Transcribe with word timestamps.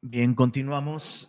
Bien, 0.00 0.36
continuamos, 0.36 1.28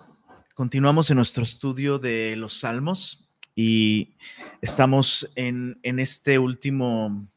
continuamos 0.53 1.09
en 1.09 1.15
nuestro 1.15 1.43
estudio 1.43 1.97
de 1.97 2.35
los 2.35 2.59
salmos 2.59 3.27
y 3.55 4.13
estamos 4.61 5.31
en, 5.35 5.79
este 5.81 6.37
último, 6.37 7.27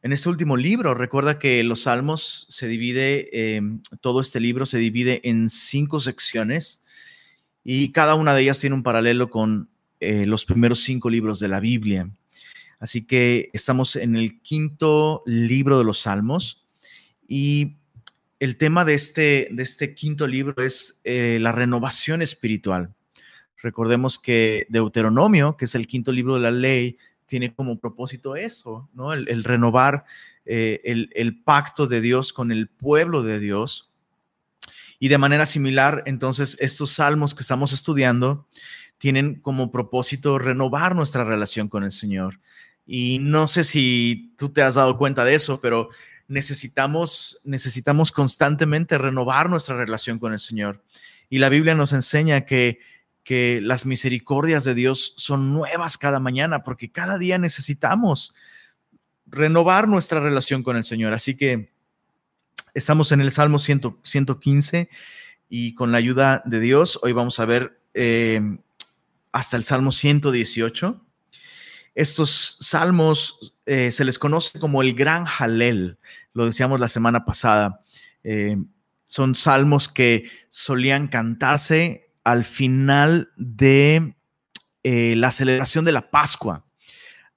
en 0.00 0.12
este 0.12 0.28
último 0.28 0.56
libro. 0.56 0.94
Recuerda 0.94 1.40
que 1.40 1.64
los 1.64 1.82
salmos 1.82 2.46
se 2.48 2.68
divide, 2.68 3.56
em, 3.56 3.82
todo 4.00 4.20
este 4.20 4.38
libro 4.38 4.64
se 4.64 4.78
divide 4.78 5.20
en 5.24 5.50
cinco 5.50 5.98
secciones 5.98 6.84
y 7.64 7.90
cada 7.90 8.14
una 8.14 8.32
de 8.32 8.42
ellas 8.42 8.60
tiene 8.60 8.76
un 8.76 8.84
paralelo 8.84 9.30
con 9.30 9.68
eh, 9.98 10.24
los 10.24 10.44
primeros 10.44 10.84
cinco 10.84 11.10
libros 11.10 11.40
de 11.40 11.48
la 11.48 11.58
Biblia. 11.58 12.08
Así 12.78 13.04
que 13.04 13.50
estamos 13.52 13.96
en 13.96 14.14
el 14.14 14.40
quinto 14.40 15.24
libro 15.26 15.78
de 15.78 15.84
los 15.84 15.98
salmos 15.98 16.64
y 17.26 17.78
el 18.40 18.56
tema 18.56 18.84
de 18.84 18.94
este, 18.94 19.48
de 19.50 19.62
este 19.62 19.94
quinto 19.94 20.26
libro 20.26 20.62
es 20.62 21.00
eh, 21.04 21.38
la 21.40 21.52
renovación 21.52 22.22
espiritual. 22.22 22.94
Recordemos 23.60 24.18
que 24.18 24.66
Deuteronomio, 24.68 25.56
que 25.56 25.64
es 25.64 25.74
el 25.74 25.86
quinto 25.86 26.12
libro 26.12 26.34
de 26.34 26.40
la 26.40 26.50
ley, 26.50 26.96
tiene 27.26 27.52
como 27.52 27.78
propósito 27.78 28.36
eso, 28.36 28.88
¿no? 28.94 29.12
El, 29.12 29.44
renovar 29.44 30.04
eh, 30.46 30.80
el, 30.84 31.10
el, 31.14 31.42
pacto 31.42 31.86
de 31.86 32.00
Dios 32.00 32.32
con 32.32 32.52
el 32.52 32.68
pueblo 32.68 33.22
de 33.22 33.38
Dios. 33.40 33.90
Y 35.00 35.08
de 35.08 35.18
manera 35.18 35.44
similar, 35.44 36.02
entonces, 36.06 36.56
estos 36.60 36.92
salmos 36.92 37.34
que 37.34 37.42
estamos 37.42 37.72
estudiando 37.72 38.46
tienen 38.98 39.36
como 39.40 39.70
propósito 39.70 40.38
renovar 40.38 40.94
nuestra 40.94 41.24
relación 41.24 41.68
con 41.68 41.84
el 41.84 41.92
Señor. 41.92 42.40
Y 42.86 43.18
no 43.20 43.48
sé 43.48 43.64
si 43.64 44.32
tú 44.38 44.48
te 44.48 44.62
has 44.62 44.76
dado 44.76 44.96
cuenta 44.96 45.24
de 45.24 45.34
eso, 45.34 45.60
pero 45.60 45.90
necesitamos, 46.28 47.40
necesitamos 47.44 48.12
constantemente 48.12 48.98
renovar 48.98 49.50
nuestra 49.50 49.76
relación 49.76 50.18
con 50.18 50.32
el 50.32 50.38
Señor. 50.38 50.84
Y 51.28 51.38
la 51.38 51.48
Biblia 51.48 51.74
nos 51.74 51.92
enseña 51.92 52.42
que, 52.42 52.78
que 53.24 53.60
las 53.62 53.86
misericordias 53.86 54.64
de 54.64 54.74
Dios 54.74 55.14
son 55.16 55.52
nuevas 55.52 55.98
cada 55.98 56.20
mañana, 56.20 56.62
porque 56.62 56.92
cada 56.92 57.18
día 57.18 57.38
necesitamos 57.38 58.34
renovar 59.26 59.88
nuestra 59.88 60.20
relación 60.20 60.62
con 60.62 60.76
el 60.76 60.84
Señor. 60.84 61.12
Así 61.12 61.34
que 61.34 61.72
estamos 62.74 63.12
en 63.12 63.20
el 63.20 63.30
Salmo 63.30 63.58
115 63.58 64.88
y 65.48 65.74
con 65.74 65.92
la 65.92 65.98
ayuda 65.98 66.42
de 66.44 66.60
Dios, 66.60 66.98
hoy 67.02 67.12
vamos 67.12 67.40
a 67.40 67.46
ver 67.46 67.80
eh, 67.94 68.40
hasta 69.32 69.56
el 69.56 69.64
Salmo 69.64 69.92
118. 69.92 71.04
Estos 71.98 72.58
salmos 72.60 73.56
eh, 73.66 73.90
se 73.90 74.04
les 74.04 74.20
conoce 74.20 74.60
como 74.60 74.82
el 74.82 74.94
gran 74.94 75.24
Jalel, 75.24 75.98
lo 76.32 76.46
decíamos 76.46 76.78
la 76.78 76.86
semana 76.86 77.24
pasada. 77.24 77.82
Eh, 78.22 78.56
son 79.04 79.34
salmos 79.34 79.88
que 79.88 80.30
solían 80.48 81.08
cantarse 81.08 82.12
al 82.22 82.44
final 82.44 83.32
de 83.36 84.14
eh, 84.84 85.14
la 85.16 85.32
celebración 85.32 85.84
de 85.84 85.90
la 85.90 86.08
Pascua. 86.08 86.64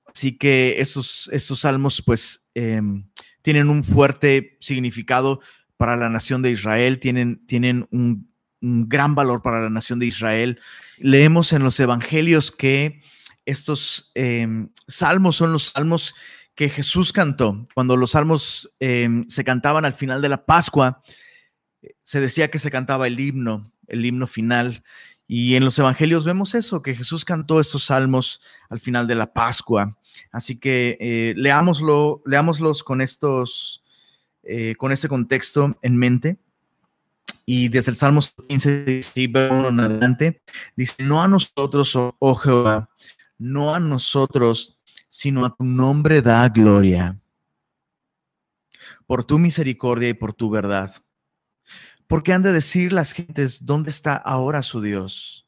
Así 0.06 0.38
que 0.38 0.75
estos, 0.78 1.28
estos 1.34 1.62
salmos 1.62 2.03
pues 2.06 2.48
em, 2.53 3.09
tienen 3.42 3.68
un 3.68 3.84
fuerte 3.84 4.59
significado 4.62 5.40
para 5.75 5.96
la 5.98 6.08
nación 6.08 6.44
de 6.44 6.52
Israel, 6.52 7.00
tienen, 7.00 7.44
tienen 7.48 7.88
un, 7.90 8.31
un 8.62 8.88
gran 8.88 9.16
valor 9.16 9.42
para 9.42 9.59
la 9.59 9.72
nación 9.72 9.98
de 9.98 10.06
Israel. 10.06 10.59
Leemos 11.00 11.52
en 11.52 11.64
los 11.64 11.80
evangelios 11.80 12.52
que 12.52 13.02
estos 13.45 14.11
em, 14.16 14.70
salmos 14.88 15.36
son 15.36 15.53
los 15.53 15.67
salmos 15.67 16.16
que 16.56 16.70
Jesús 16.70 17.11
cantó. 17.14 17.66
Cuando 17.73 17.97
los 17.97 18.11
salmos 18.11 18.73
em, 18.80 19.23
se 19.25 19.44
cantaban 19.44 19.86
al 19.86 19.94
final 19.94 20.22
de 20.22 20.30
la 20.30 20.45
Pascua, 20.45 21.02
se 22.03 22.19
decía 22.19 22.52
que 22.52 22.59
se 22.59 22.72
cantaba 22.72 23.08
el 23.08 23.19
himno, 23.19 23.72
el 23.88 24.06
himno 24.06 24.28
final. 24.28 24.84
Y 25.28 25.56
en 25.56 25.64
los 25.64 25.80
evangelios 25.80 26.25
vemos 26.25 26.56
eso, 26.56 26.81
que 26.81 26.94
Jesús 26.94 27.23
cantó 27.25 27.59
estos 27.59 27.86
salmos 27.86 28.42
al 28.69 28.80
final 28.80 29.08
de 29.08 29.16
la 29.16 29.34
Pascua. 29.34 29.97
Así 30.31 30.58
que 30.58 30.97
eh, 31.00 31.34
leámoslo, 31.38 32.22
leámoslos 32.25 32.84
con 32.84 33.02
estos, 33.02 33.84
eh, 34.44 34.75
con 34.75 34.91
este 34.91 35.08
contexto 35.08 35.78
en 35.81 35.97
mente. 35.97 36.38
Y 37.46 37.69
desde 37.69 37.91
el 37.91 37.97
Salmo 37.97 38.22
15, 38.47 39.02
en 39.16 39.79
adelante, 39.79 40.41
dice, 40.75 41.03
no 41.03 41.23
a 41.23 41.28
nosotros, 41.28 41.96
oh 41.96 42.35
Jehová, 42.35 42.90
no 43.41 43.74
a 43.74 43.79
nosotros, 43.79 44.78
sino 45.09 45.46
a 45.46 45.50
tu 45.50 45.63
nombre 45.63 46.22
da 46.22 46.47
gloria. 46.47 47.19
Por 49.07 49.24
tu 49.24 49.40
misericordia 49.40 50.09
y 50.09 50.13
por 50.13 50.31
tu 50.31 50.52
verdad. 50.52 50.94
Porque 52.06 52.34
han 52.34 52.44
de 52.44 52.53
decir 52.53 52.94
las 52.94 53.13
gentes, 53.13 53.66
¿dónde 53.66 53.90
está 53.90 54.16
ahora 54.16 54.62
su 54.62 54.79
Dios? 54.79 55.47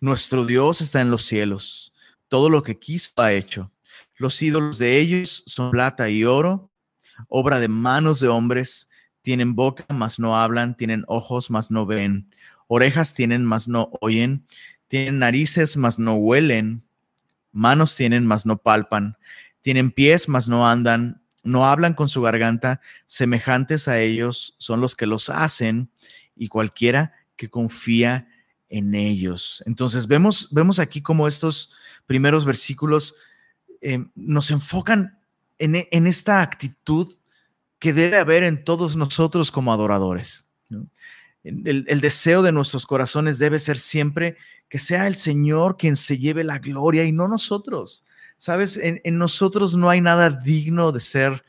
Nuestro 0.00 0.46
Dios 0.46 0.80
está 0.80 1.00
en 1.00 1.10
los 1.10 1.24
cielos. 1.24 1.92
Todo 2.28 2.48
lo 2.48 2.62
que 2.62 2.78
quiso 2.78 3.10
ha 3.16 3.32
hecho. 3.32 3.72
Los 4.16 4.40
ídolos 4.40 4.78
de 4.78 4.98
ellos 4.98 5.42
son 5.46 5.72
plata 5.72 6.08
y 6.08 6.24
oro, 6.24 6.70
obra 7.26 7.58
de 7.58 7.66
manos 7.66 8.20
de 8.20 8.28
hombres. 8.28 8.88
Tienen 9.22 9.56
boca, 9.56 9.84
mas 9.88 10.20
no 10.20 10.36
hablan. 10.36 10.76
Tienen 10.76 11.04
ojos, 11.08 11.50
mas 11.50 11.72
no 11.72 11.84
ven. 11.84 12.32
Orejas 12.68 13.12
tienen, 13.14 13.44
mas 13.44 13.66
no 13.66 13.90
oyen 14.00 14.46
tienen 14.90 15.20
narices, 15.20 15.76
mas 15.76 16.00
no 16.00 16.16
huelen. 16.16 16.82
Manos 17.52 17.94
tienen, 17.94 18.26
mas 18.26 18.44
no 18.44 18.58
palpan. 18.58 19.16
Tienen 19.60 19.92
pies, 19.92 20.28
mas 20.28 20.48
no 20.48 20.68
andan. 20.68 21.22
No 21.44 21.64
hablan 21.64 21.94
con 21.94 22.08
su 22.08 22.22
garganta. 22.22 22.80
Semejantes 23.06 23.86
a 23.86 24.00
ellos 24.00 24.56
son 24.58 24.80
los 24.80 24.96
que 24.96 25.06
los 25.06 25.30
hacen 25.30 25.92
y 26.34 26.48
cualquiera 26.48 27.14
que 27.36 27.48
confía 27.48 28.26
en 28.68 28.96
ellos. 28.96 29.62
Entonces 29.64 30.08
vemos, 30.08 30.48
vemos 30.50 30.80
aquí 30.80 31.00
como 31.02 31.28
estos 31.28 31.72
primeros 32.06 32.44
versículos 32.44 33.14
eh, 33.80 34.04
nos 34.16 34.50
enfocan 34.50 35.20
en, 35.58 35.86
en, 35.88 36.06
esta 36.08 36.42
actitud 36.42 37.14
que 37.78 37.92
debe 37.92 38.16
haber 38.16 38.42
en 38.42 38.64
todos 38.64 38.96
nosotros 38.96 39.52
como 39.52 39.72
adoradores. 39.72 40.46
El, 41.44 41.84
el, 41.86 42.00
deseo 42.00 42.42
de 42.42 42.50
nuestros 42.50 42.86
corazones 42.86 43.38
debe 43.38 43.60
ser 43.60 43.78
siempre 43.78 44.36
que 44.70 44.78
sea 44.78 45.06
el 45.08 45.16
Señor 45.16 45.76
quien 45.76 45.96
se 45.96 46.16
lleve 46.16 46.44
la 46.44 46.58
gloria 46.58 47.04
y 47.04 47.12
no 47.12 47.28
nosotros. 47.28 48.06
Sabes, 48.38 48.78
en, 48.82 49.00
nosotros 49.18 49.76
no 49.76 49.90
hay 49.90 50.00
nada 50.00 50.30
digno 50.30 50.92
de 50.92 51.00
ser 51.00 51.44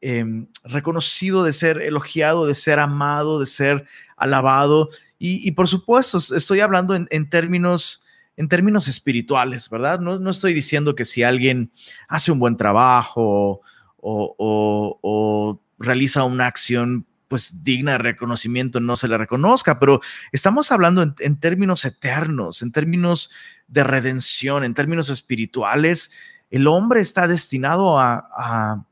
em, 0.00 0.48
reconocido, 0.64 1.44
de 1.44 1.52
ser 1.52 1.80
elogiado, 1.82 2.46
de 2.46 2.56
ser 2.56 2.80
amado, 2.80 3.38
de 3.38 3.46
ser 3.46 3.86
alabado. 4.16 4.88
Y, 5.18 5.52
por 5.52 5.68
supuesto, 5.68 6.18
estoy 6.18 6.60
hablando 6.60 6.94
en, 6.94 7.30
términos 7.30 8.02
en 8.36 8.48
términos 8.48 8.88
espirituales, 8.88 9.70
¿verdad? 9.70 10.00
No, 10.00 10.18
no, 10.18 10.30
estoy 10.30 10.52
diciendo 10.52 10.94
que 10.94 11.04
si 11.06 11.22
alguien 11.22 11.70
hace 12.08 12.32
un 12.32 12.38
buen 12.38 12.56
trabajo 12.56 13.62
o, 13.96 14.98
o 15.00 15.60
realiza 15.78 16.24
una 16.24 16.46
acción 16.46 17.06
pues 17.34 17.64
digna 17.64 17.90
de 17.90 17.98
reconocimiento 17.98 18.78
no 18.78 18.94
se 18.94 19.08
le 19.08 19.18
reconozca, 19.18 19.80
pero 19.80 20.00
estamos 20.30 20.70
hablando 20.70 21.02
en, 21.02 21.36
términos 21.40 21.84
eternos, 21.84 22.62
en 22.62 22.70
términos 22.70 23.28
de 23.66 23.82
redención, 23.82 24.62
en 24.62 24.72
términos 24.72 25.08
espirituales. 25.08 26.12
El 26.48 26.68
hombre 26.68 27.00
está 27.00 27.26
destinado 27.26 27.98
a, 27.98 28.86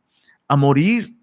morir 0.57 1.15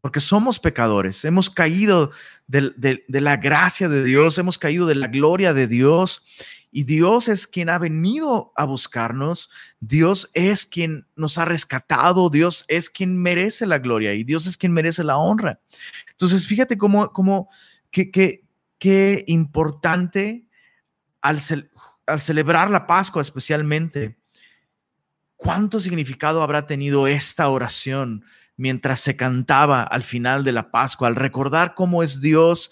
porque 0.00 0.20
somos 0.20 0.58
pecadores, 0.58 1.26
hemos 1.26 1.50
caído 1.50 2.10
de, 2.46 3.04
la 3.08 3.36
gracia 3.36 3.90
de 3.90 4.02
Dios, 4.02 4.38
hemos 4.38 4.56
caído 4.56 4.86
de 4.86 4.94
la 4.94 5.08
gloria 5.08 5.52
de 5.52 5.66
Dios 5.66 6.24
y 6.72 6.84
Dios 6.84 7.28
es 7.28 7.46
quien 7.46 7.68
ha 7.68 7.78
venido 7.78 8.54
a 8.56 8.64
buscarnos, 8.64 9.50
Dios 9.78 10.30
es 10.32 10.64
quien 10.64 11.06
nos 11.16 11.36
ha 11.36 11.44
rescatado, 11.44 12.30
Dios 12.30 12.64
es 12.68 12.88
quien 12.88 13.20
merece 13.20 13.66
la 13.66 13.78
gloria 13.78 14.14
y 14.14 14.24
Dios 14.24 14.46
es 14.46 14.56
quien 14.56 14.72
merece 14.72 15.04
la 15.04 15.18
honra. 15.18 15.60
Entonces, 16.20 16.46
fíjate 16.46 16.76
cómo, 16.76 17.10
cómo 17.12 17.48
qué, 17.90 18.10
qué, 18.78 19.24
importante 19.26 20.46
al, 21.22 21.40
al 22.06 22.20
celebrar 22.20 22.70
la 22.70 22.86
Pascua 22.86 23.22
especialmente, 23.22 24.18
cuánto 25.36 25.80
significado 25.80 26.42
habrá 26.42 26.66
tenido 26.66 27.06
esta 27.06 27.48
oración 27.48 28.22
mientras 28.58 29.00
se 29.00 29.16
cantaba 29.16 29.82
al 29.82 30.02
final 30.02 30.44
de 30.44 30.52
la 30.52 30.70
Pascua, 30.70 31.08
al 31.08 31.16
recordar 31.16 31.74
cómo 31.74 32.02
es 32.02 32.20
Dios 32.20 32.70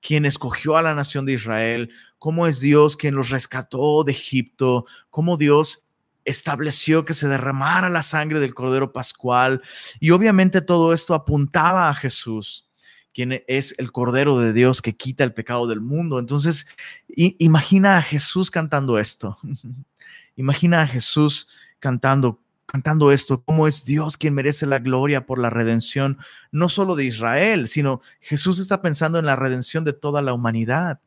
quien 0.00 0.26
escogió 0.26 0.76
a 0.76 0.82
la 0.82 0.96
nación 0.96 1.24
de 1.24 1.34
Israel, 1.34 1.90
cómo 2.18 2.48
es 2.48 2.58
Dios 2.58 2.96
quien 2.96 3.14
los 3.14 3.30
rescató 3.30 4.02
de 4.02 4.10
Egipto, 4.10 4.86
cómo 5.10 5.36
Dios 5.36 5.84
estableció 6.24 7.04
que 7.04 7.14
se 7.14 7.28
derramara 7.28 7.88
la 7.88 8.02
sangre 8.02 8.40
del 8.40 8.54
Cordero 8.54 8.92
Pascual. 8.92 9.62
Y 10.00 10.10
obviamente 10.10 10.60
todo 10.60 10.92
esto 10.92 11.14
apuntaba 11.14 11.88
a 11.88 11.94
Jesús, 11.94 12.67
quien 13.14 13.42
es 13.46 13.74
el 13.78 13.92
Cordero 13.92 14.38
de 14.38 14.52
Dios 14.52 14.82
que 14.82 14.96
quita 14.96 15.24
el 15.24 15.34
pecado 15.34 15.66
del 15.66 15.80
mundo. 15.80 16.18
Entonces, 16.18 16.66
imagina 17.06 17.98
a 17.98 18.02
Jesús 18.02 18.50
cantando 18.50 18.98
esto. 18.98 19.38
imagina 20.36 20.82
a 20.82 20.86
Jesús 20.86 21.48
cantando 21.80 22.40
cantando 22.68 23.12
esto, 23.12 23.42
cómo 23.42 23.66
es 23.66 23.86
Dios 23.86 24.18
quien 24.18 24.34
merece 24.34 24.66
la 24.66 24.78
gloria 24.78 25.24
por 25.24 25.38
la 25.38 25.48
redención, 25.48 26.18
no 26.52 26.68
solo 26.68 26.96
de 26.96 27.06
Israel, 27.06 27.66
sino 27.66 28.02
Jesús 28.20 28.58
está 28.58 28.82
pensando 28.82 29.18
en 29.18 29.24
la 29.24 29.36
redención 29.36 29.84
de 29.84 29.94
toda 29.94 30.20
la 30.20 30.34
humanidad. 30.34 31.00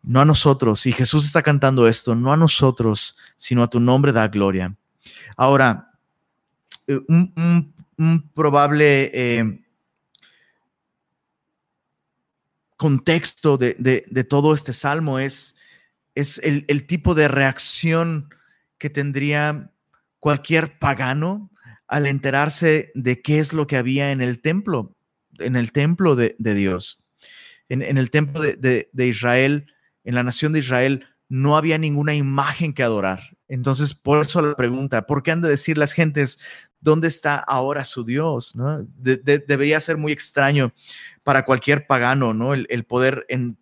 No 0.00 0.20
a 0.20 0.24
nosotros, 0.24 0.86
y 0.86 0.92
Jesús 0.92 1.26
está 1.26 1.42
cantando 1.42 1.88
esto, 1.88 2.14
no 2.14 2.32
a 2.32 2.36
nosotros, 2.36 3.16
sino 3.36 3.64
a 3.64 3.68
tu 3.68 3.80
nombre 3.80 4.12
da 4.12 4.28
gloria. 4.28 4.76
Ahora, 5.36 5.90
eh, 6.86 7.00
un, 7.08 7.72
probable 8.34 9.10
eh, 9.12 9.61
contexto 12.82 13.58
de, 13.58 14.26
todo 14.28 14.54
este 14.54 14.72
salmo 14.72 15.20
es, 15.20 15.54
es 16.16 16.38
el, 16.42 16.64
el 16.66 16.84
tipo 16.84 17.14
de 17.14 17.28
reacción 17.28 18.28
que 18.76 18.90
tendría 18.90 19.70
cualquier 20.18 20.80
pagano 20.80 21.52
al 21.86 22.06
enterarse 22.06 22.90
de 22.96 23.22
qué 23.22 23.38
es 23.38 23.52
lo 23.52 23.68
que 23.68 23.76
había 23.76 24.10
en 24.10 24.20
el 24.20 24.40
templo, 24.40 24.96
en 25.38 25.54
el 25.54 25.70
templo 25.70 26.16
de, 26.16 26.34
Dios. 26.40 27.04
En, 27.68 27.82
el 27.96 28.10
templo 28.10 28.40
de, 28.40 28.88
Israel, 29.06 29.72
en 30.02 30.16
la 30.16 30.24
nación 30.24 30.52
de 30.52 30.58
Israel, 30.58 31.06
no 31.28 31.56
había 31.56 31.78
ninguna 31.78 32.16
imagen 32.16 32.74
que 32.74 32.82
adorar. 32.82 33.36
Entonces, 33.46 33.94
por 33.94 34.26
eso 34.26 34.42
la 34.42 34.56
pregunta, 34.56 35.06
¿por 35.06 35.22
qué 35.22 35.30
han 35.30 35.40
de 35.40 35.50
decir 35.50 35.78
las 35.78 35.92
gentes, 35.92 36.40
¿dónde 36.80 37.06
está 37.06 37.36
ahora 37.36 37.84
su 37.84 38.02
Dios? 38.04 38.56
¿No? 38.56 38.84
debería 38.98 39.78
ser 39.78 39.98
muy 39.98 40.10
extraño 40.10 40.74
para 41.24 41.44
cualquier 41.44 41.86
pagano, 41.86 42.34
¿no? 42.34 42.54
El, 42.54 42.84
poder 42.84 43.26
eh, 43.28 43.54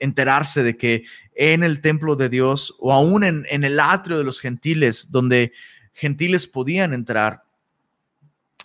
enterarse 0.00 0.62
de 0.62 0.76
que 0.76 1.04
en 1.34 1.62
el 1.62 1.80
templo 1.80 2.16
de 2.16 2.28
Dios 2.28 2.74
o 2.78 2.92
aún 2.92 3.24
en, 3.24 3.46
el 3.48 3.80
atrio 3.80 4.18
de 4.18 4.24
los 4.24 4.40
gentiles, 4.40 5.10
donde 5.10 5.52
gentiles 5.92 6.46
podían 6.46 6.92
entrar. 6.92 7.44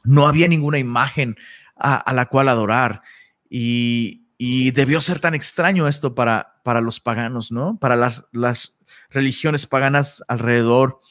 No 0.03 0.27
había 0.27 0.47
ninguna 0.47 0.79
imagen 0.79 1.35
a, 1.75 2.13
la 2.13 2.27
cual 2.27 2.49
adorar. 2.49 3.01
Y, 3.49 4.25
debió 4.71 5.01
ser 5.01 5.19
tan 5.19 5.35
extraño 5.35 5.87
esto 5.87 6.15
para, 6.15 6.61
para 6.63 6.79
los 6.79 7.01
paganos, 7.01 7.51
¿no? 7.51 7.77
Para 7.77 7.97
las, 7.97 8.29
las 8.31 8.77
religiones 9.09 9.65
paganas 9.65 10.23
alrededor. 10.27 11.01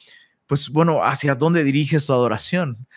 Pues 0.47 0.69
bueno, 0.69 1.03
¿hacia 1.03 1.35
dónde 1.35 1.63
dirige 1.63 1.99
su 1.99 2.11
adoración? 2.11 2.87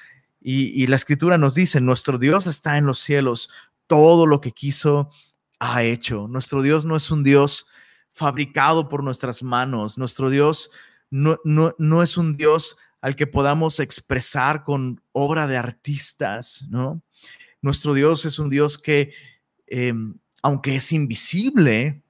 Y, 0.45 0.87
la 0.89 0.97
escritura 0.97 1.39
nos 1.39 1.55
dice, 1.55 1.81
nuestro 1.81 2.19
Dios 2.19 2.47
está 2.47 2.77
en 2.77 2.87
los 2.87 2.99
cielos, 2.99 3.49
todo 3.93 4.27
lo 4.27 4.41
que 4.41 4.53
quiso 4.53 5.11
ha 5.59 5.83
hecho. 5.83 6.27
Nuestro 6.27 6.63
Dios 6.63 6.87
no 6.87 6.97
es 6.97 7.11
un 7.11 7.23
Dios 7.23 7.67
fabricado 8.11 8.89
por 8.89 9.05
nuestras 9.05 9.43
manos, 9.43 9.99
nuestro 9.99 10.31
Dios 10.31 10.71
no, 11.11 11.39
no, 11.45 11.75
no 11.77 12.03
es 12.03 12.17
un 12.17 12.39
Dios 12.39 12.79
al 13.03 13.17
que 13.17 13.27
podamos 13.27 13.81
expresar 13.81 14.65
con 14.65 15.03
obra 15.13 15.47
de 15.47 15.59
artistas, 15.59 16.65
¿no? 16.71 17.03
Nuestro 17.61 17.93
Dios 17.93 18.25
es 18.25 18.39
un 18.39 18.49
Dios 18.49 18.79
que, 18.79 19.13
em, 19.67 20.15
aunque 20.43 20.77
es 20.77 20.91
invisible 20.91 22.01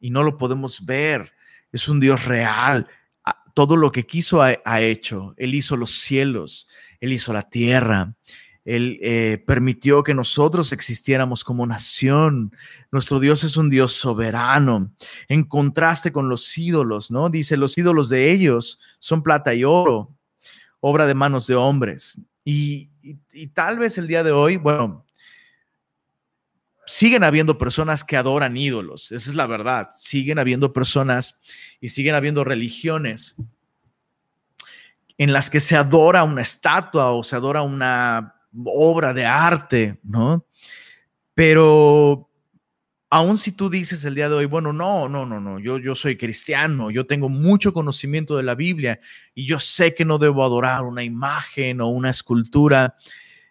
y 0.00 0.10
no 0.10 0.22
lo 0.22 0.36
podemos 0.36 0.84
ver, 0.84 1.32
es 1.72 1.88
un 1.88 1.98
Dios 1.98 2.26
real. 2.26 2.86
Todo 3.54 3.78
lo 3.78 3.90
que 3.90 4.04
quiso 4.04 4.42
ha, 4.42 4.80
hecho. 4.82 5.32
Él 5.38 5.54
hizo 5.54 5.78
los 5.78 5.92
cielos, 5.92 6.68
Él 7.00 7.14
hizo 7.14 7.32
la 7.32 7.48
tierra, 7.48 8.14
Él 8.64 8.98
eh, 9.02 9.42
permitió 9.44 10.04
que 10.04 10.14
nosotros 10.14 10.72
existiéramos 10.72 11.42
como 11.42 11.66
nación. 11.66 12.54
Nuestro 12.92 13.18
Dios 13.18 13.42
es 13.42 13.56
un 13.56 13.68
Dios 13.70 13.92
soberano, 13.92 14.92
en 15.28 15.44
contraste 15.44 16.12
con 16.12 16.28
los 16.28 16.56
ídolos, 16.56 17.10
¿no? 17.10 17.28
Dice, 17.28 17.56
los 17.56 17.76
ídolos 17.76 18.08
de 18.08 18.30
ellos 18.30 18.78
son 19.00 19.22
plata 19.22 19.52
y 19.54 19.64
oro, 19.64 20.14
obra 20.80 21.06
de 21.06 21.14
manos 21.14 21.46
de 21.48 21.56
hombres. 21.56 22.18
Y, 22.44 22.90
tal 23.52 23.78
vez 23.78 23.98
el 23.98 24.06
día 24.06 24.22
de 24.22 24.30
hoy, 24.30 24.56
bueno, 24.56 25.04
siguen 26.86 27.24
habiendo 27.24 27.58
personas 27.58 28.04
que 28.04 28.16
adoran 28.16 28.56
ídolos, 28.56 29.10
esa 29.10 29.30
es 29.30 29.36
la 29.36 29.46
verdad, 29.46 29.90
siguen 29.94 30.38
habiendo 30.38 30.72
personas 30.72 31.40
y 31.80 31.88
siguen 31.88 32.14
habiendo 32.14 32.44
religiones 32.44 33.36
en 35.18 35.32
las 35.32 35.50
que 35.50 35.60
se 35.60 35.76
adora 35.76 36.24
una 36.24 36.42
estatua 36.42 37.12
o 37.12 37.22
se 37.22 37.36
adora 37.36 37.62
una 37.62 38.31
obra 38.64 39.14
de 39.14 39.24
arte, 39.24 39.98
¿no? 40.02 40.46
Pero 41.34 42.28
aún 43.10 43.36
si 43.38 43.52
tú 43.52 43.68
dices 43.68 44.04
el 44.04 44.14
día 44.14 44.28
de 44.28 44.36
hoy, 44.36 44.46
bueno, 44.46 44.72
no, 44.72 45.08
no, 45.08 45.26
no, 45.26 45.40
no, 45.40 45.58
yo, 45.58 45.78
yo 45.78 45.94
soy 45.94 46.16
cristiano, 46.16 46.90
yo 46.90 47.06
tengo 47.06 47.28
mucho 47.28 47.72
conocimiento 47.72 48.36
de 48.36 48.42
la 48.42 48.54
Biblia 48.54 49.00
y 49.34 49.46
yo 49.46 49.58
sé 49.58 49.94
que 49.94 50.04
no 50.04 50.18
debo 50.18 50.44
adorar 50.44 50.84
una 50.84 51.02
imagen 51.02 51.80
o 51.80 51.88
una 51.88 52.10
escultura, 52.10 52.96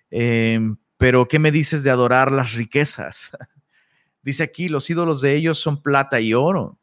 em, 0.09 0.77
pero 0.97 1.27
¿qué 1.27 1.39
me 1.39 1.51
dices 1.51 1.83
de 1.83 1.89
adorar 1.89 2.31
las 2.31 2.53
riquezas? 2.53 3.31
Dice 4.23 4.43
aquí, 4.43 4.69
los 4.69 4.87
ídolos 4.89 5.21
de 5.21 5.35
ellos 5.35 5.57
son 5.57 5.81
plata 5.81 6.19
y 6.19 6.35
oro. 6.35 6.79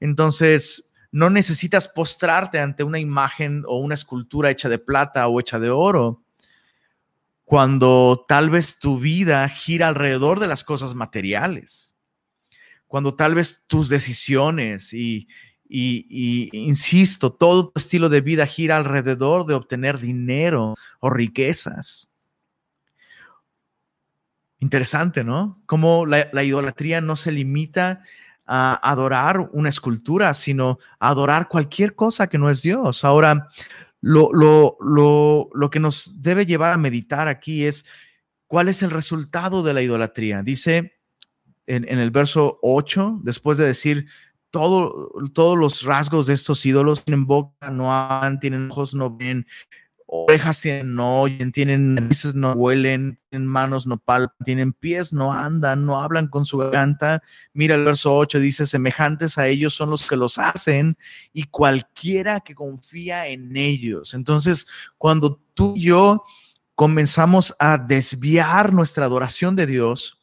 Entonces, 0.00 0.92
no 1.10 1.30
necesitas 1.30 1.88
postrarte 1.88 2.58
ante 2.58 2.84
una 2.84 2.98
imagen 2.98 3.64
o 3.66 3.78
una 3.78 3.94
escultura 3.94 4.50
hecha 4.50 4.68
de 4.68 4.78
plata 4.78 5.26
o 5.28 5.40
hecha 5.40 5.58
de 5.58 5.70
oro 5.70 6.22
cuando 7.48 8.26
tal 8.28 8.50
vez 8.50 8.78
tu 8.78 8.98
vida 9.00 9.48
gira 9.48 9.88
alrededor 9.88 10.38
de 10.38 10.46
las 10.46 10.62
cosas 10.62 10.94
materiales 10.94 11.88
cuando 12.88 13.14
tal 13.14 13.34
vez 13.34 13.64
tus 13.66 13.88
decisiones 13.88 14.92
y, 14.92 15.28
insisto, 15.68 17.32
todo 17.32 17.68
tu 17.68 17.78
estilo 17.78 18.08
de 18.08 18.22
vida 18.22 18.46
gira 18.46 18.78
alrededor 18.78 19.46
de 19.46 19.54
obtener 19.54 20.00
dinero 20.00 20.74
o 20.98 21.10
riquezas. 21.10 22.10
Interesante, 24.58 25.22
¿no? 25.22 25.62
Como 25.66 26.06
la, 26.06 26.42
idolatría 26.42 27.00
no 27.00 27.14
se 27.14 27.30
limita 27.30 28.00
a 28.46 28.90
adorar 28.90 29.50
una 29.52 29.68
escultura, 29.68 30.32
sino 30.32 30.78
a 30.98 31.10
adorar 31.10 31.48
cualquier 31.48 31.94
cosa 31.94 32.26
que 32.26 32.38
no 32.38 32.48
es 32.48 32.62
Dios. 32.62 33.04
Ahora, 33.04 33.48
lo, 34.00 34.30
lo, 34.80 35.70
que 35.70 35.80
nos 35.80 36.22
debe 36.22 36.46
llevar 36.46 36.72
a 36.72 36.78
meditar 36.78 37.28
aquí 37.28 37.64
es 37.64 37.84
cuál 38.46 38.68
es 38.68 38.82
el 38.82 38.90
resultado 38.90 39.62
de 39.62 39.74
la 39.74 39.82
idolatría. 39.82 40.42
Dice 40.42 40.98
en, 41.66 41.86
el 41.86 42.10
verso 42.10 42.58
8, 42.62 43.20
después 43.22 43.58
de 43.58 43.66
decir 43.66 44.06
todo, 44.50 45.10
todos 45.34 45.58
los 45.58 45.82
rasgos 45.82 46.26
de 46.26 46.34
estos 46.34 46.64
ídolos, 46.64 47.04
tienen 47.04 47.26
boca, 47.26 47.70
no 47.70 47.92
hablan, 47.92 48.40
tienen 48.40 48.70
ojos, 48.70 48.94
no 48.94 49.14
ven, 49.14 49.46
orejas 50.10 50.62
tienen, 50.62 50.94
no 50.94 51.20
oyen, 51.20 51.52
tienen 51.52 51.94
narices, 51.94 52.34
no 52.34 52.52
huelen, 52.52 53.20
tienen 53.28 53.46
manos, 53.46 53.86
no 53.86 53.98
palpan, 53.98 54.38
tienen 54.42 54.72
pies, 54.72 55.12
no 55.12 55.34
andan, 55.34 55.84
no 55.84 56.00
hablan 56.00 56.28
con 56.28 56.46
su 56.46 56.56
garganta. 56.56 57.22
Mira 57.52 57.74
el 57.74 57.84
verso 57.84 58.16
8, 58.16 58.40
dice, 58.40 58.64
semejantes 58.66 59.36
a 59.36 59.48
ellos 59.48 59.74
son 59.74 59.90
los 59.90 60.08
que 60.08 60.16
los 60.16 60.38
hacen 60.38 60.96
y 61.34 61.44
cualquiera 61.44 62.40
que 62.40 62.54
confía 62.54 63.28
en 63.28 63.54
ellos. 63.54 64.14
Entonces, 64.14 64.66
cuando 64.96 65.42
tú 65.52 65.74
y 65.76 65.82
yo 65.82 66.24
comenzamos 66.74 67.54
a 67.58 67.76
desviar 67.76 68.72
nuestra 68.72 69.04
adoración 69.04 69.56
de 69.56 69.66
Dios, 69.66 70.14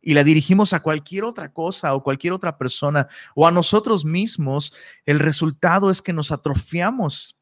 y 0.00 0.14
la 0.14 0.22
dirigimos 0.22 0.72
a 0.72 0.78
cualquier 0.78 1.24
otra 1.24 1.52
cosa 1.52 1.92
o 1.96 2.02
cualquier 2.04 2.32
otra 2.32 2.56
persona 2.56 3.08
o 3.34 3.44
a 3.44 3.50
nosotros 3.50 4.04
mismos, 4.04 4.72
el 5.04 5.18
resultado 5.18 5.90
es 5.90 6.00
que 6.00 6.12
nos 6.12 6.30
atrofiamos 6.30 7.35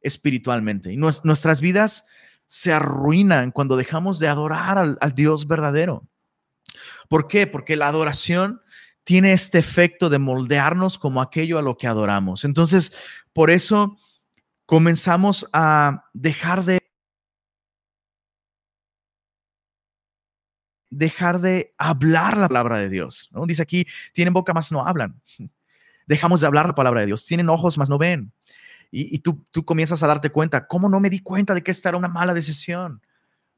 espiritualmente 0.00 0.92
y 0.92 0.96
nuestras 0.96 1.60
vidas 1.60 2.04
se 2.46 2.72
arruinan 2.72 3.52
cuando 3.52 3.76
dejamos 3.76 4.18
de 4.18 4.26
adorar 4.26 4.76
al, 4.76 5.14
Dios 5.14 5.46
verdadero. 5.46 6.08
¿Por 7.08 7.28
qué? 7.28 7.46
Porque 7.46 7.76
la 7.76 7.88
adoración 7.88 8.60
tiene 9.04 9.32
este 9.32 9.58
efecto 9.58 10.08
de 10.10 10.18
moldearnos 10.18 10.98
como 10.98 11.22
aquello 11.22 11.58
a 11.58 11.62
lo 11.62 11.76
que 11.76 11.86
adoramos. 11.86 12.44
Entonces, 12.44 12.92
por 13.32 13.50
eso 13.50 13.98
comenzamos 14.66 15.48
a 15.52 16.06
dejar 16.12 16.64
de 16.64 16.80
dejar 20.90 21.40
de 21.40 21.72
hablar 21.78 22.36
la 22.36 22.48
palabra 22.48 22.78
de 22.78 22.88
Dios. 22.88 23.28
¿no? 23.32 23.46
Dice 23.46 23.62
aquí, 23.62 23.86
tienen 24.12 24.34
boca 24.34 24.52
más 24.52 24.72
no 24.72 24.84
hablan. 24.84 25.20
Dejamos 26.06 26.40
de 26.40 26.48
hablar 26.48 26.66
la 26.66 26.74
palabra 26.74 27.00
de 27.00 27.06
Dios. 27.06 27.24
Tienen 27.24 27.48
ojos 27.48 27.78
más 27.78 27.88
no 27.88 27.96
ven. 27.96 28.32
Y, 28.92 29.20
tú, 29.20 29.46
tú 29.50 29.64
comienzas 29.64 30.02
a 30.02 30.08
darte 30.08 30.30
cuenta, 30.30 30.66
¿cómo 30.66 30.88
no 30.88 30.98
me 30.98 31.10
di 31.10 31.20
cuenta 31.20 31.54
de 31.54 31.62
que 31.62 31.70
esta 31.70 31.90
era 31.90 31.98
una 31.98 32.08
mala 32.08 32.34
decisión? 32.34 33.00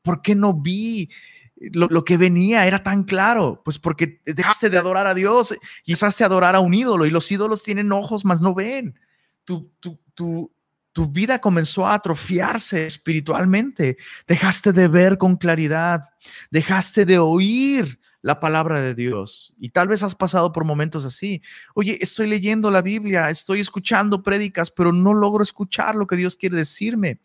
¿Por 0.02 0.20
qué 0.20 0.34
no 0.34 0.52
vi 0.52 1.10
lo, 1.56 2.04
que 2.04 2.18
venía? 2.18 2.66
Era 2.66 2.82
tan 2.82 3.04
claro. 3.04 3.62
Pues 3.64 3.78
porque 3.78 4.20
dejaste 4.26 4.68
de 4.68 4.76
adorar 4.76 5.06
a 5.06 5.14
Dios 5.14 5.54
empezaste 5.86 6.24
a 6.24 6.26
adorar 6.26 6.54
a 6.54 6.60
un 6.60 6.74
ídolo 6.74 7.06
y 7.06 7.10
los 7.10 7.30
ídolos 7.32 7.62
tienen 7.62 7.92
ojos 7.92 8.24
más 8.24 8.42
no 8.42 8.54
ven. 8.54 8.98
Tú, 9.44 9.72
tú, 9.80 9.98
tú, 10.14 10.52
tu 10.92 11.08
vida 11.08 11.40
comenzó 11.40 11.86
a 11.86 11.94
atrofiarse 11.94 12.84
espiritualmente. 12.84 13.96
Dejaste 14.26 14.72
de 14.72 14.88
ver 14.88 15.16
con 15.16 15.36
claridad, 15.36 16.10
dejaste 16.50 17.06
de 17.06 17.18
oír 17.18 17.98
la 18.22 18.38
palabra 18.38 18.80
de 18.80 18.94
Dios. 18.94 19.52
Y 19.58 19.70
tal 19.70 19.88
vez 19.88 20.02
has 20.02 20.14
pasado 20.14 20.52
por 20.52 20.64
momentos 20.64 21.04
así. 21.04 21.42
Oye, 21.74 21.98
estoy 22.00 22.28
leyendo 22.28 22.70
la 22.70 22.80
Biblia, 22.80 23.28
estoy 23.28 23.60
escuchando 23.60 24.22
prédicas, 24.22 24.70
pero 24.70 24.92
no 24.92 25.12
logro 25.12 25.42
escuchar 25.42 25.96
lo 25.96 26.06
que 26.06 26.16
Dios 26.16 26.36
quiere 26.36 26.56
decirme, 26.56 27.18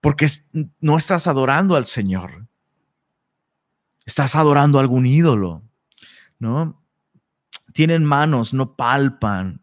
porque 0.00 0.28
no 0.80 0.98
estás 0.98 1.26
adorando 1.26 1.74
al 1.74 1.86
Señor. 1.86 2.46
Estás 4.04 4.36
adorando 4.36 4.78
a 4.78 4.82
algún 4.82 5.06
ídolo, 5.06 5.62
¿no? 6.38 6.82
Tienen 7.72 8.04
manos, 8.04 8.52
no 8.52 8.76
palpan, 8.76 9.62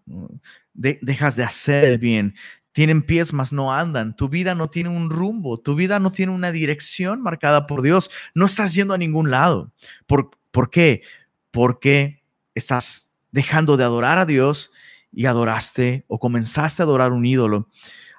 dejas 0.74 1.36
de 1.36 1.44
hacer 1.44 2.00
bien. 2.00 2.34
Tienen 2.74 3.02
pies, 3.02 3.34
mas 3.34 3.52
no 3.52 3.74
andan. 3.74 4.16
Tu 4.16 4.30
vida 4.30 4.56
no 4.56 4.70
tiene 4.70 4.90
un 4.90 5.10
rumbo, 5.10 5.60
tu 5.60 5.76
vida 5.76 6.00
no 6.00 6.12
tiene 6.12 6.32
una 6.32 6.52
dirección 6.52 7.22
marcada 7.22 7.68
por 7.68 7.82
Dios. 7.82 8.10
No 8.34 8.46
estás 8.46 8.74
yendo 8.74 8.94
a 8.94 8.98
ningún 8.98 9.30
lado. 9.30 9.74
¿Por, 10.08 10.32
¿por 10.52 10.70
qué? 10.70 11.04
Porque 11.52 12.24
estás 12.56 13.12
dejando 13.32 13.76
de 13.76 13.84
adorar 13.84 14.20
a 14.20 14.26
Dios 14.26 14.72
y 15.12 15.26
adoraste 15.26 16.06
o 16.08 16.20
comenzaste 16.20 16.82
a 16.82 16.86
adorar 16.86 17.12
un 17.12 17.26
ídolo. 17.26 17.68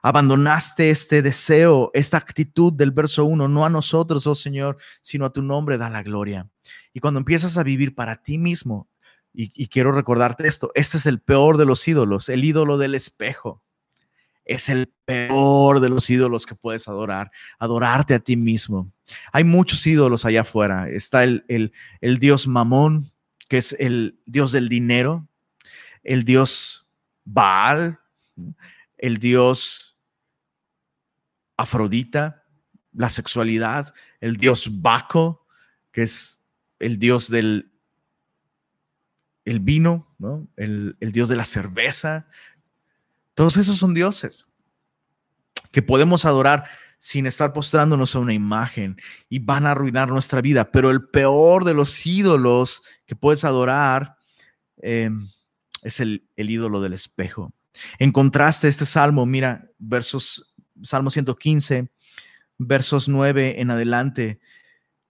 Abandonaste 0.03 0.91
este 0.91 1.23
deseo, 1.23 1.91
esta 1.95 2.19
actitud 2.19 2.73
del 2.73 2.91
verso 2.91 3.25
1, 3.25 3.49
no 3.49 3.65
a 3.65 3.71
nosotros, 3.71 4.27
oh 4.27 4.35
Señor, 4.35 4.77
sino 5.01 5.25
a 5.25 5.33
tu 5.33 5.43
nombre 5.43 5.79
da 5.79 5.89
la 5.89 6.03
gloria. 6.03 6.51
Y 6.93 7.01
cuando 7.01 7.19
empiezas 7.21 7.57
a 7.57 7.63
vivir 7.63 7.95
para 7.95 8.23
ti 8.23 8.37
mismo, 8.37 8.89
y, 9.33 9.51
y 9.55 9.69
quiero 9.69 9.93
recordarte 9.93 10.47
esto, 10.47 10.73
este 10.75 10.99
es 10.99 11.07
el 11.07 11.21
peor 11.21 11.57
de 11.57 11.67
los 11.67 11.87
ídolos, 11.87 12.29
el 12.29 12.45
ídolo 12.45 12.77
del 12.79 12.95
espejo 12.97 13.63
es 14.53 14.69
el 14.69 14.89
peor 15.05 15.81
de 15.81 15.89
los 15.89 16.09
ídolos 16.11 16.47
que 16.47 16.55
puedes 16.55 16.89
adorar, 16.89 17.31
adorarte 17.59 18.15
a 18.15 18.19
ti 18.19 18.37
mismo. 18.37 18.93
Hay 19.33 19.45
muchos 19.45 19.87
ídolos 19.87 20.25
allá 20.25 20.43
afuera. 20.43 20.89
Está 20.89 21.25
el, 21.25 21.45
el, 22.01 22.19
dios 22.19 22.47
Mamón, 22.47 23.13
que 23.49 23.59
es 23.59 23.75
el 23.79 24.19
dios 24.27 24.53
del 24.53 24.69
dinero, 24.69 25.27
el 26.03 26.25
dios 26.25 26.89
Baal, 27.25 27.99
el 28.99 29.19
dios 29.19 29.97
Afrodita, 31.57 32.45
la 32.93 33.11
sexualidad, 33.11 33.95
el 34.21 34.37
dios 34.37 34.81
Baco, 34.83 35.47
que 35.93 36.03
es 36.03 36.43
el 36.79 36.99
dios 36.99 37.29
del 37.29 37.69
el 39.45 39.59
vino, 39.59 40.15
¿no? 40.19 40.47
el, 40.57 40.97
el 41.01 41.11
dios 41.11 41.29
de 41.29 41.35
la 41.35 41.45
cerveza, 41.45 42.29
todos 43.35 43.57
esos 43.57 43.79
son 43.79 43.95
dioses 43.95 44.47
que 45.71 45.83
podemos 45.83 46.25
adorar 46.25 46.65
sin 46.99 47.27
estar 47.27 47.53
postrándonos 47.53 48.15
a 48.15 48.21
una 48.21 48.33
imagen 48.33 48.97
y 49.29 49.41
van 49.41 49.67
a 49.67 49.73
arruinar 49.73 50.09
nuestra 50.09 50.41
vida. 50.41 50.71
Pero 50.71 50.91
el 50.91 51.09
peor 51.09 51.65
de 51.65 51.75
los 51.75 52.07
ídolos 52.07 52.83
que 53.07 53.17
puedes 53.17 53.45
adorar 53.45 54.17
em, 54.77 55.29
es 55.83 55.99
el, 55.99 56.29
ídolo 56.37 56.81
del 56.81 56.93
espejo. 56.93 57.53
En 57.99 58.13
contraste, 58.13 58.69
este 58.69 58.87
salmo, 58.87 59.27
mira, 59.27 59.69
versos, 59.79 60.55
Salmo 60.83 61.11
115, 61.11 61.91
versos 62.59 63.09
9 63.09 63.61
en 63.61 63.73
adelante. 63.73 64.41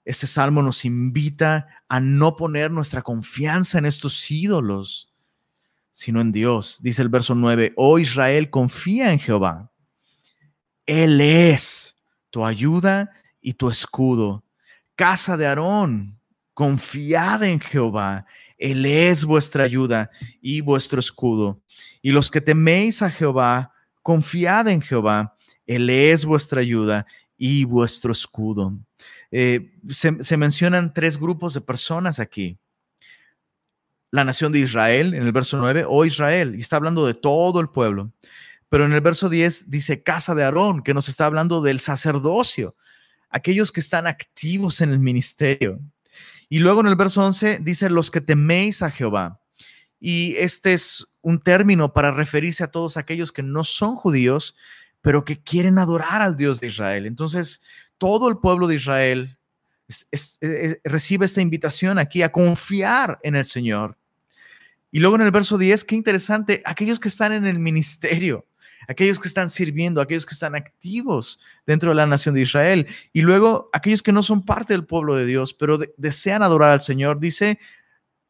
Este 0.06 0.26
salmo 0.26 0.62
nos 0.62 0.86
invita 0.86 1.66
a 1.88 2.00
no 2.00 2.36
poner 2.36 2.70
nuestra 2.70 3.02
confianza 3.02 3.76
en 3.76 3.84
estos 3.84 4.30
ídolos, 4.30 5.11
sino 5.92 6.20
en 6.22 6.32
Dios. 6.32 6.80
Dice 6.82 7.02
el 7.02 7.08
verso 7.08 7.34
9, 7.34 7.74
oh 7.76 7.98
Israel, 7.98 8.50
confía 8.50 9.12
en 9.12 9.18
Jehová. 9.18 9.70
Él 10.86 11.20
es 11.20 11.94
tu 12.30 12.44
ayuda 12.44 13.10
y 13.40 13.52
tu 13.52 13.68
escudo. 13.68 14.42
Casa 14.96 15.36
de 15.36 15.46
Aarón, 15.46 16.18
confiad 16.54 17.44
en 17.44 17.60
Jehová. 17.60 18.26
Él 18.58 18.86
es 18.86 19.24
vuestra 19.24 19.64
ayuda 19.64 20.10
y 20.40 20.60
vuestro 20.60 20.98
escudo. 20.98 21.60
Y 22.00 22.10
los 22.10 22.30
que 22.30 22.40
teméis 22.40 23.02
a 23.02 23.10
Jehová, 23.10 23.72
confiad 24.02 24.68
en 24.68 24.80
Jehová. 24.80 25.36
Él 25.66 25.90
es 25.90 26.24
vuestra 26.24 26.60
ayuda 26.60 27.06
y 27.36 27.64
vuestro 27.64 28.12
escudo. 28.12 28.78
Eh, 29.30 29.72
se, 29.88 30.22
se 30.22 30.36
mencionan 30.36 30.92
tres 30.92 31.18
grupos 31.18 31.54
de 31.54 31.60
personas 31.60 32.18
aquí 32.18 32.58
la 34.12 34.24
nación 34.24 34.52
de 34.52 34.60
Israel, 34.60 35.14
en 35.14 35.22
el 35.22 35.32
verso 35.32 35.56
9, 35.56 35.84
o 35.88 36.04
Israel, 36.04 36.54
y 36.54 36.60
está 36.60 36.76
hablando 36.76 37.06
de 37.06 37.14
todo 37.14 37.60
el 37.60 37.70
pueblo. 37.70 38.12
Pero 38.68 38.84
en 38.84 38.92
el 38.92 39.00
verso 39.00 39.28
10 39.28 39.70
dice 39.70 40.02
casa 40.02 40.34
de 40.34 40.44
Aarón, 40.44 40.82
que 40.82 40.94
nos 40.94 41.08
está 41.08 41.26
hablando 41.26 41.60
del 41.62 41.80
sacerdocio, 41.80 42.76
aquellos 43.30 43.72
que 43.72 43.80
están 43.80 44.06
activos 44.06 44.80
en 44.82 44.90
el 44.90 44.98
ministerio. 44.98 45.80
Y 46.50 46.58
luego 46.58 46.82
en 46.82 46.88
el 46.88 46.96
verso 46.96 47.24
11 47.24 47.60
dice 47.62 47.88
los 47.88 48.10
que 48.10 48.20
teméis 48.20 48.82
a 48.82 48.90
Jehová. 48.90 49.40
Y 49.98 50.36
este 50.36 50.74
es 50.74 51.06
un 51.22 51.40
término 51.40 51.94
para 51.94 52.10
referirse 52.10 52.62
a 52.64 52.70
todos 52.70 52.98
aquellos 52.98 53.32
que 53.32 53.42
no 53.42 53.64
son 53.64 53.96
judíos, 53.96 54.56
pero 55.00 55.24
que 55.24 55.42
quieren 55.42 55.78
adorar 55.78 56.20
al 56.20 56.36
Dios 56.36 56.60
de 56.60 56.66
Israel. 56.66 57.06
Entonces, 57.06 57.62
todo 57.96 58.28
el 58.28 58.38
pueblo 58.38 58.66
de 58.66 58.74
Israel 58.74 59.38
recibe 60.84 61.24
esta 61.24 61.40
invitación 61.40 61.98
aquí 61.98 62.22
a 62.22 62.32
confiar 62.32 63.18
en 63.22 63.36
el 63.36 63.44
Señor. 63.44 63.96
Y 64.92 65.00
luego 65.00 65.16
en 65.16 65.22
el 65.22 65.30
verso 65.30 65.56
10, 65.56 65.84
qué 65.84 65.94
interesante, 65.94 66.62
aquellos 66.66 67.00
que 67.00 67.08
están 67.08 67.32
en 67.32 67.46
el 67.46 67.58
ministerio, 67.58 68.46
aquellos 68.86 69.18
que 69.18 69.26
están 69.26 69.48
sirviendo, 69.48 70.02
aquellos 70.02 70.26
que 70.26 70.34
están 70.34 70.54
activos 70.54 71.40
dentro 71.66 71.88
de 71.88 71.96
la 71.96 72.06
nación 72.06 72.34
de 72.34 72.42
Israel. 72.42 72.86
Y 73.14 73.22
luego 73.22 73.70
aquellos 73.72 74.02
que 74.02 74.12
no 74.12 74.22
son 74.22 74.44
parte 74.44 74.74
del 74.74 74.84
pueblo 74.84 75.16
de 75.16 75.24
Dios, 75.24 75.54
pero 75.54 75.78
desean 75.96 76.42
adorar 76.42 76.72
al 76.72 76.82
Señor. 76.82 77.18
Dice, 77.18 77.58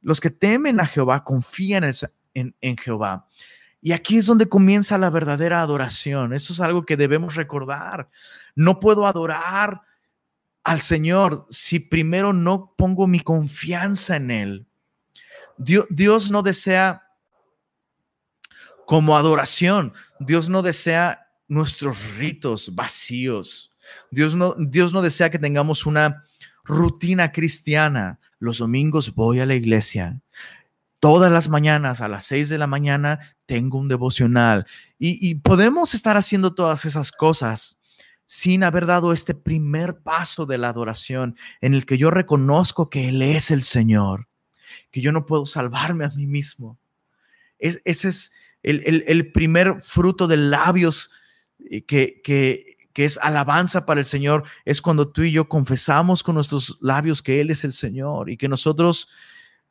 los 0.00 0.21
que 0.21 0.31
temen 0.31 0.78
a 0.78 0.87
Jehová 0.87 1.25
confían 1.25 1.90
en, 2.33 2.54
en 2.61 2.76
Jehová. 2.76 3.26
Y 3.81 3.90
aquí 3.90 4.19
es 4.19 4.26
donde 4.26 4.49
comienza 4.49 4.97
la 4.99 5.11
verdadera 5.11 5.62
adoración. 5.62 6.33
Eso 6.33 6.52
es 6.52 6.61
algo 6.61 6.87
que 6.87 6.97
debemos 6.97 7.35
recordar. 7.35 8.09
No 8.54 8.78
puedo 8.78 9.09
adorar 9.09 9.83
al 10.62 10.81
Señor 10.81 11.45
si 11.50 11.81
primero 11.81 12.33
no 12.33 12.73
pongo 12.76 13.09
mi 13.09 13.19
confianza 13.19 14.14
en 14.14 14.31
Él. 14.31 14.66
Dios, 15.59 16.30
no 16.30 16.42
desea 16.42 17.02
como 18.87 19.16
adoración, 19.16 19.92
Dios 20.18 20.49
no 20.49 20.62
desea 20.62 21.28
nuestros 21.49 22.16
ritos 22.16 22.75
vacíos. 22.75 23.76
Dios 24.11 24.35
no, 24.35 24.54
Dios 24.59 24.92
no 24.92 25.02
desea 25.02 25.30
que 25.30 25.38
tengamos 25.38 25.87
una 25.87 26.25
rutina 26.64 27.32
cristiana. 27.32 28.18
Los 28.38 28.59
domingos 28.59 29.14
voy 29.14 29.40
a 29.40 29.47
la 29.47 29.54
iglesia. 29.54 30.21
Todas 30.99 31.32
las 31.32 31.49
mañanas 31.49 32.00
a 32.00 32.09
las 32.09 32.25
seis 32.25 32.49
de 32.49 32.59
la 32.59 32.66
mañana 32.66 33.18
tengo 33.47 33.78
un 33.78 33.88
devocional. 33.88 34.66
Y 34.99 35.35
podemos 35.37 35.94
estar 35.94 36.16
haciendo 36.16 36.54
todas 36.54 36.85
esas 36.85 37.11
cosas 37.11 37.78
sin 38.25 38.62
haber 38.62 38.87
dado 38.87 39.12
este 39.12 39.35
primer 39.35 40.00
paso 40.00 40.47
de 40.47 40.59
la 40.59 40.68
adoración 40.68 41.37
en 41.61 41.75
el 41.75 41.85
que 41.85 41.99
yo 41.99 42.11
reconozco 42.11 42.88
que 42.88 43.09
Él 43.09 43.21
es 43.21 43.50
el 43.50 43.62
Señor 43.62 44.28
que 44.91 45.00
yo 45.00 45.12
no 45.12 45.26
puedo 45.26 45.47
salvarme 45.47 46.05
a 46.05 46.11
mí 46.11 46.26
mismo. 46.26 46.79
Es, 47.59 47.81
ese 47.85 48.09
es 48.09 48.33
el, 48.62 49.33
primer 49.33 49.81
fruto 49.81 50.26
de 50.26 50.37
labios 50.37 51.11
eh, 51.71 51.83
que, 51.85 52.21
que, 52.23 52.73
que 52.93 53.05
es 53.05 53.19
alabanza 53.23 53.87
para 53.87 54.00
el 54.00 54.07
Señor, 54.07 54.45
es 54.64 54.81
cuando 54.81 55.09
tú 55.09 55.23
y 55.23 55.33
yo 55.33 55.49
confesamos 55.49 56.23
con 56.23 56.35
nuestros 56.35 56.79
labios 56.81 57.23
que 57.23 57.41
Él 57.41 57.50
es 57.50 57.64
el 57.64 57.73
Señor 57.73 58.31
y 58.31 58.37
que 58.37 58.49
nosotros 58.49 59.09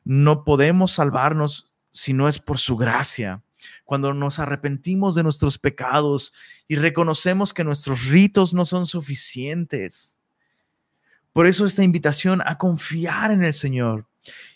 no 0.04 0.44
podemos 0.44 0.92
salvarnos 0.92 1.72
si 1.88 2.12
no 2.12 2.28
es 2.28 2.38
por 2.38 2.58
su 2.58 2.76
gracia. 2.76 3.42
Cuando 3.84 4.12
nos 4.12 4.38
arrepentimos 4.38 5.14
de 5.14 5.22
nuestros 5.22 5.58
pecados 5.58 6.32
y 6.66 6.76
reconocemos 6.76 7.52
que 7.52 7.64
nuestros 7.64 8.06
ritos 8.06 8.54
no 8.54 8.64
son 8.64 8.86
suficientes. 8.86 10.18
Por 11.32 11.46
eso 11.46 11.64
esta 11.64 11.84
invitación 11.84 12.42
a 12.44 12.58
confiar 12.58 13.30
en 13.30 13.44
el 13.44 13.54
Señor. 13.54 14.06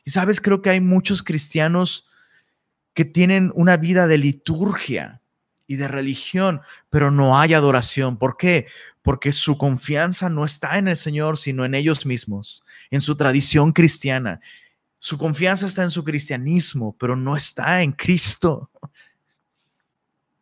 Y 0.05 0.11
sabes, 0.11 0.41
creo 0.41 0.63
que 0.63 0.71
hay 0.71 0.81
muchos 0.81 1.23
cristianos 1.23 2.07
que 2.95 3.05
tienen 3.05 3.53
una 3.55 3.77
vida 3.77 4.07
de 4.07 4.19
liturgia 4.19 5.21
y 5.67 5.77
de 5.77 5.89
religión, 5.89 6.61
pero 6.91 7.11
no 7.11 7.39
hay 7.39 7.55
adoración. 7.55 8.17
¿Por 8.17 8.37
qué? 8.37 8.67
Porque 9.03 9.33
su 9.33 9.59
confianza 9.59 10.29
no 10.29 10.45
está 10.45 10.79
en 10.79 10.89
el 10.89 10.97
Señor, 10.97 11.39
sino 11.39 11.65
en 11.65 11.75
ellos 11.75 12.07
mismos, 12.07 12.65
en 12.91 13.01
su 13.01 13.17
tradición 13.17 13.73
cristiana. 13.73 14.41
Su 14.99 15.19
confianza 15.19 15.67
está 15.67 15.83
en 15.83 15.91
su 15.91 16.05
cristianismo, 16.05 16.97
pero 16.99 17.17
no 17.17 17.37
está 17.37 17.83
en 17.83 17.93
Cristo. 17.93 18.71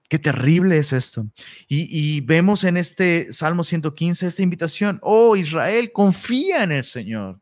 Qué 0.08 0.18
terrible 0.18 0.78
es 0.78 0.92
esto. 0.92 1.26
Y, 1.66 1.88
y, 1.90 2.20
vemos 2.20 2.62
en 2.62 2.76
este 2.76 3.32
Salmo 3.32 3.64
115 3.64 4.26
esta 4.26 4.42
invitación. 4.42 5.00
Oh, 5.02 5.34
Israel, 5.34 5.90
confía 5.92 6.62
en 6.62 6.72
el 6.72 6.84
Señor 6.84 7.40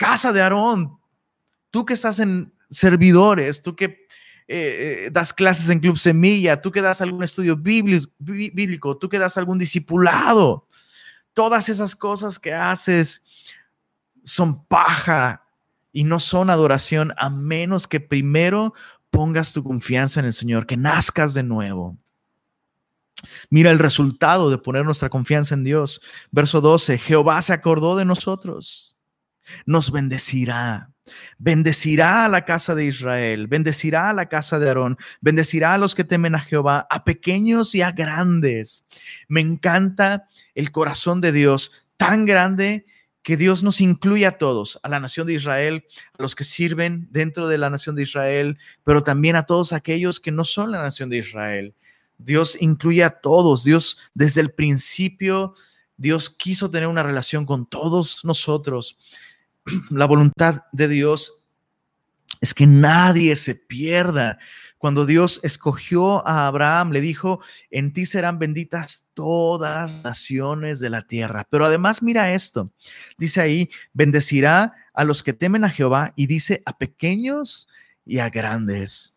casa 0.00 0.32
de 0.32 0.40
Aarón, 0.40 0.98
tú 1.70 1.84
que 1.84 1.92
estás 1.92 2.20
en 2.20 2.54
servidores, 2.70 3.60
tú 3.60 3.76
que 3.76 3.84
eh, 3.84 3.98
eh, 4.48 5.10
das 5.12 5.30
clases 5.34 5.68
en 5.68 5.78
Club 5.78 5.98
Semilla, 5.98 6.62
tú 6.62 6.72
que 6.72 6.80
das 6.80 7.02
algún 7.02 7.22
estudio 7.22 7.54
bíblico, 7.54 8.96
tú 8.96 9.10
que 9.10 9.18
das 9.18 9.36
algún 9.36 9.58
discipulado, 9.58 10.66
todas 11.34 11.68
esas 11.68 11.94
cosas 11.94 12.38
que 12.38 12.54
haces 12.54 13.22
son 14.24 14.64
paja 14.64 15.44
y 15.92 16.04
no 16.04 16.18
son 16.18 16.48
adoración 16.48 17.12
a 17.18 17.28
menos 17.28 17.86
que 17.86 18.00
primero 18.00 18.72
pongas 19.10 19.52
tu 19.52 19.62
confianza 19.62 20.20
en 20.20 20.26
el 20.26 20.32
Señor, 20.32 20.66
que 20.66 20.78
nazcas 20.78 21.34
de 21.34 21.42
nuevo. 21.42 21.98
Mira 23.50 23.70
el 23.70 23.78
resultado 23.78 24.48
de 24.48 24.56
poner 24.56 24.86
nuestra 24.86 25.10
confianza 25.10 25.54
en 25.54 25.62
Dios. 25.62 26.00
Verso 26.30 26.62
12, 26.62 26.96
Jehová 26.96 27.42
se 27.42 27.52
acordó 27.52 27.98
de 27.98 28.06
nosotros, 28.06 28.89
nos 29.66 29.90
bendecirá. 29.90 30.90
Bendecirá 31.38 32.24
a 32.24 32.28
la 32.28 32.44
casa 32.44 32.74
de 32.74 32.84
Israel, 32.84 33.48
bendecirá 33.48 34.10
a 34.10 34.12
la 34.12 34.28
casa 34.28 34.58
de 34.58 34.68
Aarón, 34.68 34.96
bendecirá 35.20 35.74
a 35.74 35.78
los 35.78 35.94
que 35.94 36.04
temen 36.04 36.34
a 36.34 36.40
Jehová, 36.40 36.86
a 36.88 37.04
pequeños 37.04 37.74
y 37.74 37.82
a 37.82 37.90
grandes. 37.90 38.84
Me 39.28 39.40
encanta 39.40 40.28
el 40.54 40.70
corazón 40.70 41.20
de 41.20 41.32
Dios 41.32 41.72
tan 41.96 42.26
grande 42.26 42.86
que 43.22 43.36
Dios 43.36 43.62
nos 43.62 43.80
incluye 43.80 44.26
a 44.26 44.38
todos, 44.38 44.80
a 44.82 44.88
la 44.88 45.00
nación 45.00 45.26
de 45.26 45.34
Israel, 45.34 45.84
a 46.18 46.22
los 46.22 46.34
que 46.34 46.44
sirven 46.44 47.08
dentro 47.10 47.48
de 47.48 47.58
la 47.58 47.70
nación 47.70 47.96
de 47.96 48.04
Israel, 48.04 48.58
pero 48.84 49.02
también 49.02 49.36
a 49.36 49.44
todos 49.44 49.72
aquellos 49.72 50.20
que 50.20 50.30
no 50.30 50.44
son 50.44 50.72
la 50.72 50.82
nación 50.82 51.10
de 51.10 51.18
Israel. 51.18 51.74
Dios 52.16 52.56
incluye 52.60 53.04
a 53.04 53.10
todos. 53.10 53.64
Dios 53.64 54.10
desde 54.14 54.40
el 54.40 54.52
principio, 54.52 55.54
Dios 55.96 56.30
quiso 56.30 56.70
tener 56.70 56.88
una 56.88 57.02
relación 57.02 57.46
con 57.46 57.66
todos 57.66 58.24
nosotros. 58.24 58.98
La 59.90 60.06
voluntad 60.06 60.64
de 60.72 60.88
Dios 60.88 61.40
es 62.40 62.54
que 62.54 62.66
nadie 62.66 63.36
se 63.36 63.54
pierda. 63.54 64.38
Cuando 64.78 65.04
Dios 65.04 65.40
escogió 65.42 66.26
a 66.26 66.46
Abraham, 66.46 66.92
le 66.92 67.02
dijo, 67.02 67.40
en 67.70 67.92
ti 67.92 68.06
serán 68.06 68.38
benditas 68.38 69.08
todas 69.12 69.92
las 69.92 70.04
naciones 70.04 70.80
de 70.80 70.88
la 70.88 71.06
tierra. 71.06 71.46
Pero 71.50 71.66
además 71.66 72.02
mira 72.02 72.32
esto, 72.32 72.70
dice 73.18 73.42
ahí, 73.42 73.70
bendecirá 73.92 74.74
a 74.94 75.04
los 75.04 75.22
que 75.22 75.34
temen 75.34 75.64
a 75.64 75.70
Jehová 75.70 76.12
y 76.16 76.26
dice 76.26 76.62
a 76.64 76.78
pequeños 76.78 77.68
y 78.06 78.20
a 78.20 78.30
grandes. 78.30 79.14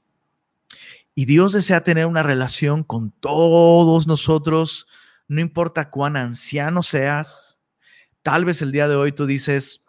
Y 1.16 1.26
Dios 1.26 1.54
desea 1.54 1.84
tener 1.84 2.08
una 2.08 2.24
relación 2.24 2.84
con 2.84 3.12
todos 3.12 4.08
nosotros, 4.08 4.88
no 5.28 5.40
importa 5.40 5.90
cuán 5.90 6.18
anciano 6.18 6.84
seas. 6.84 7.60
Tal 8.22 8.46
vez 8.46 8.62
el 8.62 8.72
día 8.72 8.88
de 8.88 8.96
hoy 8.96 9.12
tú 9.12 9.26
dices, 9.26 9.83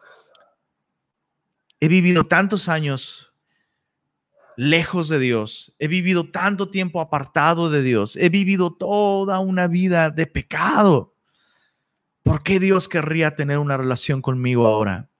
he 1.85 1.89
vivido 1.89 2.25
tantos 2.25 2.71
años 2.71 3.35
lejos 4.57 5.11
de 5.11 5.19
Dios, 5.19 5.77
he 5.79 5.87
vivido 5.87 6.31
tanto 6.31 6.71
tiempo 6.71 6.99
apartado 6.99 7.69
de 7.69 7.83
Dios, 7.83 8.17
he 8.17 8.31
vivido 8.31 8.73
toda 8.73 9.39
una 9.41 9.67
vida 9.67 10.09
de 10.09 10.27
pecado. 10.27 11.15
¿Por 12.23 12.43
qué 12.43 12.59
Dios 12.59 12.89
querría 12.89 13.37
tener 13.37 13.59
una 13.59 13.77
relación 13.77 14.23
conmigo 14.23 14.67
ahora? 14.67 15.11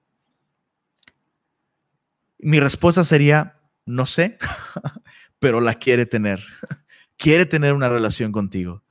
Mi 2.39 2.59
respuesta 2.59 3.03
sería, 3.03 3.59
no 3.85 4.07
sé, 4.07 4.39
pero 5.39 5.61
la 5.61 5.75
quiere 5.75 6.07
tener. 6.07 6.43
quiere 7.15 7.45
tener 7.45 7.75
una 7.75 7.89
relación 7.89 8.31
contigo. 8.31 8.81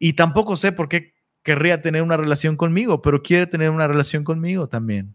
Y 0.00 0.14
tampoco 0.14 0.56
sé 0.56 0.72
por 0.72 0.88
qué 0.88 1.14
querría 1.44 1.80
tener 1.80 2.02
una 2.02 2.16
relación 2.16 2.56
conmigo, 2.56 3.00
pero 3.02 3.22
quiere 3.22 3.46
tener 3.46 3.70
una 3.70 3.86
relación 3.86 4.24
conmigo 4.24 4.68
también. 4.68 5.14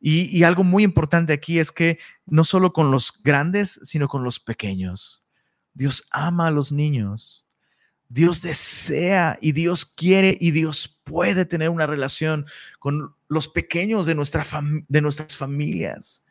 Y, 0.00 0.44
algo 0.44 0.62
muy 0.62 0.84
importante 0.84 1.32
aquí 1.32 1.58
es 1.58 1.72
que 1.72 1.98
no 2.24 2.44
solo 2.44 2.72
con 2.72 2.90
los 2.90 3.12
grandes, 3.22 3.80
sino 3.82 4.06
con 4.06 4.22
los 4.22 4.38
pequeños. 4.38 5.24
Dios 5.74 6.06
ama 6.10 6.46
a 6.46 6.50
los 6.52 6.70
niños. 6.70 7.44
Dios 8.08 8.40
desea 8.40 9.38
y 9.40 9.52
Dios 9.52 9.84
quiere 9.84 10.36
y 10.40 10.52
Dios 10.52 11.00
puede 11.04 11.44
tener 11.44 11.68
una 11.68 11.86
relación 11.86 12.46
con 12.78 13.14
los 13.28 13.48
pequeños 13.48 14.06
de, 14.06 14.14
nuestra 14.14 14.46
de 14.88 15.00
nuestras 15.00 15.36
familias. 15.36 16.24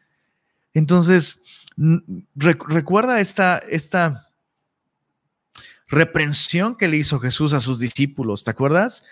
Entonces, 0.74 1.44
recuerda 2.36 3.20
esta, 3.20 3.60
esta 3.60 4.30
reprensión 5.88 6.76
que 6.76 6.88
le 6.88 6.98
hizo 6.98 7.20
Jesús 7.20 7.54
a 7.54 7.62
sus 7.62 7.80
discípulos, 7.80 8.44
¿te 8.44 8.52
acuerdas? 8.52 9.04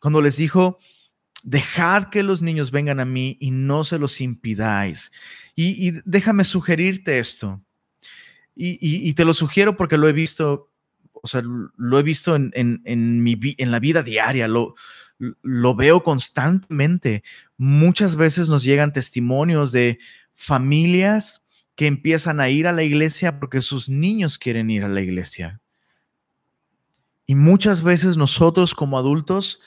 Cuando 0.00 0.22
les 0.22 0.36
dijo, 0.36 0.78
Dejad 1.44 2.08
que 2.08 2.22
los 2.22 2.42
niños 2.42 2.70
vengan 2.70 3.00
a 3.00 3.04
mí 3.04 3.36
y 3.38 3.50
no 3.50 3.84
se 3.84 3.98
los 3.98 4.20
impidáis. 4.20 5.12
Y, 5.54 5.92
déjame 6.04 6.42
sugerirte 6.44 7.18
esto. 7.18 7.62
Y, 8.56 9.12
te 9.12 9.24
lo 9.24 9.34
sugiero 9.34 9.76
porque 9.76 9.98
lo 9.98 10.08
he 10.08 10.12
visto, 10.12 10.72
o 11.12 11.28
sea, 11.28 11.42
lo 11.44 11.98
he 11.98 12.02
visto 12.02 12.34
en, 12.34 12.50
en, 12.54 13.22
mi, 13.22 13.38
en 13.58 13.70
la 13.70 13.78
vida 13.78 14.02
diaria, 14.02 14.48
lo, 14.48 14.74
lo 15.42 15.74
veo 15.74 16.02
constantemente. 16.02 17.22
Muchas 17.56 18.16
veces 18.16 18.48
nos 18.48 18.62
llegan 18.62 18.92
testimonios 18.92 19.70
de 19.70 19.98
familias 20.34 21.42
que 21.76 21.86
empiezan 21.86 22.40
a 22.40 22.48
ir 22.48 22.66
a 22.66 22.72
la 22.72 22.84
iglesia 22.84 23.38
porque 23.38 23.60
sus 23.60 23.88
niños 23.88 24.38
quieren 24.38 24.70
ir 24.70 24.84
a 24.84 24.88
la 24.88 25.00
iglesia. 25.00 25.60
Y 27.26 27.34
muchas 27.34 27.82
veces 27.82 28.16
nosotros 28.16 28.74
como 28.74 28.98
adultos 28.98 29.60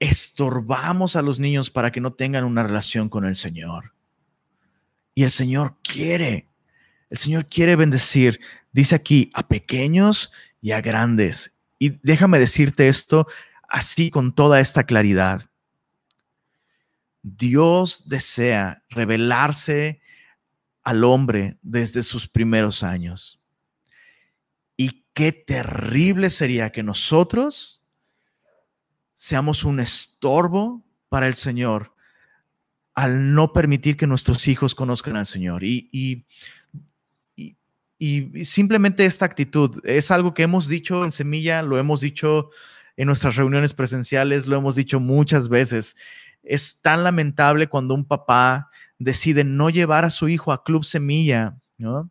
estorbamos 0.00 1.16
a 1.16 1.22
los 1.22 1.38
niños 1.38 1.70
para 1.70 1.90
que 1.90 2.00
no 2.00 2.12
tengan 2.12 2.44
una 2.44 2.62
relación 2.62 3.08
con 3.08 3.24
el 3.24 3.34
Señor. 3.34 3.94
Y 5.14 5.24
el 5.24 5.30
Señor 5.30 5.76
quiere, 5.82 6.48
el 7.10 7.18
Señor 7.18 7.46
quiere 7.46 7.74
bendecir, 7.76 8.40
dice 8.72 8.94
aquí, 8.94 9.30
a 9.34 9.48
pequeños 9.48 10.32
y 10.60 10.72
a 10.72 10.80
grandes. 10.80 11.56
Y 11.78 11.98
déjame 12.02 12.38
decirte 12.38 12.88
esto 12.88 13.26
así 13.68 14.10
con 14.10 14.34
toda 14.34 14.60
esta 14.60 14.84
claridad. 14.84 15.42
Dios 17.22 18.08
desea 18.08 18.84
revelarse 18.88 20.00
al 20.82 21.04
hombre 21.04 21.58
desde 21.62 22.02
sus 22.02 22.28
primeros 22.28 22.82
años. 22.82 23.40
Y 24.76 25.04
qué 25.12 25.32
terrible 25.32 26.30
sería 26.30 26.70
que 26.70 26.82
nosotros 26.82 27.77
seamos 29.18 29.64
un 29.64 29.80
estorbo 29.80 30.84
para 31.08 31.26
el 31.26 31.34
Señor 31.34 31.92
al 32.94 33.34
no 33.34 33.52
permitir 33.52 33.96
que 33.96 34.06
nuestros 34.06 34.46
hijos 34.46 34.76
conozcan 34.76 35.16
al 35.16 35.26
Señor. 35.26 35.64
Y, 35.64 36.24
y, 37.98 38.44
simplemente 38.44 39.04
esta 39.04 39.24
actitud 39.24 39.80
es 39.84 40.12
algo 40.12 40.34
que 40.34 40.44
hemos 40.44 40.68
dicho 40.68 41.04
en 41.04 41.10
Semilla, 41.10 41.62
lo 41.62 41.78
hemos 41.78 42.00
dicho 42.00 42.50
en 42.96 43.08
nuestras 43.08 43.34
reuniones 43.34 43.74
presenciales, 43.74 44.46
lo 44.46 44.56
hemos 44.56 44.76
dicho 44.76 45.00
muchas 45.00 45.48
veces. 45.48 45.96
Es 46.44 46.80
tan 46.80 47.02
lamentable 47.02 47.66
cuando 47.66 47.94
un 47.94 48.04
papá 48.04 48.70
decide 49.00 49.42
no 49.42 49.68
llevar 49.68 50.04
a 50.04 50.10
su 50.10 50.28
hijo 50.28 50.52
a 50.52 50.62
Club 50.62 50.84
Semilla, 50.84 51.58
¿no? 51.76 52.08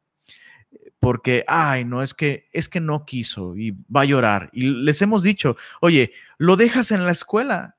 Porque, 1.08 1.46
ay, 1.48 1.86
no, 1.86 2.04
es 2.04 2.14
que, 2.14 2.50
es 2.52 2.68
que 2.68 2.82
no 2.82 3.06
quiso 3.06 3.56
y 3.56 3.72
va 3.90 4.02
a 4.02 4.04
llorar. 4.04 4.50
Y 4.52 4.64
les 4.64 5.02
hemos 5.02 5.24
dicho, 5.24 5.56
oye, 5.80 6.12
lo 6.38 6.58
dejas 6.58 6.92
en 6.92 7.06
la 7.06 7.14
escuela, 7.14 7.78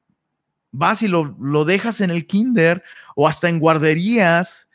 vas 0.71 1.03
y 1.03 1.09
lo, 1.09 1.37
lo 1.39 1.67
dejas 1.67 2.01
en 2.01 2.09
el 2.09 2.27
kinder 2.27 2.83
o 3.17 3.29
hasta 3.29 3.51
en 3.51 3.59
guarderías 3.59 4.71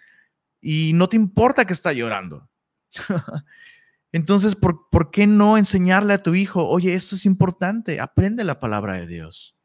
y 0.61 0.91
no 0.93 1.09
te 1.09 1.15
importa 1.15 1.65
que 1.65 1.73
está 1.73 1.93
llorando. 1.93 2.47
Entonces, 4.11 4.55
¿por, 4.55 4.87
¿por, 4.91 5.09
qué 5.09 5.25
no 5.25 5.57
enseñarle 5.57 6.13
a 6.13 6.21
tu 6.21 6.35
hijo, 6.35 6.63
oye, 6.67 6.93
esto 6.93 7.15
es 7.15 7.25
importante, 7.25 7.99
aprende 7.99 8.43
la 8.43 8.59
palabra 8.59 8.97
de 8.97 9.07
Dios? 9.07 9.55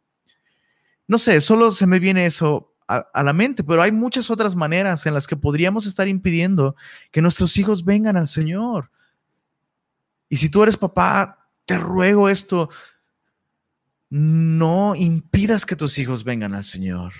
No 1.07 1.18
sé, 1.18 1.42
solo 1.42 1.72
se 1.72 1.87
me 1.87 1.98
viene 1.98 2.24
eso 2.24 2.74
a, 2.88 3.22
la 3.22 3.33
mente, 3.35 3.62
pero 3.62 3.83
hay 3.83 3.92
muchas 3.92 4.31
otras 4.31 4.57
maneras 4.57 5.05
en 5.05 5.12
las 5.12 5.27
que 5.27 5.37
podríamos 5.37 5.87
estar 5.87 6.09
impidiendo 6.09 6.74
que 7.11 7.20
nuestros 7.20 7.57
hijos 7.59 7.85
vengan 7.85 8.16
al 8.16 8.27
Señor. 8.27 8.90
Y 10.31 10.37
si 10.37 10.51
tú 10.51 10.62
eres 10.62 10.77
papá, 10.77 11.51
te 11.66 11.77
ruego 11.77 12.31
esto, 12.31 12.70
no 14.09 14.94
impidas 14.94 15.66
que 15.66 15.77
tus 15.77 15.98
hijos 15.98 16.24
vengan 16.24 16.55
al 16.55 16.64
Señor. 16.64 17.12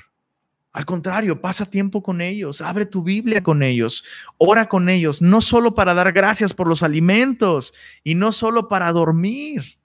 Al 0.73 0.87
contrario, 0.87 1.41
pasa 1.41 1.67
tiempo 1.67 2.03
con 2.03 2.21
ellos, 2.23 2.63
abre 2.63 2.87
tu 2.87 3.03
Biblia 3.03 3.43
con 3.43 3.63
ellos, 3.63 4.05
ora 4.39 4.69
con 4.69 4.89
ellos, 4.89 5.21
no 5.21 5.41
solo 5.43 5.75
para 5.75 5.93
dar 5.93 6.13
gracias 6.13 6.55
por 6.55 6.67
los 6.67 6.83
alimentos 6.83 7.75
y 8.05 8.15
no 8.15 8.33
solo 8.33 8.69
para 8.69 8.91
dormir. 8.93 9.79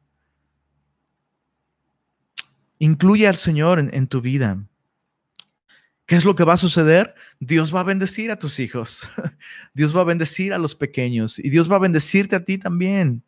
Incluye 2.80 3.28
al 3.28 3.36
Señor 3.36 3.80
en 3.80 4.08
tu 4.08 4.22
vida. 4.22 4.66
¿Qué 6.14 6.18
es 6.18 6.26
lo 6.26 6.36
que 6.36 6.44
va 6.44 6.54
a 6.54 6.58
suceder? 6.58 7.16
Dios 7.40 7.74
va 7.74 7.80
a 7.80 7.84
bendecir 7.84 8.30
a 8.30 8.38
tus 8.38 8.60
hijos. 8.60 9.10
Dios 9.74 9.98
va 9.98 10.02
a 10.02 10.04
bendecir 10.04 10.54
a 10.54 10.60
los 10.60 10.76
pequeños 10.76 11.40
y 11.40 11.50
Dios 11.50 11.72
va 11.72 11.78
a 11.78 11.80
bendecirte 11.80 12.36
a 12.36 12.46
ti 12.46 12.60
también. 12.60 13.24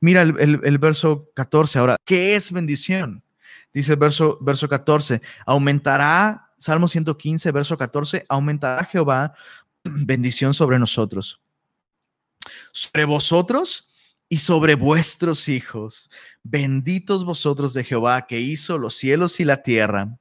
Mira 0.00 0.20
el, 0.20 0.78
verso 0.78 1.30
14 1.34 1.78
ahora. 1.78 1.96
¿Qué 2.04 2.36
es 2.36 2.52
bendición? 2.52 3.24
Dice 3.72 3.92
el 3.92 3.98
verso, 3.98 4.36
verso 4.42 4.68
14. 4.68 5.22
Aumentará, 5.46 6.52
Salmo 6.54 6.88
115, 6.88 7.50
verso 7.52 7.78
14, 7.78 8.26
aumentará 8.28 8.84
Jehová 8.84 9.32
bendición 9.82 10.52
sobre 10.52 10.78
nosotros. 10.78 11.40
Sobre 12.70 13.06
vosotros 13.06 13.88
y 14.28 14.40
sobre 14.40 14.74
vuestros 14.74 15.48
hijos. 15.48 16.10
Benditos 16.42 17.24
vosotros 17.24 17.72
de 17.72 17.82
Jehová 17.82 18.26
que 18.26 18.42
hizo 18.42 18.76
los 18.76 18.94
cielos 18.94 19.40
y 19.40 19.46
la 19.46 19.62
tierra 19.62 20.18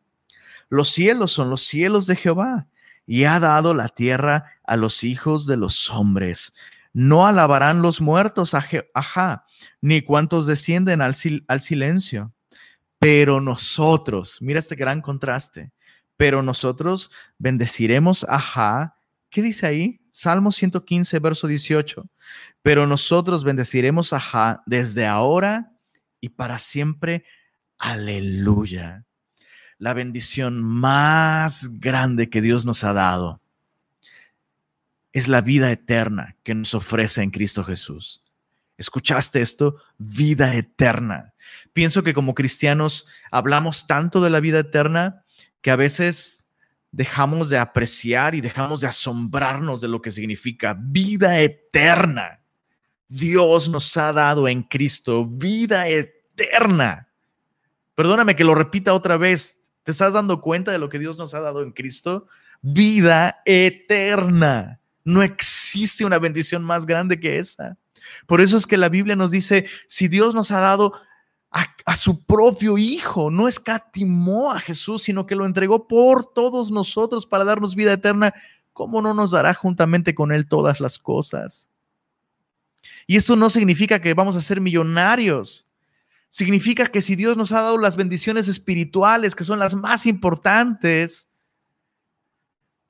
los 0.74 0.90
cielos 0.90 1.32
son 1.32 1.52
los 1.52 1.62
cielos 1.62 2.08
de 2.08 2.16
Jehová 2.16 2.66
y 3.06 3.26
ha 3.26 3.40
dado 3.40 3.76
la 3.76 3.90
tierra 3.90 4.54
a 4.64 4.76
los 4.76 5.04
hijos 5.04 5.46
de 5.46 5.56
los 5.56 5.92
hombres. 5.92 6.52
No 6.94 7.28
alabarán 7.28 7.84
los 7.84 8.02
muertos 8.02 8.56
a 8.56 8.66
ajá, 8.96 9.46
ni 9.82 10.02
cuantos 10.02 10.48
descienden 10.48 11.04
al, 11.04 11.14
silencio. 11.14 12.34
Pero 12.98 13.40
nosotros, 13.40 14.40
mira 14.42 14.58
este 14.58 14.74
gran 14.74 15.02
contraste, 15.02 15.72
pero 16.18 16.42
nosotros 16.42 17.12
bendeciremos 17.38 18.26
ajá. 18.28 18.96
¿Qué 19.30 19.44
dice 19.44 19.68
ahí? 19.68 20.02
Salmo 20.10 20.52
115, 20.52 21.20
verso 21.20 21.46
18. 21.46 22.04
Pero 22.64 22.88
nosotros 22.88 23.44
bendeciremos 23.44 24.12
ajá 24.12 24.64
desde 24.66 25.06
ahora 25.06 25.72
y 26.20 26.30
para 26.30 26.58
siempre. 26.58 27.26
Aleluya 27.78 29.06
la 29.78 29.94
bendición 29.94 30.62
más 30.62 31.80
grande 31.80 32.30
que 32.30 32.42
Dios 32.42 32.66
nos 32.66 32.84
ha 32.84 32.94
dado 32.94 33.42
es 35.14 35.28
la 35.28 35.42
vida 35.42 35.72
eterna 35.72 36.36
que 36.44 36.56
nos 36.56 36.74
ofrece 36.74 37.22
en 37.22 37.30
Cristo 37.30 37.64
Jesús. 37.64 38.24
¿Escuchaste 38.78 39.42
esto? 39.42 39.78
Vida 39.98 40.56
eterna. 40.56 41.34
Pienso 41.72 42.04
que 42.04 42.14
como 42.14 42.34
cristianos 42.34 43.08
hablamos 43.32 43.86
tanto 43.86 44.22
de 44.22 44.32
la 44.32 44.40
vida 44.40 44.60
eterna 44.60 45.24
que 45.62 45.72
a 45.72 45.76
veces 45.76 46.48
dejamos 46.92 47.50
de 47.50 47.58
apreciar 47.58 48.36
y 48.36 48.42
dejamos 48.42 48.82
de 48.82 48.88
asombrarnos 48.88 49.82
de 49.82 49.88
lo 49.88 50.02
que 50.02 50.12
significa 50.12 50.76
vida 50.80 51.40
eterna. 51.40 52.40
Dios 53.08 53.70
nos 53.70 53.96
ha 53.98 54.12
dado 54.12 54.48
en 54.48 54.64
Cristo 54.64 55.26
vida 55.26 55.88
eterna. 55.88 57.10
Perdóname 57.96 58.36
que 58.36 58.44
lo 58.44 58.56
repita 58.56 58.94
otra 58.94 59.18
vez. 59.18 59.60
¿Te 59.84 59.92
estás 59.92 60.14
dando 60.14 60.42
cuenta 60.42 60.72
de 60.72 60.78
lo 60.78 60.90
que 60.90 61.00
Dios 61.00 61.18
nos 61.18 61.34
ha 61.34 61.42
dado 61.42 61.62
en 61.62 61.72
Cristo? 61.72 62.28
Vida 62.62 63.42
eterna. 63.46 64.80
No 65.04 65.22
existe 65.22 66.06
una 66.06 66.20
bendición 66.20 66.64
más 66.64 66.86
grande 66.86 67.20
que 67.20 67.38
esa. 67.38 67.78
Por 68.26 68.42
eso 68.42 68.58
es 68.58 68.66
que 68.66 68.78
la 68.78 68.90
Biblia 68.90 69.16
nos 69.16 69.32
dice, 69.32 69.66
si 69.88 70.08
Dios 70.08 70.34
nos 70.34 70.52
ha 70.52 70.60
dado 70.60 70.94
a, 71.52 71.96
su 71.96 72.24
propio 72.26 72.78
Hijo, 72.78 73.30
no 73.30 73.48
escatimó 73.48 74.52
a 74.52 74.60
Jesús, 74.60 75.04
sino 75.04 75.26
que 75.26 75.36
lo 75.36 75.46
entregó 75.46 75.88
por 75.88 76.26
todos 76.26 76.72
nosotros 76.72 77.28
para 77.28 77.44
darnos 77.44 77.76
vida 77.76 77.94
eterna, 77.94 78.34
¿cómo 78.72 79.02
no 79.02 79.14
nos 79.14 79.32
dará 79.32 79.54
juntamente 79.54 80.16
con 80.16 80.32
Él 80.32 80.48
todas 80.48 80.80
las 80.80 80.98
cosas? 80.98 81.70
Y 83.06 83.18
esto 83.18 83.36
no 83.36 83.50
significa 83.50 84.02
que 84.02 84.14
vamos 84.14 84.36
a 84.36 84.42
ser 84.42 84.62
millonarios 84.62 85.70
significa 86.34 86.88
que 86.88 87.04
si 87.04 87.16
Dios 87.16 87.38
nos 87.38 87.52
ha 87.52 87.62
dado 87.62 87.78
las 87.78 87.96
bendiciones 87.96 88.48
espirituales, 88.48 89.36
que 89.36 89.44
son 89.44 89.60
las 89.60 89.76
más 89.76 90.08
importantes, 90.08 91.30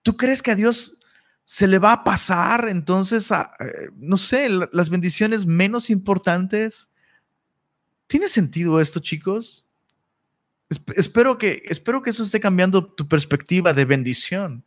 ¿tú 0.02 0.16
crees 0.16 0.42
que 0.42 0.52
a 0.52 0.56
Dios 0.56 0.98
se 1.44 1.68
le 1.68 1.78
va 1.78 1.92
a 1.92 2.04
pasar 2.06 2.70
entonces 2.70 3.34
a, 3.34 3.54
eh, 3.60 3.90
no 3.98 4.16
sé, 4.16 4.48
las 4.48 4.90
bendiciones 4.90 5.46
menos 5.46 5.90
importantes? 5.90 6.88
¿Tiene 8.08 8.30
sentido 8.30 8.80
esto, 8.80 9.02
chicos? 9.02 9.66
Espero 10.96 11.38
que, 11.38 11.64
espero 11.66 12.02
que 12.02 12.12
eso 12.12 12.24
esté 12.24 12.40
cambiando 12.40 12.94
tu 12.94 13.10
perspectiva 13.10 13.74
de 13.74 13.84
bendición. 13.84 14.64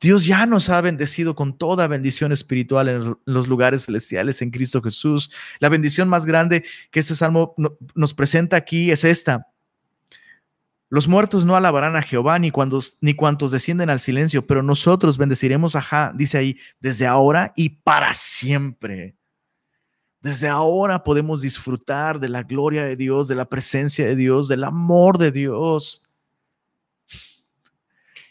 Dios 0.00 0.24
ya 0.24 0.46
nos 0.46 0.70
ha 0.70 0.80
bendecido 0.80 1.34
con 1.34 1.58
toda 1.58 1.86
bendición 1.86 2.32
espiritual 2.32 2.88
en 2.88 3.16
los 3.26 3.48
lugares 3.48 3.84
celestiales 3.84 4.40
en 4.40 4.50
Cristo 4.50 4.80
Jesús. 4.80 5.30
La 5.58 5.68
bendición 5.68 6.08
más 6.08 6.24
grande 6.24 6.64
que 6.90 7.00
este 7.00 7.14
salmo 7.14 7.54
nos 7.94 8.14
presenta 8.14 8.56
aquí 8.56 8.90
es 8.90 9.04
esta. 9.04 9.48
Los 10.88 11.06
muertos 11.06 11.44
no 11.44 11.54
alabarán 11.54 11.96
a 11.96 12.02
Jehová 12.02 12.38
ni, 12.38 12.50
cuando, 12.50 12.80
ni 13.02 13.14
cuantos 13.14 13.50
descienden 13.52 13.90
al 13.90 14.00
silencio, 14.00 14.46
pero 14.46 14.62
nosotros 14.62 15.18
bendeciremos 15.18 15.76
a 15.76 15.82
Ja, 15.82 16.12
dice 16.16 16.38
ahí, 16.38 16.56
desde 16.80 17.06
ahora 17.06 17.52
y 17.54 17.68
para 17.68 18.14
siempre. 18.14 19.16
Desde 20.22 20.48
ahora 20.48 21.04
podemos 21.04 21.42
disfrutar 21.42 22.18
de 22.18 22.28
la 22.28 22.42
gloria 22.42 22.84
de 22.84 22.96
Dios, 22.96 23.28
de 23.28 23.34
la 23.34 23.44
presencia 23.44 24.06
de 24.06 24.16
Dios, 24.16 24.48
del 24.48 24.64
amor 24.64 25.18
de 25.18 25.30
Dios 25.30 26.02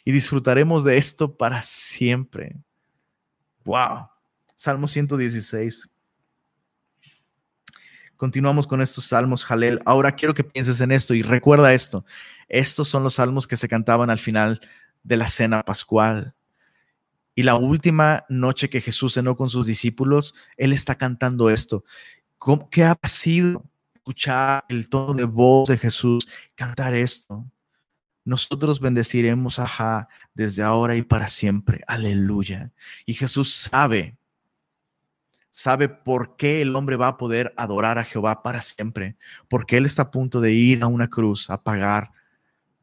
y 0.10 0.12
disfrutaremos 0.12 0.84
de 0.84 0.98
esto 0.98 1.38
para 1.38 1.62
siempre. 1.62 2.56
Wow. 3.64 4.10
Salmo 4.56 4.88
116. 4.88 5.88
Continuamos 8.16 8.66
con 8.66 8.82
estos 8.82 9.06
salmos, 9.06 9.46
Jalel. 9.46 9.80
Ahora 9.86 10.16
quiero 10.16 10.34
que 10.34 10.44
pienses 10.44 10.82
en 10.82 10.92
esto 10.92 11.14
y 11.14 11.22
recuerda 11.22 11.76
esto. 11.76 12.06
Estos 12.48 12.88
son 12.88 13.04
los 13.04 13.14
salmos 13.14 13.46
que 13.46 13.56
se 13.56 13.70
cantaban 13.70 14.10
al 14.10 14.18
final 14.18 14.62
de 15.04 15.18
la 15.18 15.30
cena 15.30 15.62
pascual. 15.62 16.34
Y 17.36 17.44
la 17.44 17.54
última 17.58 18.26
noche 18.30 18.68
que 18.68 18.82
Jesús 18.82 19.14
cenó 19.14 19.36
con 19.36 19.48
sus 19.48 19.68
discípulos, 19.68 20.34
Él 20.58 20.74
está 20.74 20.96
cantando 20.96 21.52
esto. 21.52 21.84
¿Qué 22.72 22.84
ha 22.84 22.98
sido 23.04 23.64
escuchar 23.94 24.66
el 24.70 24.90
tono 24.90 25.14
de 25.14 25.26
voz 25.26 25.70
de 25.70 25.78
Jesús 25.78 26.28
cantar 26.56 26.96
esto? 26.96 27.46
Nosotros 28.30 28.80
bendeciremos 28.80 29.58
a 29.58 29.68
Ja 29.68 30.08
desde 30.36 30.62
ahora 30.62 30.96
y 30.96 31.02
para 31.02 31.28
siempre. 31.28 31.82
Aleluya. 31.88 32.72
Y 33.08 33.16
Jesús 33.16 33.52
sabe, 33.52 34.18
sabe 35.50 35.90
por 35.90 36.38
qué 36.38 36.62
el 36.62 36.76
hombre 36.76 36.96
va 36.96 37.08
a 37.08 37.18
poder 37.18 37.54
adorar 37.58 37.98
a 37.98 38.04
Jehová 38.04 38.44
para 38.44 38.62
siempre, 38.62 39.18
porque 39.48 39.78
Él 39.78 39.86
está 39.86 40.04
a 40.04 40.12
punto 40.12 40.42
de 40.42 40.54
ir 40.54 40.84
a 40.84 40.88
una 40.88 41.10
cruz 41.10 41.50
a 41.50 41.64
pagar 41.64 42.12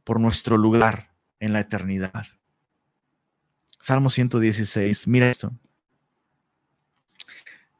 por 0.02 0.18
nuestro 0.18 0.56
lugar 0.56 1.12
en 1.38 1.52
la 1.52 1.60
eternidad. 1.60 2.26
Salmo 3.78 4.10
116, 4.10 5.06
mira 5.06 5.30
esto. 5.30 5.52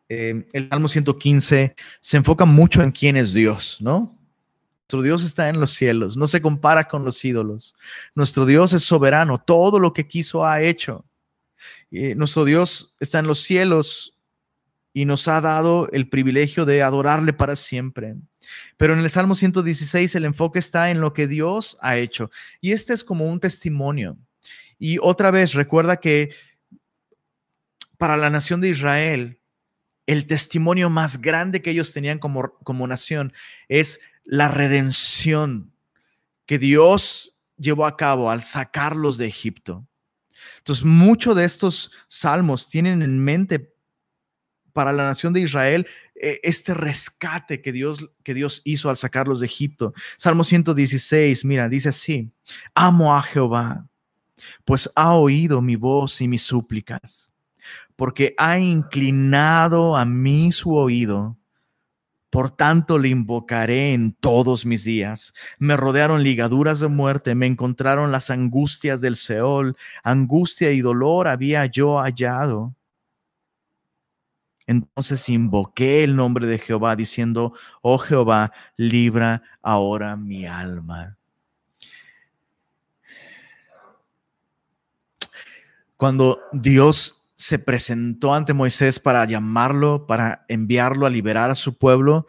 Eh, 0.09 0.46
el 0.52 0.68
Salmo 0.68 0.87
115 0.87 1.74
se 2.00 2.16
enfoca 2.16 2.44
mucho 2.44 2.81
en 2.81 2.92
quién 2.92 3.16
es 3.16 3.35
Dios, 3.35 3.79
¿no? 3.81 4.16
Nuestro 4.87 5.03
Dios 5.03 5.25
está 5.25 5.49
en 5.49 5.59
los 5.59 5.72
cielos, 5.72 6.16
no 6.16 6.29
se 6.29 6.40
compara 6.40 6.87
con 6.87 7.05
los 7.05 7.25
ídolos. 7.25 7.75
Nuestro 8.14 8.46
Dios 8.46 8.72
es 8.72 8.85
soberano, 8.85 9.37
todo 9.37 9.81
lo 9.81 9.92
que 9.92 10.07
quiso 10.07 10.46
ha 10.46 10.62
hecho. 10.62 11.05
nuestro 11.90 12.44
Dios 12.44 12.94
está 13.01 13.18
en 13.18 13.27
los 13.27 13.40
cielos 13.40 14.16
y 14.92 15.05
nos 15.05 15.27
ha 15.27 15.40
dado 15.40 15.88
el 15.90 16.09
privilegio 16.09 16.64
de 16.64 16.85
adorarle 16.85 17.33
para 17.33 17.57
siempre. 17.57 18.14
Pero 18.77 18.92
en 18.92 19.01
el 19.01 19.11
Salmo 19.11 19.35
116 19.35 20.14
el 20.14 20.25
enfoque 20.25 20.61
está 20.61 20.88
en 20.92 21.01
lo 21.01 21.12
que 21.12 21.27
Dios 21.27 21.77
ha 21.81 21.96
hecho. 21.96 22.31
Y 22.61 22.70
este 22.70 22.94
es 22.94 23.03
como 23.03 23.29
un 23.29 23.40
testimonio. 23.40 24.16
Y 24.79 24.99
otra 25.03 25.33
vez, 25.33 25.55
recuerda 25.55 25.96
que 25.96 26.31
para 27.99 28.16
la 28.16 28.31
nación 28.31 28.61
de 28.61 28.68
Israel, 28.68 29.40
el 30.07 30.29
testimonio 30.29 30.90
más 30.90 31.20
grande 31.20 31.61
que 31.61 31.70
ellos 31.70 31.92
tenían 31.92 32.20
como, 32.20 32.57
como 32.62 32.87
nación 32.87 33.33
es 33.68 33.99
la 34.27 34.49
redención 34.49 35.73
que 36.45 36.59
Dios 36.59 37.39
llevó 37.57 37.87
a 37.87 37.97
cabo 37.97 38.31
al 38.31 38.43
sacarlos 38.43 39.17
de 39.17 39.27
Egipto. 39.27 39.87
Entonces, 40.59 40.85
muchos 40.85 41.37
de 41.37 41.45
estos 41.45 41.93
salmos 42.09 42.69
tienen 42.69 43.03
en 43.03 43.19
mente 43.23 43.73
para 44.73 44.93
la 44.93 45.07
nación 45.07 45.33
de 45.33 45.41
Israel 45.41 45.87
eh, 46.15 46.41
este 46.43 46.75
rescate 46.75 47.62
que 47.62 47.73
Dios, 47.73 48.11
que 48.23 48.35
Dios 48.35 48.61
hizo 48.65 48.91
al 48.91 48.97
sacarlos 48.97 49.41
de 49.41 49.47
Egipto. 49.47 49.95
Salmo 50.19 50.45
116, 50.45 51.45
mira, 51.45 51.69
dice 51.69 51.89
así, 51.89 52.31
amo 52.75 53.17
a 53.17 53.23
Jehová, 53.23 53.89
pues 54.65 54.91
ha 54.95 55.15
oído 55.15 55.62
mi 55.62 55.77
voz 55.77 56.21
y 56.21 56.29
mis 56.29 56.43
súplicas, 56.43 57.31
porque 57.95 58.35
ha 58.37 58.59
inclinado 58.59 59.97
a 59.97 60.05
mí 60.05 60.53
su 60.53 60.75
oído 60.75 61.39
por 62.37 62.51
tanto 62.51 62.99
le 62.99 63.09
invocaré 63.09 63.94
en 63.94 64.12
todos 64.12 64.66
mis 64.66 64.85
días. 64.85 65.33
Me 65.59 65.75
rodearon 65.75 66.22
ligaduras 66.22 66.81
de 66.81 66.88
muerte, 66.88 67.35
me 67.35 67.46
encontraron 67.46 68.12
las 68.12 68.29
angustias 68.29 69.01
del 69.01 69.16
Seol, 69.16 69.75
angustia 70.05 70.70
y 70.70 70.83
dolor 70.83 71.29
había 71.29 71.64
yo 71.64 71.99
hallado. 71.99 72.75
Entonces 74.66 75.27
invoqué 75.31 76.05
el 76.05 76.14
nombre 76.14 76.46
de 76.46 76.59
Jehová 76.59 76.94
diciendo, 76.94 77.55
oh 77.81 77.96
Jehová, 77.96 78.53
libra 78.77 79.42
ahora 79.62 80.14
mi 80.14 80.44
alma. 80.44 81.16
Cuando 85.96 86.42
Dios 86.53 87.26
se 87.37 87.59
presentó 87.59 88.33
ante 88.33 88.55
Moisés 88.55 88.99
para 88.99 89.22
llamarlo, 89.27 90.07
para 90.07 90.46
enviarlo 90.49 91.05
a 91.05 91.11
liberar 91.11 91.51
a 91.51 91.55
su 91.55 91.77
pueblo, 91.77 92.27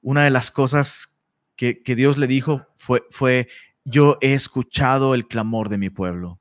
una 0.00 0.24
de 0.24 0.30
las 0.30 0.50
cosas 0.50 1.20
que, 1.56 1.82
Dios 1.84 2.16
le 2.16 2.26
dijo 2.26 2.66
fue, 2.74 3.04
fue, 3.10 3.48
yo 3.84 4.16
he 4.22 4.32
escuchado 4.32 5.14
el 5.14 5.28
clamor 5.28 5.68
de 5.68 5.76
mi 5.76 5.90
pueblo. 5.90 6.40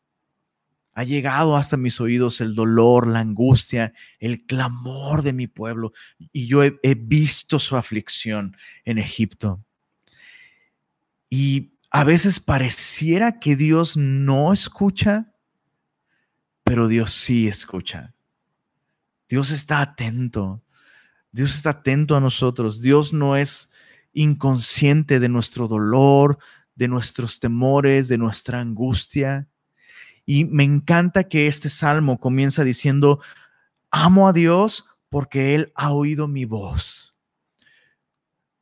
Ha 0.93 1.03
llegado 1.03 1.57
hasta 1.57 1.75
mis 1.75 1.99
oídos 1.99 2.39
el 2.39 2.55
dolor, 2.55 3.05
la 3.05 3.19
angustia, 3.19 3.91
el 4.19 4.45
clamor 4.45 5.21
de 5.21 5.33
mi 5.33 5.47
pueblo. 5.47 5.91
Y 6.31 6.47
yo 6.47 6.63
he, 6.63 6.79
he 6.83 6.95
visto 6.95 7.59
su 7.59 7.75
aflicción 7.75 8.55
en 8.85 8.97
Egipto. 8.97 9.61
Y 11.29 11.73
a 11.91 12.05
veces 12.05 12.39
pareciera 12.39 13.41
que 13.41 13.57
Dios 13.57 13.97
no 13.97 14.53
escucha 14.53 15.34
pero 16.65 16.87
Dios 16.87 17.13
sí 17.13 17.47
escucha. 17.47 18.15
Dios 19.29 19.51
está 19.51 19.81
atento. 19.81 20.63
Dios 21.31 21.55
está 21.55 21.69
atento 21.69 22.15
a 22.15 22.19
nosotros. 22.19 22.81
Dios 22.81 23.13
no 23.13 23.35
es 23.35 23.69
inconsciente 24.13 25.19
de 25.19 25.29
nuestro 25.29 25.67
dolor, 25.67 26.39
de 26.73 26.87
nuestros 26.87 27.39
temores, 27.39 28.07
de 28.07 28.17
nuestra 28.17 28.59
angustia. 28.61 29.47
Y 30.25 30.45
me 30.45 30.63
encanta 30.63 31.25
que 31.25 31.45
este 31.45 31.69
salmo 31.69 32.19
comienza 32.19 32.63
diciendo, 32.63 33.21
amo 33.91 34.27
a 34.27 34.33
Dios 34.33 34.87
porque 35.09 35.53
Él 35.53 35.71
ha 35.75 35.91
oído 35.91 36.27
mi 36.27 36.45
voz. 36.45 37.15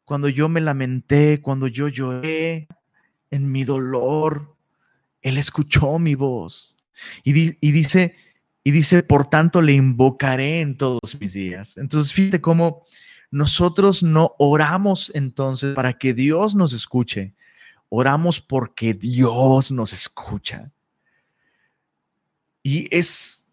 Cuando 0.04 0.28
yo 0.28 0.50
me 0.50 0.60
lamenté, 0.60 1.40
cuando 1.42 1.68
yo 1.68 1.88
lloré 1.88 2.68
en 3.32 3.50
mi 3.50 3.64
dolor, 3.64 4.58
Él 5.22 5.38
escuchó 5.38 6.00
mi 6.00 6.16
voz. 6.16 6.76
Y, 7.24 7.34
dice, 7.34 8.16
y 8.64 8.72
dice, 8.72 9.04
por 9.04 9.30
tanto 9.30 9.62
le 9.62 9.74
invocaré 9.74 10.62
en 10.62 10.78
todos 10.78 11.20
mis 11.20 11.34
días. 11.34 11.78
Entonces, 11.78 12.14
fíjate 12.14 12.42
cómo 12.42 12.86
nosotros 13.32 14.04
no 14.04 14.36
oramos 14.38 15.12
entonces 15.16 15.74
para 15.74 15.98
que 15.98 16.14
Dios 16.14 16.54
nos 16.54 16.72
escuche, 16.74 17.34
oramos 17.90 18.40
porque 18.40 18.94
Dios 18.94 19.72
nos 19.72 19.92
escucha. 19.92 20.72
Y 22.62 22.88
es, 22.96 23.50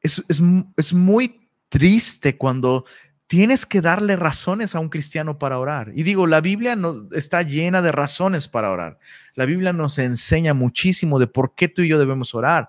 es, 0.00 0.22
es, 0.28 0.92
muy 0.92 1.48
triste 1.68 2.38
cuando 2.38 2.84
tienes 3.26 3.66
que 3.66 3.80
darle 3.80 4.16
razones 4.16 4.74
a 4.74 4.80
un 4.80 4.88
cristiano 4.88 5.38
para 5.38 5.58
orar. 5.58 5.92
Y 5.94 6.02
digo, 6.02 6.26
la 6.26 6.40
Biblia 6.40 6.76
no, 6.76 7.08
está 7.12 7.42
llena 7.42 7.82
de 7.82 7.92
razones 7.92 8.48
para 8.48 8.70
orar. 8.70 8.98
La 9.34 9.46
Biblia 9.46 9.72
nos 9.72 9.98
enseña 9.98 10.54
muchísimo 10.54 11.18
de 11.18 11.26
por 11.26 11.54
qué 11.54 11.68
tú 11.68 11.82
y 11.82 11.88
yo 11.88 11.98
debemos 11.98 12.34
orar. 12.34 12.68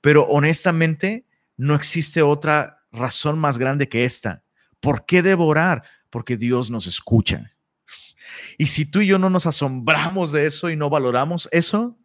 Pero 0.00 0.24
honestamente, 0.24 1.24
no 1.56 1.74
existe 1.74 2.22
otra 2.22 2.84
razón 2.92 3.38
más 3.38 3.58
grande 3.58 3.88
que 3.88 4.04
esta. 4.04 4.42
¿Por 4.80 5.06
qué 5.06 5.22
debo 5.22 5.46
orar? 5.46 5.82
Porque 6.10 6.36
Dios 6.36 6.70
nos 6.70 6.86
escucha. 6.86 7.50
Y 8.58 8.66
si 8.66 8.84
tú 8.84 9.00
y 9.00 9.06
yo 9.06 9.18
no 9.18 9.30
nos 9.30 9.46
asombramos 9.46 10.32
de 10.32 10.46
eso 10.46 10.70
y 10.70 10.76
no 10.76 10.90
valoramos 10.90 11.48
eso, 11.52 11.98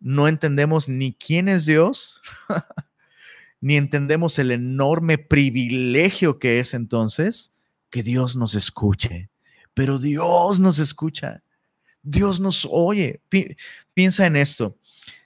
no 0.00 0.28
entendemos 0.28 0.88
ni 0.88 1.12
quién 1.14 1.48
es 1.48 1.66
Dios, 1.66 2.22
ni 3.60 3.76
entendemos 3.76 4.38
el 4.38 4.50
enorme 4.50 5.18
privilegio 5.18 6.38
que 6.38 6.58
es 6.58 6.74
entonces 6.74 7.52
que 7.90 8.02
Dios 8.02 8.36
nos 8.36 8.54
escuche. 8.54 9.30
Pero 9.74 9.98
Dios 9.98 10.60
nos 10.60 10.78
escucha. 10.78 11.42
Dios 12.02 12.40
nos 12.40 12.66
oye. 12.70 13.20
piensa 13.94 14.26
en 14.26 14.36
esto. 14.36 14.76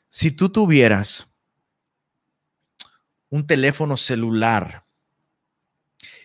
Si 0.09 0.31
tú 0.31 0.49
tuvieras 0.49 1.27
un 3.31 3.47
teléfono 3.47 3.97
celular 3.97 4.85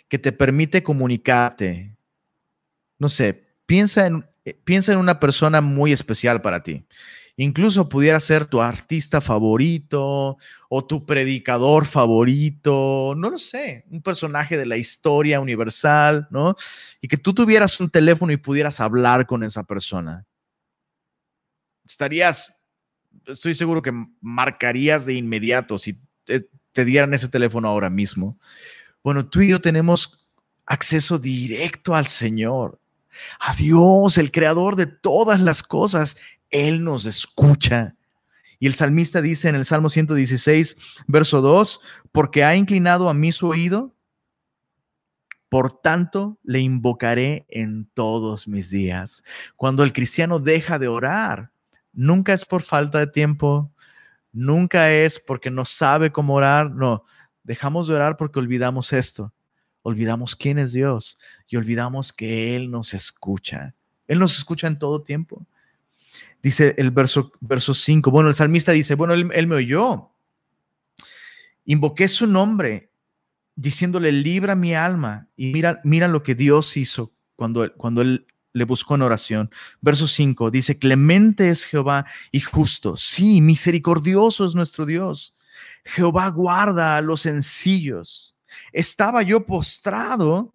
que 0.07 0.19
te 0.19 0.31
permite 0.31 0.83
comunicarte. 0.83 1.95
No 2.97 3.07
sé, 3.07 3.47
piensa 3.65 4.07
en, 4.07 4.25
eh, 4.43 4.53
piensa 4.63 4.91
en 4.91 4.99
una 4.99 5.19
persona 5.19 5.61
muy 5.61 5.91
especial 5.91 6.41
para 6.41 6.63
ti. 6.63 6.85
Incluso 7.37 7.89
pudiera 7.89 8.19
ser 8.19 8.45
tu 8.45 8.61
artista 8.61 9.19
favorito 9.19 10.37
o 10.69 10.85
tu 10.85 11.05
predicador 11.05 11.85
favorito, 11.85 13.13
no 13.17 13.29
lo 13.29 13.37
sé, 13.37 13.83
un 13.89 14.01
personaje 14.01 14.57
de 14.57 14.65
la 14.65 14.77
historia 14.77 15.41
universal, 15.41 16.27
¿no? 16.31 16.55
Y 17.01 17.09
que 17.09 17.17
tú 17.17 17.33
tuvieras 17.33 17.79
un 17.81 17.89
teléfono 17.89 18.31
y 18.31 18.37
pudieras 18.37 18.79
hablar 18.79 19.25
con 19.25 19.43
esa 19.43 19.63
persona. 19.63 20.25
Estarías, 21.83 22.55
estoy 23.25 23.53
seguro 23.53 23.81
que 23.81 23.91
marcarías 24.21 25.05
de 25.05 25.15
inmediato 25.15 25.77
si 25.77 25.99
te 26.75 26.85
dieran 26.85 27.13
ese 27.13 27.29
teléfono 27.29 27.67
ahora 27.67 27.89
mismo. 27.89 28.37
Bueno, 29.03 29.27
tú 29.27 29.41
y 29.41 29.49
yo 29.49 29.61
tenemos 29.61 30.25
acceso 30.65 31.19
directo 31.19 31.95
al 31.95 32.07
Señor, 32.07 32.79
a 33.39 33.55
Dios, 33.55 34.17
el 34.17 34.31
creador 34.31 34.75
de 34.75 34.87
todas 34.87 35.39
las 35.39 35.63
cosas. 35.63 36.17
Él 36.49 36.83
nos 36.83 37.05
escucha. 37.05 37.95
Y 38.59 38.67
el 38.67 38.73
salmista 38.73 39.21
dice 39.21 39.49
en 39.49 39.55
el 39.55 39.65
Salmo 39.65 39.89
116, 39.89 40.77
verso 41.07 41.41
2, 41.41 41.81
porque 42.11 42.43
ha 42.43 42.55
inclinado 42.55 43.09
a 43.09 43.13
mí 43.13 43.31
su 43.31 43.47
oído, 43.47 43.93
por 45.49 45.79
tanto 45.81 46.39
le 46.43 46.61
invocaré 46.61 47.45
en 47.49 47.89
todos 47.93 48.47
mis 48.47 48.69
días. 48.69 49.23
Cuando 49.55 49.83
el 49.83 49.93
cristiano 49.93 50.39
deja 50.39 50.79
de 50.79 50.87
orar, 50.87 51.51
nunca 51.93 52.33
es 52.33 52.45
por 52.45 52.61
falta 52.61 52.99
de 52.99 53.07
tiempo, 53.07 53.71
nunca 54.31 54.91
es 54.91 55.19
porque 55.19 55.51
no 55.51 55.65
sabe 55.65 56.11
cómo 56.11 56.35
orar, 56.35 56.71
no, 56.71 57.03
Dejamos 57.45 57.87
de 57.87 57.93
orar 57.93 58.17
porque 58.17 58.39
olvidamos 58.39 58.91
esto. 58.91 59.31
Olvidamos 59.83 60.35
quién 60.35 60.57
es 60.57 60.73
Dios 60.73 61.19
y 61.47 61.57
olvidamos 61.57 62.11
que 62.11 62.55
Él 62.55 62.71
nos 62.71 62.95
escucha. 62.95 63.75
Él 64.07 64.17
nos 64.17 64.35
escucha 64.35 64.65
en 64.65 64.79
todo 64.79 65.03
tiempo. 65.03 65.45
Dice 66.45 66.75
el 66.77 66.91
verso, 66.91 67.31
verso 67.39 67.73
5. 67.73 68.11
Bueno, 68.11 68.29
el 68.29 68.35
salmista 68.35 68.71
dice, 68.71 68.93
bueno, 68.93 69.15
él, 69.15 69.47
me 69.47 69.55
oyó. 69.55 70.11
Invoqué 71.65 72.07
su 72.07 72.27
nombre 72.27 72.91
diciéndole, 73.55 74.11
libra 74.11 74.55
mi 74.55 74.75
alma. 74.75 75.27
Y 75.35 75.51
mira, 75.51 75.81
mira 75.83 76.07
lo 76.07 76.21
que 76.21 76.35
Dios 76.35 76.77
hizo 76.77 77.11
cuando, 77.35 77.73
cuando 77.75 78.01
él 78.01 78.27
le 78.53 78.63
buscó 78.65 78.93
en 78.93 79.01
oración. 79.01 79.49
Verso 79.81 80.07
5 80.07 80.51
dice, 80.51 80.77
clemente 80.77 81.49
es 81.49 81.65
Jehová 81.65 82.05
y 82.31 82.41
justo. 82.41 82.95
Sí, 82.95 83.41
misericordioso 83.41 84.45
es 84.45 84.53
nuestro 84.53 84.85
Dios 84.85 85.33
Jehová 85.85 86.29
guarda 86.29 86.97
a 86.97 87.01
los 87.01 87.21
sencillos. 87.21 88.35
Estaba 88.71 89.21
yo 89.21 89.45
postrado 89.45 90.53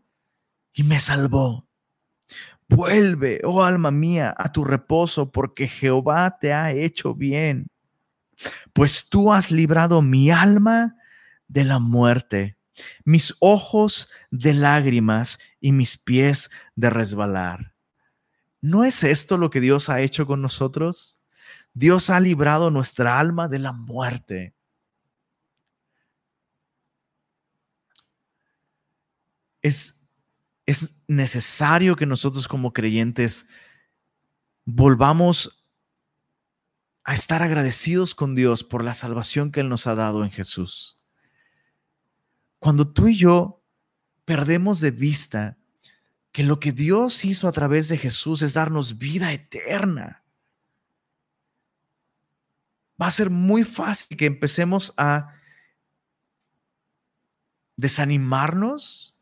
y 0.73 0.83
me 0.83 0.99
salvó. 0.99 1.67
Vuelve, 2.71 3.41
oh 3.45 3.63
alma 3.63 3.91
mía, 3.91 4.35
a 4.37 4.53
tu 4.53 4.65
reposo, 4.65 5.31
porque 5.31 5.67
Jehová 5.67 6.39
te 6.41 6.53
ha 6.53 6.73
hecho 6.73 7.15
bien. 7.15 7.67
Pues 8.73 9.09
tú 9.09 9.33
has 9.33 9.51
librado 9.51 10.03
mi 10.03 10.31
alma 10.31 10.97
de 11.49 11.65
la 11.65 11.79
muerte, 11.79 12.57
mis 13.05 13.35
ojos 13.41 14.09
de 14.31 14.55
lágrimas 14.55 15.39
y 15.61 15.73
mis 15.73 15.99
pies 15.99 16.51
de 16.77 16.91
resbalar. 16.91 17.75
¿No 18.61 18.85
es 18.85 19.05
esto 19.05 19.37
lo 19.37 19.51
que 19.51 19.61
Dios 19.61 19.89
ha 19.89 20.01
hecho 20.01 20.27
con 20.27 20.41
nosotros? 20.41 21.21
Dios 21.75 22.09
ha 22.09 22.21
librado 22.21 22.71
nuestra 22.71 23.19
alma 23.19 23.49
de 23.49 23.59
la 23.59 23.73
muerte. 23.73 24.55
es, 29.63 30.00
es 30.71 30.97
necesario 31.09 31.97
que 31.97 32.07
nosotros 32.07 32.47
como 32.47 32.73
creyentes 32.73 33.47
volvamos 34.65 35.67
a 37.03 37.15
estar 37.15 37.43
agradecidos 37.43 38.15
con 38.15 38.35
Dios 38.35 38.63
por 38.63 38.85
la 38.85 38.95
salvación 38.95 39.51
que 39.51 39.61
Él 39.61 39.69
nos 39.69 39.87
ha 39.87 39.95
dado 39.95 40.23
en 40.23 40.31
Jesús. 40.31 40.97
Cuando 42.59 42.93
tú 42.93 43.09
y 43.09 43.17
yo 43.17 43.65
perdemos 44.25 44.81
de 44.81 44.93
vista 44.93 45.59
que 46.31 46.45
lo 46.45 46.61
que 46.61 46.71
Dios 46.71 47.25
hizo 47.25 47.49
a 47.49 47.53
través 47.53 47.89
de 47.89 47.99
Jesús 47.99 48.43
es 48.43 48.55
darnos 48.55 48.99
vida 48.99 49.33
eterna, 49.33 50.23
va 53.01 53.07
a 53.07 53.11
ser 53.11 53.31
muy 53.31 53.65
fácil 53.65 54.17
que 54.17 54.27
empecemos 54.27 54.95
a 54.97 55.35
desanimarnos 57.77 59.17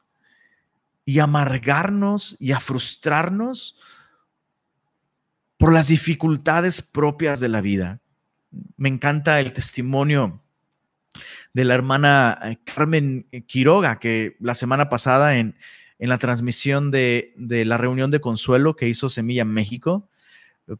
y 1.08 1.20
amargarnos 1.20 2.36
y 2.38 2.52
a 2.52 2.60
frustrarnos 2.60 3.76
por 5.56 5.72
las 5.72 5.88
dificultades 5.88 6.82
propias 6.82 7.40
de 7.40 7.48
la 7.48 7.62
vida. 7.62 8.02
Me 8.76 8.90
encanta 8.90 9.40
el 9.40 9.54
testimonio 9.54 10.42
de 11.54 11.64
la 11.64 11.72
hermana 11.72 12.38
eh, 12.42 12.58
Carmen 12.62 13.26
Quiroga, 13.46 13.98
que 13.98 14.36
la 14.38 14.54
semana 14.54 14.90
pasada 14.90 15.38
en, 15.38 15.56
la 15.98 16.18
transmisión 16.18 16.90
de, 16.90 17.32
la 17.38 17.78
reunión 17.78 18.10
de 18.10 18.20
consuelo 18.20 18.76
que 18.76 18.86
hizo 18.86 19.08
Semilla 19.08 19.46
México, 19.46 20.10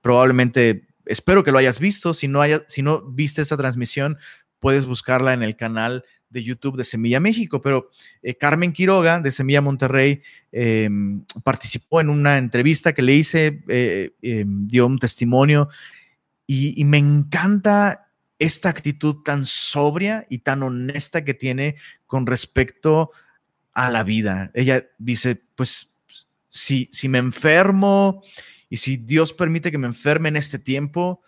probablemente, 0.02 0.88
espero 1.06 1.42
que 1.42 1.52
lo 1.52 1.58
hayas 1.58 1.78
visto, 1.78 2.12
si 2.12 2.28
no, 2.28 2.42
haya, 2.42 2.64
si 2.68 2.82
no 2.82 3.00
viste 3.00 3.40
esa 3.40 3.56
transmisión, 3.56 4.18
puedes 4.58 4.84
buscarla 4.84 5.32
en 5.32 5.42
el 5.42 5.56
canal 5.56 6.04
de 6.30 6.42
YouTube 6.42 6.76
de 6.76 6.84
Semilla 6.84 7.20
México, 7.20 7.60
pero 7.60 7.90
eh, 8.22 8.34
Carmen 8.34 8.72
Quiroga 8.72 9.20
de 9.20 9.30
Semilla 9.30 9.60
Monterrey 9.60 10.20
em, 10.52 11.24
participó 11.44 12.00
en 12.00 12.10
una 12.10 12.38
entrevista 12.38 12.92
que 12.92 13.02
le 13.02 13.14
hice, 13.14 13.62
eh, 13.68 14.10
em, 14.22 14.66
dio 14.66 14.86
un 14.86 14.98
testimonio 14.98 15.68
y, 16.46 16.82
me 16.84 16.96
encanta 16.96 18.10
esta 18.38 18.70
actitud 18.70 19.16
tan 19.22 19.44
sobria 19.44 20.26
y 20.30 20.38
tan 20.38 20.62
honesta 20.62 21.24
que 21.24 21.34
tiene 21.34 21.76
con 22.06 22.26
respecto 22.26 23.10
a 23.72 23.90
la 23.90 24.02
vida. 24.02 24.50
Ella 24.54 24.86
dice, 24.98 25.42
pues 25.54 25.94
si, 26.48 26.88
si 26.90 27.08
me 27.08 27.18
enfermo 27.18 28.22
y 28.70 28.78
si 28.78 28.96
Dios 28.96 29.34
permite 29.34 29.70
que 29.70 29.78
me 29.78 29.86
enferme 29.86 30.30
en 30.30 30.36
este 30.36 30.58
tiempo, 30.58 31.20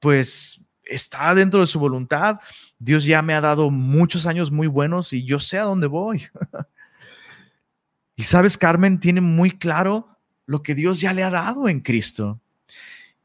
pues 0.00 0.66
está 0.84 1.34
dentro 1.34 1.60
de 1.60 1.66
su 1.66 1.78
voluntad. 1.78 2.38
Dios 2.84 3.04
ya 3.04 3.22
me 3.22 3.32
ha 3.32 3.40
dado 3.40 3.70
muchos 3.70 4.26
años 4.26 4.50
muy 4.50 4.66
buenos 4.66 5.12
y 5.12 5.24
yo 5.24 5.38
sé 5.38 5.56
a 5.56 5.62
dónde 5.62 5.86
voy. 5.86 6.24
y 8.16 8.24
sabes, 8.24 8.58
Carmen 8.58 8.98
tiene 8.98 9.20
muy 9.20 9.52
claro 9.52 10.18
lo 10.46 10.64
que 10.64 10.74
Dios 10.74 11.00
ya 11.00 11.12
le 11.12 11.22
ha 11.22 11.30
dado 11.30 11.68
en 11.68 11.78
Cristo. 11.78 12.40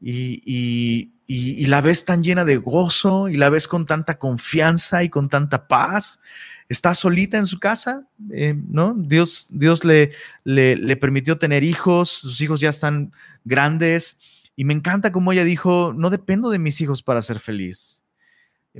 Y, 0.00 1.12
la 1.66 1.80
ves 1.80 2.04
tan 2.04 2.22
llena 2.22 2.44
de 2.44 2.56
gozo 2.56 3.28
y 3.28 3.36
la 3.36 3.50
ves 3.50 3.66
con 3.66 3.84
tanta 3.84 4.16
confianza 4.16 5.02
y 5.02 5.08
con 5.08 5.28
tanta 5.28 5.66
paz. 5.66 6.20
Está 6.68 6.94
solita 6.94 7.36
en 7.36 7.46
su 7.46 7.58
casa, 7.58 8.06
eh, 8.30 8.54
¿no? 8.68 8.94
Dios, 8.96 9.48
Dios 9.50 9.84
le, 9.84 10.12
le, 10.44 10.76
le 10.76 10.96
permitió 10.96 11.36
tener 11.36 11.64
hijos, 11.64 12.10
sus 12.10 12.40
hijos 12.40 12.60
ya 12.60 12.70
están 12.70 13.10
grandes 13.44 14.18
y 14.54 14.64
me 14.64 14.74
encanta 14.74 15.10
como 15.10 15.32
ella 15.32 15.42
dijo, 15.42 15.92
no 15.96 16.10
dependo 16.10 16.48
de 16.50 16.60
mis 16.60 16.80
hijos 16.80 17.02
para 17.02 17.22
ser 17.22 17.40
feliz. 17.40 18.04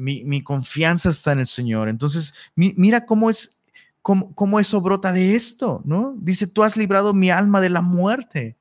Mi, 0.00 0.42
confianza 0.42 1.10
está 1.10 1.32
en 1.32 1.40
el 1.40 1.46
Señor. 1.46 1.88
Entonces, 1.88 2.34
mira 2.54 3.06
cómo 3.06 3.30
es, 3.30 3.58
cómo, 4.02 4.34
cómo 4.34 4.60
eso 4.60 4.80
brota 4.80 5.12
de 5.12 5.34
esto, 5.34 5.82
¿no? 5.84 6.14
Dice, 6.18 6.46
tú 6.46 6.62
has 6.62 6.76
librado 6.76 7.14
mi 7.14 7.30
alma 7.30 7.60
de 7.60 7.70
la 7.70 7.80
muerte. 7.80 8.56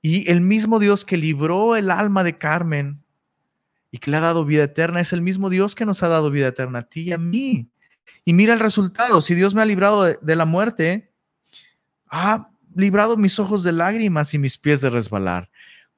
Y 0.00 0.30
el 0.30 0.40
mismo 0.40 0.78
Dios 0.78 1.04
que 1.04 1.16
libró 1.16 1.76
el 1.76 1.90
alma 1.90 2.24
de 2.24 2.36
Carmen 2.36 3.02
y 3.90 3.98
que 3.98 4.10
le 4.10 4.16
ha 4.16 4.20
dado 4.20 4.44
vida 4.44 4.64
eterna 4.64 5.00
es 5.00 5.12
el 5.12 5.22
mismo 5.22 5.50
Dios 5.50 5.74
que 5.74 5.84
nos 5.84 6.02
ha 6.02 6.08
dado 6.08 6.30
vida 6.30 6.48
eterna 6.48 6.80
a 6.80 6.88
ti 6.88 7.02
y 7.02 7.12
a 7.12 7.18
mí. 7.18 7.68
Y 8.24 8.32
mira 8.32 8.52
el 8.52 8.60
resultado. 8.60 9.20
Si 9.20 9.34
Dios 9.34 9.54
me 9.54 9.62
ha 9.62 9.66
librado 9.66 10.02
de, 10.04 10.18
de 10.20 10.36
la 10.36 10.44
muerte, 10.44 11.12
ha 12.08 12.50
librado 12.74 13.16
mis 13.16 13.38
ojos 13.38 13.62
de 13.62 13.72
lágrimas 13.72 14.34
y 14.34 14.38
mis 14.38 14.58
pies 14.58 14.80
de 14.80 14.90
resbalar 14.90 15.48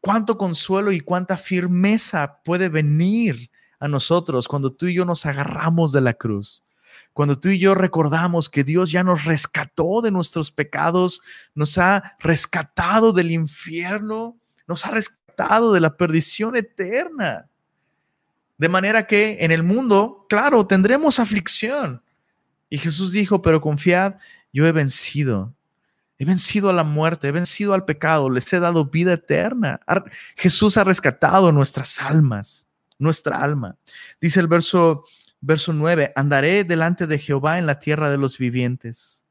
cuánto 0.05 0.37
consuelo 0.37 0.93
y 0.93 1.01
cuánta 1.01 1.39
firmeza 1.39 2.43
puede 2.45 2.69
venir 2.69 3.51
a 3.85 3.89
nosotros 3.89 4.49
cuando 4.49 4.73
tú 4.73 4.87
y 4.87 4.95
yo 4.95 5.05
nos 5.05 5.27
agarramos 5.27 5.93
de 5.93 6.01
la 6.01 6.15
cruz. 6.15 6.65
Cuando 7.13 7.39
tú 7.39 7.49
y 7.49 7.59
yo 7.59 7.75
recordamos 7.75 8.49
que 8.49 8.65
Dios 8.65 8.91
ya 8.91 9.05
nos 9.05 9.25
rescató 9.25 10.01
de 10.01 10.11
nuestros 10.11 10.51
pecados, 10.51 11.21
nos 11.55 11.77
ha 11.79 12.17
rescatado 12.19 13.13
del 13.13 13.31
infierno, 13.31 14.37
nos 14.67 14.87
ha 14.87 14.91
rescatado 14.91 15.73
de 15.73 15.81
la 15.81 15.97
perdición 15.97 16.57
eterna. 16.57 17.49
De 18.57 18.69
manera 18.69 19.07
que 19.07 19.37
en 19.41 19.53
el 19.53 19.63
mundo, 19.63 20.27
claro, 20.29 20.67
tendremos 20.67 21.19
aflicción. 21.19 22.03
Y 22.71 22.79
Jesús 22.79 23.13
dijo, 23.13 23.43
pero 23.43 23.61
confiad, 23.61 24.15
yo 24.53 24.67
he 24.67 24.73
vencido 24.73 25.55
He 26.17 26.25
vencido 26.25 26.71
a 26.71 26.73
la 26.73 26.85
muerte, 26.85 27.29
he 27.29 27.33
vencido 27.33 27.75
al 27.75 27.85
pecado, 27.85 28.31
les 28.31 28.51
he 28.53 28.61
dado 28.61 28.87
vida 28.87 29.13
eterna. 29.13 29.81
Jesús 30.37 30.77
ha 30.77 30.85
rescatado 30.85 31.51
nuestras 31.51 32.01
almas, 32.01 32.69
nuestra 33.05 33.37
alma. 33.37 33.77
Dice 34.21 34.41
el 34.41 34.49
verso, 34.49 35.05
verso 35.41 35.73
9, 35.73 36.13
andaré 36.17 36.65
delante 36.65 37.07
de 37.07 37.19
Jehová 37.19 37.59
en 37.59 37.67
la 37.67 37.79
tierra 37.79 38.11
de 38.11 38.19
los 38.19 38.39
vivientes. 38.39 39.27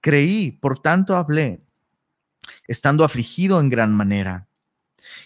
Creí, 0.00 0.50
por 0.50 0.78
tanto 0.78 1.16
hablé, 1.16 1.62
estando 2.66 3.04
afligido 3.04 3.60
en 3.60 3.70
gran 3.70 3.94
manera. 3.94 4.48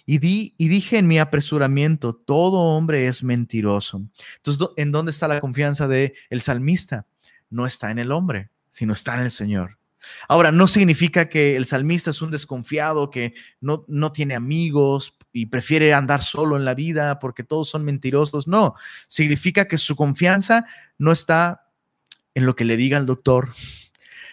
Y, 0.07 0.19
di, 0.19 0.55
y 0.57 0.69
dije 0.69 0.99
en 0.99 1.07
mi 1.07 1.19
apresuramiento, 1.19 2.15
todo 2.15 2.77
hombre 2.77 3.09
es 3.09 3.23
mentiroso. 3.23 4.03
Entonces, 4.37 4.69
¿en 4.77 4.93
dónde 4.93 5.11
está 5.11 5.29
la 5.29 5.41
confianza 5.41 5.89
del 5.89 6.15
el 6.31 6.41
salmista? 6.41 7.07
No 7.51 7.67
está 7.67 7.91
en 7.91 7.99
el 7.99 8.13
hombre, 8.13 8.51
sino 8.71 8.93
está 8.93 9.15
en 9.15 9.21
el 9.21 9.31
Señor. 9.31 9.79
Ahora, 10.29 10.53
no 10.53 10.69
significa 10.69 11.29
que 11.29 11.57
el 11.57 11.67
salmista 11.67 12.11
es 12.11 12.23
un 12.23 12.31
desconfiado, 12.31 13.11
que 13.11 13.35
no, 13.61 13.85
no 13.89 14.13
tiene 14.13 14.35
amigos 14.35 15.16
y 15.37 15.47
prefiere 15.47 15.93
andar 15.93 16.23
solo 16.23 16.57
en 16.57 16.65
la 16.65 16.75
vida 16.75 17.19
porque 17.19 17.45
todos 17.45 17.69
son 17.69 17.85
mentirosos. 17.85 18.49
No, 18.49 18.75
significa 19.07 19.69
que 19.69 19.77
su 19.77 19.95
confianza 19.95 20.65
no 20.97 21.13
está 21.13 21.69
en 22.35 22.47
lo 22.47 22.57
que 22.57 22.65
le 22.65 22.79
diga 22.79 22.97
el 22.97 23.05
doctor. 23.05 23.51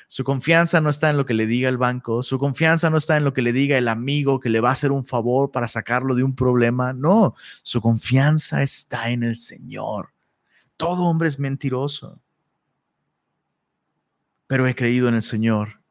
Su 0.08 0.24
confianza 0.24 0.80
no 0.80 0.90
está 0.90 1.10
en 1.10 1.18
lo 1.18 1.26
que 1.26 1.34
le 1.34 1.46
diga 1.46 1.68
el 1.70 1.78
banco, 1.78 2.24
su 2.24 2.38
confianza 2.38 2.90
no 2.90 2.98
está 2.98 3.18
en 3.18 3.24
lo 3.24 3.34
que 3.34 3.42
le 3.42 3.52
diga 3.52 3.78
el 3.78 3.88
amigo 3.88 4.40
que 4.40 4.50
le 4.50 4.62
va 4.62 4.70
a 4.70 4.74
hacer 4.74 4.92
un 4.92 5.04
favor 5.04 5.52
para 5.52 5.68
sacarlo 5.68 6.16
de 6.16 6.24
un 6.24 6.36
problema. 6.36 6.94
No, 6.94 7.34
su 7.64 7.82
confianza 7.82 8.62
está 8.62 9.10
en 9.10 9.24
el 9.24 9.36
Señor. 9.36 10.10
Todo 10.78 11.04
hombre 11.04 11.28
es 11.30 11.40
mentiroso 11.40 12.20
pero 14.54 14.68
he 14.68 14.76
creído 14.76 15.08
en 15.10 15.16
el 15.16 15.24
Señor 15.24 15.83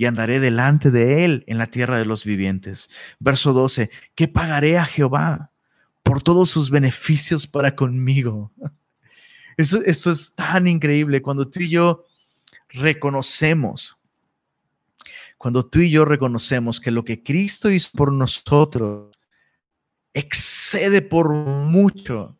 y 0.00 0.06
andaré 0.06 0.40
delante 0.40 0.90
de 0.90 1.26
Él 1.26 1.44
en 1.46 1.58
la 1.58 1.66
tierra 1.66 1.98
de 1.98 2.06
los 2.06 2.24
vivientes. 2.24 2.88
Verso 3.18 3.52
12, 3.52 3.90
¿qué 4.14 4.28
pagaré 4.28 4.78
a 4.78 4.86
Jehová 4.86 5.50
por 6.02 6.22
todos 6.22 6.48
sus 6.48 6.70
beneficios 6.70 7.46
para 7.46 7.76
conmigo? 7.76 8.50
Eso, 9.58 9.82
es 9.84 10.34
tan 10.34 10.66
increíble 10.66 11.20
cuando 11.20 11.46
tú 11.46 11.60
y 11.60 11.68
yo 11.68 12.06
reconocemos, 12.70 13.98
cuando 15.36 15.68
tú 15.68 15.80
y 15.80 15.90
yo 15.90 16.06
reconocemos 16.06 16.80
que 16.80 16.90
lo 16.90 17.04
que 17.04 17.22
Cristo 17.22 17.68
hizo 17.68 17.90
por 17.92 18.10
nosotros 18.10 19.14
excede 20.14 21.02
por 21.02 21.28
mucho 21.28 22.38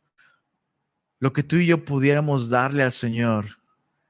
lo 1.19 1.35
que 1.35 1.43
tú 1.43 1.57
y 1.57 1.67
yo 1.67 1.85
pudiéramos 1.85 2.49
darle 2.49 2.85
al 2.85 2.93
Señor 2.93 3.61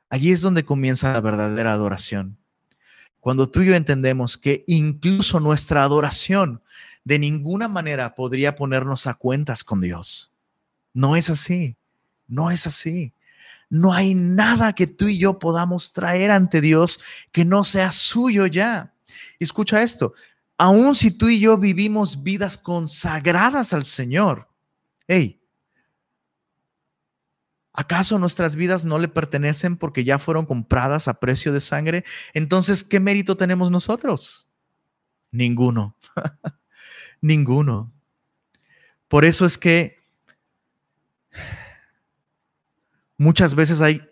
Allí 0.08 0.32
es 0.32 0.40
donde 0.40 0.64
comienza 0.64 1.12
la 1.12 1.20
verdadera 1.20 1.72
adoración. 1.72 2.39
Cuando 3.20 3.48
tú 3.48 3.60
y 3.60 3.66
yo 3.66 3.74
entendemos 3.74 4.36
que 4.38 4.64
incluso 4.66 5.40
nuestra 5.40 5.82
adoración 5.82 6.62
de 7.04 7.18
ninguna 7.18 7.68
manera 7.68 8.14
podría 8.14 8.56
ponernos 8.56 9.06
a 9.06 9.14
cuentas 9.14 9.62
con 9.64 9.80
Dios. 9.80 10.32
No 10.92 11.16
es 11.16 11.30
así, 11.30 11.76
no 12.26 12.50
es 12.50 12.66
así. 12.66 13.12
No 13.68 13.92
hay 13.92 14.14
nada 14.14 14.72
que 14.72 14.86
tú 14.86 15.06
y 15.06 15.18
yo 15.18 15.38
podamos 15.38 15.92
traer 15.92 16.30
ante 16.30 16.60
Dios 16.60 17.00
que 17.30 17.44
no 17.44 17.62
sea 17.62 17.92
suyo 17.92 18.46
ya. 18.46 18.94
Escucha 19.38 19.82
esto, 19.82 20.14
aun 20.58 20.94
si 20.94 21.10
tú 21.10 21.28
y 21.28 21.40
yo 21.40 21.56
vivimos 21.56 22.22
vidas 22.22 22.58
consagradas 22.58 23.72
al 23.72 23.84
Señor, 23.84 24.48
hey, 25.06 25.39
¿Acaso 27.72 28.18
nuestras 28.18 28.56
vidas 28.56 28.84
no 28.84 28.98
le 28.98 29.08
pertenecen 29.08 29.76
porque 29.76 30.02
ya 30.02 30.18
fueron 30.18 30.44
compradas 30.44 31.06
a 31.06 31.20
precio 31.20 31.52
de 31.52 31.60
sangre? 31.60 32.04
Entonces, 32.34 32.82
¿qué 32.82 32.98
mérito 32.98 33.36
tenemos 33.36 33.70
nosotros? 33.70 34.48
Ninguno. 35.30 35.96
Ninguno. 37.20 37.92
Por 39.06 39.24
eso 39.24 39.46
es 39.46 39.56
que 39.56 39.98
muchas 43.16 43.54
veces 43.54 43.80
hay, 43.80 44.02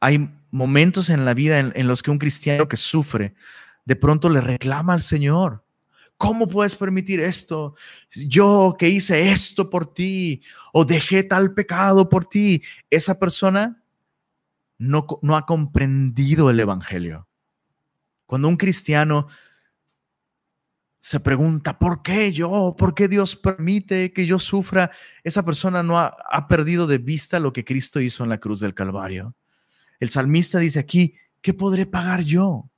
hay 0.00 0.30
momentos 0.50 1.08
en 1.10 1.24
la 1.24 1.34
vida 1.34 1.58
en, 1.60 1.72
en 1.76 1.86
los 1.86 2.02
que 2.02 2.10
un 2.10 2.18
cristiano 2.18 2.68
que 2.68 2.76
sufre 2.76 3.34
de 3.84 3.96
pronto 3.96 4.28
le 4.28 4.40
reclama 4.40 4.92
al 4.92 5.02
Señor 5.02 5.63
¿Cómo 6.16 6.46
puedes 6.48 6.76
permitir 6.76 7.20
esto? 7.20 7.74
Yo 8.14 8.76
que 8.78 8.88
hice 8.88 9.30
esto 9.30 9.68
por 9.68 9.92
ti 9.92 10.42
o 10.72 10.84
dejé 10.84 11.24
tal 11.24 11.54
pecado 11.54 12.08
por 12.08 12.26
ti. 12.26 12.62
Esa 12.88 13.18
persona 13.18 13.82
no, 14.78 15.06
ha 15.34 15.46
comprendido 15.46 16.50
el 16.50 16.60
Evangelio. 16.60 17.28
Cuando 18.26 18.48
un 18.48 18.56
cristiano 18.56 19.26
se 20.96 21.20
pregunta, 21.20 21.78
¿por 21.78 22.02
qué 22.02 22.32
yo? 22.32 22.74
¿Por 22.78 22.94
qué 22.94 23.08
Dios 23.08 23.36
permite 23.36 24.12
que 24.12 24.24
yo 24.24 24.38
sufra? 24.38 24.90
Esa 25.22 25.44
persona 25.44 25.82
no 25.82 25.98
ha, 25.98 26.16
ha, 26.30 26.48
perdido 26.48 26.86
de 26.86 26.98
vista 26.98 27.38
lo 27.40 27.52
que 27.52 27.64
Cristo 27.64 28.00
hizo 28.00 28.22
en 28.22 28.30
la 28.30 28.38
cruz 28.38 28.60
del 28.60 28.72
Calvario. 28.72 29.34
El 30.00 30.08
salmista 30.08 30.58
dice 30.58 30.78
aquí, 30.78 31.14
¿qué 31.42 31.52
podré 31.52 31.84
pagar 31.84 32.22
yo? 32.22 32.70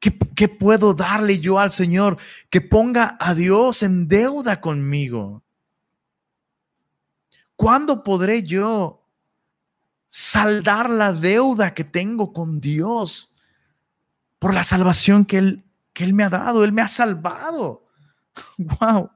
¿Qué, 0.00 0.48
puedo 0.48 0.94
darle 0.94 1.40
yo 1.40 1.58
al 1.58 1.70
Señor 1.70 2.16
que 2.48 2.62
ponga 2.62 3.18
a 3.20 3.34
Dios 3.34 3.82
en 3.82 4.08
deuda 4.08 4.58
conmigo? 4.62 5.42
¿Cuándo 7.54 8.02
podré 8.02 8.42
yo 8.42 9.04
saldar 10.06 10.88
la 10.88 11.12
deuda 11.12 11.74
que 11.74 11.84
tengo 11.84 12.32
con 12.32 12.62
Dios 12.62 13.36
por 14.38 14.54
la 14.54 14.64
salvación 14.64 15.26
que 15.26 15.36
Él, 15.36 15.64
que 15.92 16.04
Él 16.04 16.14
me 16.14 16.24
ha 16.24 16.30
dado? 16.30 16.64
Él 16.64 16.72
me 16.72 16.80
ha 16.80 16.88
salvado. 16.88 17.86
¡Wow! 18.56 19.10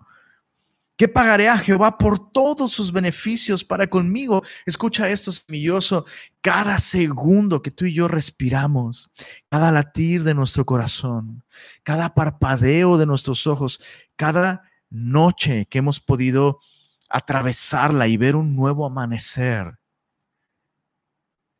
¿Qué 0.97 1.09
pagaré 1.09 1.49
a 1.49 1.59
Jehová 1.59 1.99
por 1.99 2.30
todos 2.30 2.72
sus 2.72 2.92
beneficios 2.92 3.64
para 3.64 3.88
conmigo? 3.88 4.42
Escucha 4.64 5.11
esto, 5.11 5.32
semilloso. 5.32 6.05
Cada 6.40 6.78
segundo 6.78 7.62
que 7.62 7.72
tú 7.72 7.84
y 7.84 7.95
yo 7.95 8.07
respiramos, 8.07 9.11
cada 9.51 9.72
latir 9.72 10.22
de 10.22 10.34
nuestro 10.34 10.64
corazón, 10.64 11.42
cada 11.82 12.14
parpadeo 12.14 12.97
de 12.97 13.07
nuestros 13.07 13.49
ojos, 13.49 13.80
cada 14.14 14.62
noche 14.88 15.66
que 15.66 15.78
hemos 15.78 15.99
podido 15.99 16.61
atravesarla 17.09 18.07
y 18.07 18.16
ver 18.16 18.36
un 18.36 18.55
nuevo 18.55 18.86
amanecer, 18.86 19.78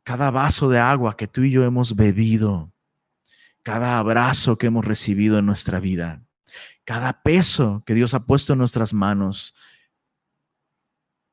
cada 0.03 0.31
vaso 0.31 0.69
de 0.69 0.79
agua 0.79 1.17
que 1.17 1.27
tú 1.27 1.41
y 1.41 1.51
yo 1.51 1.65
hemos 1.65 1.97
bebido, 1.97 2.71
cada 3.63 3.97
abrazo 3.97 4.57
que 4.57 4.67
hemos 4.67 4.85
recibido 4.85 5.39
en 5.39 5.45
nuestra 5.45 5.81
vida 5.81 6.24
cada 6.85 7.23
peso 7.23 7.83
que 7.85 7.95
Dios 7.95 8.13
ha 8.13 8.25
puesto 8.25 8.53
en 8.53 8.59
nuestras 8.59 8.93
manos, 8.93 9.55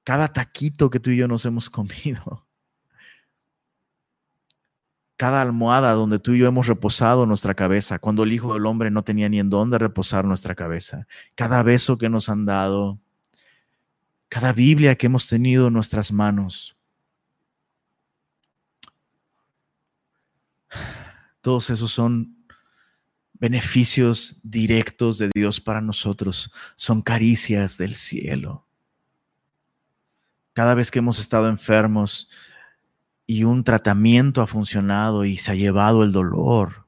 cada 0.03 0.29
taquito 0.29 0.91
que 0.91 0.99
tú 0.99 1.11
y 1.11 1.19
yo 1.19 1.29
nos 1.29 1.45
hemos 1.45 1.71
comido, 1.71 2.47
cada 5.17 5.43
almohada 5.43 5.93
donde 5.93 6.19
tú 6.19 6.33
y 6.33 6.39
yo 6.39 6.49
hemos 6.49 6.67
reposado 6.67 7.27
nuestra 7.27 7.55
cabeza, 7.55 7.99
cuando 7.99 8.23
el 8.25 8.33
Hijo 8.33 8.55
del 8.55 8.67
Hombre 8.67 8.91
no 8.91 9.05
tenía 9.05 9.29
ni 9.29 9.39
en 9.39 9.51
dónde 9.51 9.79
reposar 9.79 10.25
nuestra 10.25 10.55
cabeza, 10.55 11.07
cada 11.35 11.63
beso 11.63 11.99
que 11.99 12.09
nos 12.09 12.31
han 12.31 12.47
dado, 12.47 12.99
cada 14.29 14.55
Biblia 14.55 14.97
que 14.97 15.07
hemos 15.07 15.29
tenido 15.29 15.69
en 15.69 15.75
nuestras 15.75 16.11
manos. 16.11 16.75
Todos 21.43 21.69
esos 21.69 21.93
son 21.93 22.42
beneficios 23.43 24.39
directos 24.45 25.19
de 25.19 25.29
Dios 25.35 25.61
para 25.61 25.81
nosotros, 25.81 26.53
son 26.77 27.03
caricias 27.03 27.77
del 27.77 27.97
cielo. 27.97 28.65
Cada 30.53 30.75
vez 30.75 30.93
que 30.93 31.01
hemos 31.01 31.19
estado 31.19 31.49
enfermos 31.49 32.31
y 33.27 33.43
un 33.43 33.65
tratamiento 33.65 34.43
ha 34.43 34.47
funcionado 34.47 35.25
y 35.25 35.39
se 35.39 35.51
ha 35.51 35.55
llevado 35.57 36.05
el 36.05 36.13
dolor, 36.13 36.87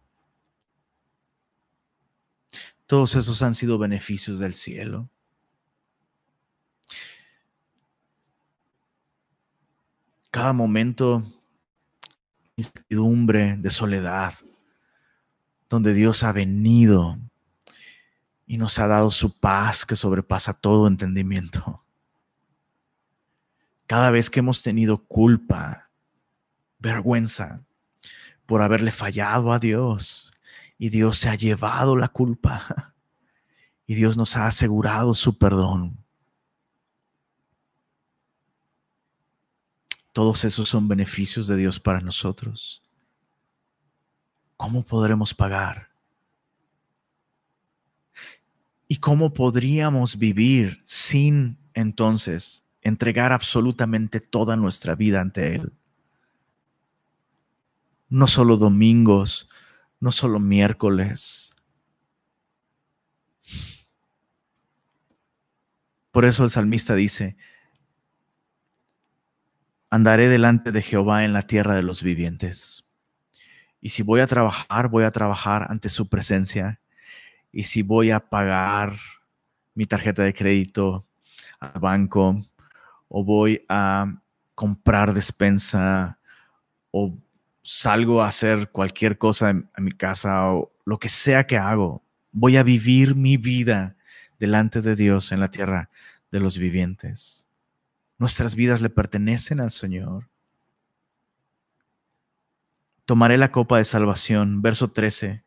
todos 2.87 3.17
esos 3.17 3.43
han 3.43 3.57
sido 3.57 3.77
beneficios 3.77 4.39
del 4.39 4.55
cielo. 4.55 5.11
Cada 10.31 10.53
momento 10.53 11.19
de 12.45 12.63
incertidumbre, 12.63 13.57
de 13.57 13.71
soledad, 13.71 14.35
donde 15.75 15.93
Dios 15.93 16.23
ha 16.23 16.31
venido 16.31 17.19
y 18.47 18.59
nos 18.59 18.79
ha 18.79 18.87
dado 18.87 19.11
su 19.11 19.37
paz 19.37 19.85
que 19.85 19.97
sobrepasa 19.97 20.53
todo 20.53 20.87
entendimiento. 20.87 21.83
Cada 23.89 24.11
vez 24.11 24.31
que 24.31 24.39
hemos 24.39 24.63
tenido 24.63 25.05
culpa, 25.05 25.91
vergüenza 26.79 27.65
por 28.47 28.63
haberle 28.63 28.93
fallado 28.93 29.53
a 29.53 29.59
Dios 29.59 30.33
y 30.79 30.91
Dios 30.91 31.19
se 31.19 31.29
ha 31.29 31.35
llevado 31.35 31.97
la 31.97 32.09
culpa 32.09 32.95
y 33.85 33.95
Dios 33.95 34.17
nos 34.17 34.37
ha 34.37 34.47
asegurado 34.47 35.13
su 35.13 35.37
perdón. 35.37 35.99
Todos 40.13 40.45
esos 40.45 40.69
son 40.69 40.87
beneficios 40.87 41.49
de 41.49 41.57
Dios 41.57 41.81
para 41.81 42.01
nosotros. 42.01 42.84
¿Cómo 44.57 44.85
podremos 44.85 45.35
pagar? 45.35 45.91
¿Y 48.87 48.97
cómo 48.97 49.33
podríamos 49.33 50.19
vivir 50.19 50.81
sin 50.85 51.59
entonces 51.75 52.65
entregar 52.85 53.33
absolutamente 53.33 54.21
toda 54.21 54.57
nuestra 54.57 54.95
vida 54.95 55.21
ante 55.21 55.57
Él. 55.57 55.73
No 58.09 58.27
solo 58.29 58.57
domingos, 58.57 59.49
no 59.99 60.13
solo 60.13 60.39
miércoles. 60.39 61.55
Por 66.13 66.27
eso 66.27 66.45
el 66.45 66.51
salmista 66.51 66.95
dice, 66.95 67.37
andaré 69.91 70.29
delante 70.29 70.71
de 70.71 70.83
Jehová 70.83 71.25
en 71.25 71.33
la 71.33 71.43
tierra 71.43 71.75
de 71.75 71.83
los 71.83 72.03
vivientes. 72.03 72.85
Y 73.85 73.91
si 73.91 74.03
voy 74.03 74.21
a 74.21 74.27
trabajar, 74.27 74.89
voy 74.89 75.05
a 75.05 75.11
trabajar 75.11 75.67
ante 75.69 75.91
su 75.91 76.09
presencia. 76.09 76.81
Y 77.53 77.65
si 77.65 77.83
voy 77.83 78.13
a 78.13 78.19
pagar 78.19 78.95
mi 79.75 79.85
tarjeta 79.85 80.23
de 80.23 80.33
crédito 80.33 81.07
al 81.61 81.81
banco, 81.81 82.43
o 83.09 83.23
voy 83.23 83.63
a 83.69 84.23
comprar 84.55 85.13
despensa 85.13 86.19
o 86.93 87.15
salgo 87.63 88.23
a 88.23 88.29
hacer 88.29 88.71
cualquier 88.71 89.19
cosa 89.19 89.51
en, 89.51 89.69
mi 89.77 89.93
casa 89.93 90.51
o 90.51 90.73
lo 90.87 90.99
que 90.99 91.11
sea 91.11 91.47
que 91.47 91.59
hago, 91.59 92.03
voy 92.33 92.57
a 92.57 92.63
vivir 92.63 93.15
mi 93.15 93.37
vida 93.37 93.97
delante 94.39 94.81
de 94.81 94.97
Dios 94.97 95.31
en 95.31 95.41
la 95.41 95.51
tierra 95.51 95.91
de 96.33 96.41
los 96.41 96.57
vivientes. 96.57 97.49
Nuestras 98.17 98.55
vidas 98.55 98.81
le 98.81 98.89
pertenecen 98.89 99.61
al 99.61 99.73
Señor. 99.73 100.31
Tomaré 103.07 103.37
la 103.37 103.53
copa 103.53 103.77
de 103.77 103.85
salvación, 103.85 104.63
verso 104.63 104.91
13 104.91 105.45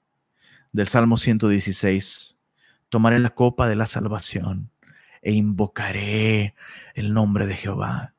del 0.73 0.87
Salmo 0.87 1.17
116. 1.17 2.37
Tomaré 2.89 3.17
la 3.17 3.31
copa 3.31 3.67
de 3.67 3.75
la 3.75 3.87
salvación 3.87 4.69
e 5.23 5.31
invocaré 5.31 6.53
el 6.93 7.13
nombre 7.13 7.47
de 7.47 7.55
Jehová. 7.55 8.13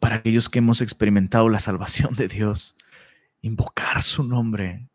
Para 0.00 0.16
aquellos 0.16 0.48
que 0.48 0.60
hemos 0.60 0.80
experimentado 0.80 1.50
la 1.50 1.60
salvación 1.60 2.14
de 2.14 2.28
Dios, 2.28 2.74
invocar 3.42 4.02
su 4.02 4.24
nombre. 4.24 4.88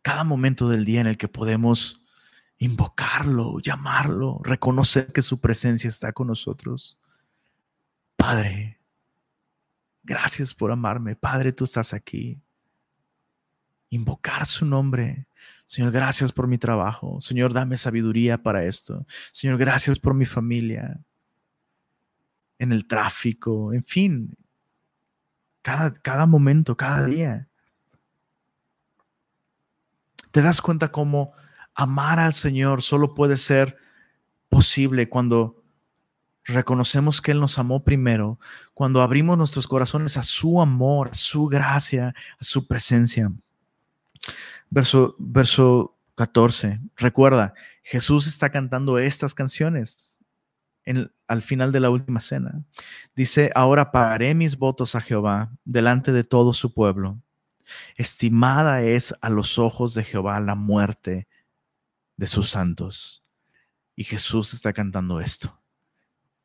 Cada 0.00 0.24
momento 0.24 0.70
del 0.70 0.86
día 0.86 1.02
en 1.02 1.08
el 1.08 1.18
que 1.18 1.28
podemos 1.28 2.00
invocarlo, 2.60 3.58
llamarlo, 3.58 4.40
reconocer 4.44 5.12
que 5.12 5.22
su 5.22 5.40
presencia 5.40 5.88
está 5.88 6.12
con 6.12 6.28
nosotros. 6.28 7.00
Padre, 8.16 8.80
Gracias 10.02 10.54
por 10.54 10.72
amarme. 10.72 11.14
Padre, 11.14 11.52
tú 11.52 11.64
estás 11.64 11.92
aquí. 11.92 12.40
Invocar 13.90 14.46
su 14.46 14.64
nombre. 14.64 15.26
Señor, 15.66 15.92
gracias 15.92 16.32
por 16.32 16.46
mi 16.46 16.58
trabajo. 16.58 17.20
Señor, 17.20 17.52
dame 17.52 17.76
sabiduría 17.76 18.42
para 18.42 18.64
esto. 18.64 19.06
Señor, 19.32 19.58
gracias 19.58 19.98
por 19.98 20.14
mi 20.14 20.24
familia. 20.24 21.00
En 22.58 22.72
el 22.72 22.86
tráfico, 22.86 23.72
en 23.72 23.84
fin. 23.84 24.36
Cada, 25.62 25.92
cada 25.92 26.26
momento, 26.26 26.76
cada 26.76 27.04
día. 27.04 27.48
¿Te 30.30 30.42
das 30.42 30.60
cuenta 30.60 30.90
cómo 30.90 31.32
amar 31.80 32.18
al 32.18 32.34
Señor 32.34 32.82
solo 32.82 33.14
puede 33.14 33.36
ser 33.36 33.76
posible 34.48 35.08
cuando 35.08 35.62
reconocemos 36.44 37.22
que 37.22 37.30
Él 37.30 37.40
nos 37.40 37.58
amó 37.58 37.84
primero, 37.84 38.38
cuando 38.74 39.02
abrimos 39.02 39.38
nuestros 39.38 39.66
corazones 39.66 40.16
a 40.16 40.22
su 40.22 40.60
amor, 40.60 41.10
a 41.12 41.14
su 41.14 41.46
gracia, 41.46 42.14
a 42.38 42.44
su 42.44 42.66
presencia. 42.66 43.32
Verso, 44.68 45.16
verso 45.18 45.96
14. 46.16 46.80
Recuerda, 46.96 47.54
Jesús 47.82 48.26
está 48.26 48.50
cantando 48.50 48.98
estas 48.98 49.32
canciones 49.32 50.18
al 51.28 51.42
final 51.42 51.72
de 51.72 51.80
la 51.80 51.90
última 51.90 52.20
cena. 52.20 52.62
Dice, 53.14 53.50
ahora 53.54 53.92
pagaré 53.92 54.34
mis 54.34 54.58
votos 54.58 54.94
a 54.94 55.00
Jehová 55.00 55.50
delante 55.64 56.12
de 56.12 56.24
todo 56.24 56.52
su 56.52 56.74
pueblo. 56.74 57.20
Estimada 57.96 58.82
es 58.82 59.14
a 59.20 59.30
los 59.30 59.58
ojos 59.58 59.94
de 59.94 60.02
Jehová 60.02 60.40
la 60.40 60.56
muerte 60.56 61.28
de 62.20 62.26
sus 62.26 62.50
santos. 62.50 63.22
Y 63.96 64.04
Jesús 64.04 64.52
está 64.52 64.74
cantando 64.74 65.22
esto. 65.22 65.58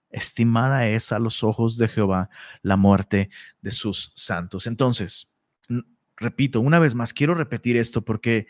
Estimada 0.09 0.87
es 0.87 1.11
a 1.11 1.19
los 1.19 1.43
ojos 1.43 1.77
de 1.77 1.89
Jehová 1.89 2.29
la 2.61 2.77
muerte 2.77 3.29
de 3.59 3.71
sus 3.71 4.13
santos. 4.15 4.67
Entonces, 4.67 5.33
repito, 6.15 6.61
una 6.61 6.79
vez 6.79 6.95
más, 6.95 7.11
quiero 7.11 7.35
repetir 7.35 7.75
esto 7.75 8.03
porque 8.03 8.47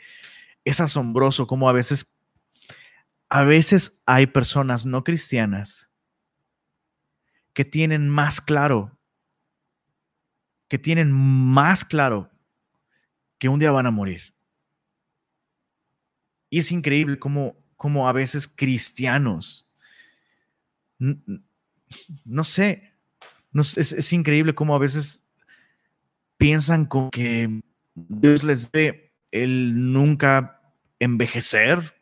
es 0.65 0.80
asombroso 0.80 1.47
cómo 1.47 1.67
a 1.67 1.73
veces, 1.73 2.15
a 3.28 3.43
veces 3.43 4.03
hay 4.05 4.28
personas 4.28 4.86
no 4.86 5.03
cristianas 5.03 5.89
que 7.53 7.65
tienen 7.65 8.07
más 8.07 8.39
claro, 8.39 8.99
que 10.67 10.78
tienen 10.78 11.11
más 11.11 11.86
claro 11.86 12.30
que 13.39 13.49
un 13.49 13.57
día 13.57 13.71
van 13.71 13.88
a 13.88 13.91
morir. 13.91 14.35
Y 16.56 16.60
es 16.60 16.72
increíble 16.72 17.20
cómo, 17.20 17.58
cómo 17.76 18.08
a 18.08 18.14
veces 18.14 18.47
cristianos 18.47 19.68
no 22.24 22.43
sé, 22.45 22.93
es, 23.76 24.14
increíble 24.14 24.56
cómo 24.56 24.74
a 24.74 24.80
veces 24.80 25.26
piensan 26.38 26.86
con 26.86 27.10
que 27.10 27.62
Dios 27.93 28.41
les 28.41 28.72
dé 28.72 29.12
el 29.32 29.91
nunca 29.91 30.62
envejecer. 30.97 31.93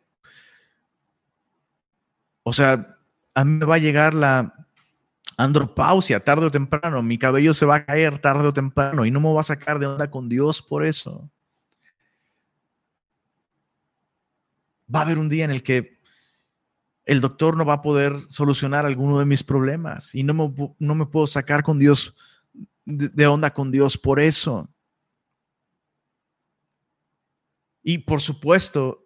O 2.43 2.53
sea, 2.53 2.99
a 3.33 3.43
mí 3.43 3.53
me 3.53 3.65
va 3.65 3.73
a 3.73 3.79
llegar 3.79 4.13
la 4.13 4.53
andropausia 5.35 6.19
tarde 6.19 6.45
o 6.45 6.51
temprano, 6.51 7.01
mi 7.01 7.17
cabello 7.17 7.55
se 7.55 7.65
va 7.65 7.77
a 7.77 7.85
caer 7.85 8.19
tarde 8.19 8.49
o 8.49 8.53
temprano 8.53 9.03
y 9.03 9.09
no 9.09 9.19
me 9.19 9.33
va 9.33 9.41
a 9.41 9.45
sacar 9.45 9.79
de 9.79 9.87
onda 9.87 10.11
con 10.11 10.29
Dios 10.29 10.61
por 10.61 10.85
eso. 10.85 11.27
Va 14.93 14.99
a 14.99 15.01
haber 15.03 15.17
un 15.17 15.29
día 15.29 15.45
en 15.45 15.51
el 15.51 15.63
que 15.63 15.99
el 17.05 17.21
doctor 17.21 17.57
no 17.57 17.65
va 17.65 17.73
a 17.73 17.81
poder 17.81 18.19
solucionar 18.29 18.85
alguno 18.85 19.19
de 19.19 19.25
mis 19.25 19.43
problemas 19.43 20.15
y 20.15 20.23
no 20.23 20.33
me, 20.33 20.53
no 20.79 20.95
me 20.95 21.05
puedo 21.05 21.27
sacar 21.27 21.63
con 21.63 21.79
Dios 21.79 22.15
de, 22.85 23.27
onda 23.27 23.53
con 23.53 23.71
Dios 23.71 23.97
por 23.97 24.19
eso. 24.19 24.69
Y 27.81 27.99
por 27.99 28.21
supuesto, 28.21 29.05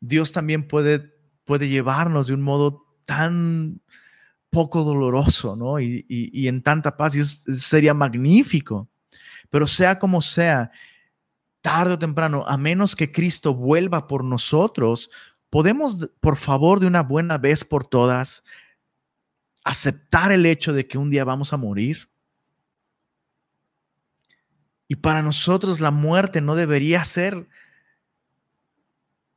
Dios 0.00 0.32
también 0.32 0.68
puede, 0.68 1.14
puede 1.44 1.68
llevarnos 1.68 2.26
de 2.26 2.34
un 2.34 2.42
modo 2.42 2.84
tan 3.06 3.80
poco 4.50 4.84
doloroso, 4.84 5.56
¿no? 5.56 5.80
Y, 5.80 6.04
y 6.08 6.48
en 6.48 6.62
tanta 6.62 6.96
paz, 6.96 7.14
y 7.14 7.24
sería 7.24 7.94
magnífico. 7.94 8.88
Pero 9.50 9.66
sea 9.66 9.98
como 9.98 10.20
sea, 10.20 10.70
tarde 11.66 11.94
o 11.94 11.98
temprano, 11.98 12.44
a 12.46 12.56
menos 12.56 12.94
que 12.94 13.10
Cristo 13.10 13.52
vuelva 13.52 14.06
por 14.06 14.22
nosotros, 14.22 15.10
podemos, 15.50 16.12
por 16.20 16.36
favor, 16.36 16.78
de 16.78 16.86
una 16.86 17.02
buena 17.02 17.38
vez 17.38 17.64
por 17.64 17.84
todas, 17.84 18.44
aceptar 19.64 20.30
el 20.30 20.46
hecho 20.46 20.72
de 20.72 20.86
que 20.86 20.96
un 20.96 21.10
día 21.10 21.24
vamos 21.24 21.52
a 21.52 21.56
morir. 21.56 22.08
Y 24.86 24.94
para 24.94 25.22
nosotros 25.22 25.80
la 25.80 25.90
muerte 25.90 26.40
no 26.40 26.54
debería 26.54 27.02
ser, 27.02 27.48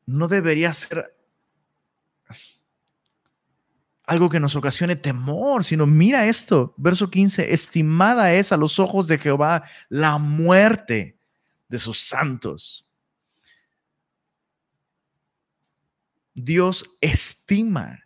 no 0.06 0.28
debería 0.28 0.72
ser 0.72 1.18
algo 4.06 4.30
que 4.30 4.40
nos 4.40 4.56
ocasione 4.56 4.96
temor, 4.96 5.64
sino 5.64 5.88
mira 5.88 6.28
esto, 6.28 6.76
verso 6.78 7.10
15, 7.10 7.52
estimada 7.52 8.34
es 8.34 8.52
a 8.52 8.58
los 8.58 8.78
ojos 8.78 9.08
de 9.08 9.18
Jehová 9.18 9.64
la 9.90 10.20
muerte 10.20 11.19
de 11.70 11.78
sus 11.80 12.00
santos. 12.00 12.86
Dios 16.34 16.98
estima, 17.00 18.06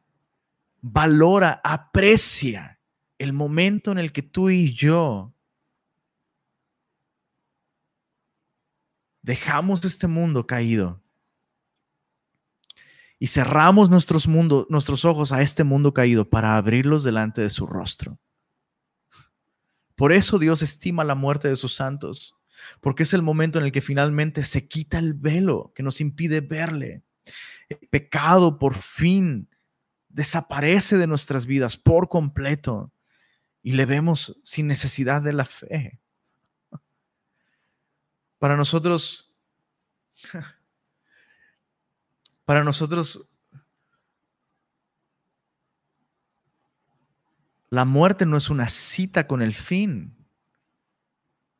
valora, 0.81 1.61
aprecia 1.63 2.79
el 3.17 3.33
momento 3.33 3.91
en 3.91 3.97
el 3.97 4.11
que 4.11 4.21
tú 4.21 4.49
y 4.49 4.73
yo 4.73 5.33
dejamos 9.21 9.83
este 9.85 10.07
mundo 10.07 10.45
caído 10.45 11.01
y 13.17 13.27
cerramos 13.27 13.89
nuestros, 13.89 14.27
mundos, 14.27 14.65
nuestros 14.69 15.05
ojos 15.05 15.31
a 15.31 15.41
este 15.41 15.63
mundo 15.63 15.93
caído 15.93 16.29
para 16.29 16.57
abrirlos 16.57 17.03
delante 17.03 17.41
de 17.41 17.49
su 17.49 17.65
rostro. 17.65 18.19
Por 19.95 20.11
eso 20.11 20.39
Dios 20.39 20.61
estima 20.61 21.05
la 21.05 21.15
muerte 21.15 21.47
de 21.47 21.55
sus 21.55 21.73
santos, 21.73 22.35
porque 22.81 23.03
es 23.03 23.13
el 23.13 23.21
momento 23.21 23.59
en 23.59 23.65
el 23.65 23.71
que 23.71 23.81
finalmente 23.81 24.43
se 24.43 24.67
quita 24.67 24.99
el 24.99 25.13
velo 25.13 25.71
que 25.75 25.83
nos 25.83 26.01
impide 26.01 26.41
verle. 26.41 27.03
El 27.69 27.77
pecado 27.89 28.59
por 28.59 28.75
fin 28.75 29.49
desaparece 30.09 30.97
de 30.97 31.07
nuestras 31.07 31.45
vidas 31.45 31.77
por 31.77 32.07
completo 32.07 32.91
y 33.61 33.73
le 33.73 33.85
vemos 33.85 34.39
sin 34.43 34.67
necesidad 34.67 35.21
de 35.21 35.33
la 35.33 35.45
fe. 35.45 35.99
Para 38.39 38.55
nosotros, 38.57 39.33
para 42.45 42.63
nosotros, 42.63 43.29
la 47.69 47.85
muerte 47.85 48.25
no 48.25 48.37
es 48.37 48.49
una 48.49 48.67
cita 48.69 49.27
con 49.27 49.41
el 49.41 49.55
fin. 49.55 50.22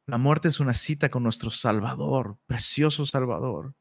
La 0.06 0.18
muerte 0.18 0.49
es 0.49 0.60
una 0.60 0.74
cita 0.74 1.10
con 1.10 1.24
nuestro 1.24 1.49
Salvador, 1.49 2.38
precioso 2.45 3.06
Salvador. 3.06 3.74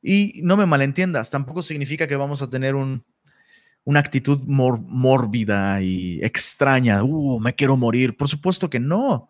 Y 0.00 0.40
no 0.44 0.56
me 0.56 0.66
malentiendas, 0.66 1.30
tampoco 1.30 1.62
significa 1.62 2.06
que 2.06 2.14
vamos 2.14 2.42
a 2.42 2.48
tener 2.48 2.76
una 2.76 4.00
actitud 4.00 4.40
mórbida 4.44 5.82
y 5.82 6.20
extraña. 6.22 7.02
Uh, 7.02 7.40
me 7.40 7.54
quiero 7.54 7.76
morir. 7.76 8.16
Por 8.16 8.28
supuesto 8.28 8.70
que 8.70 8.78
no. 8.78 9.28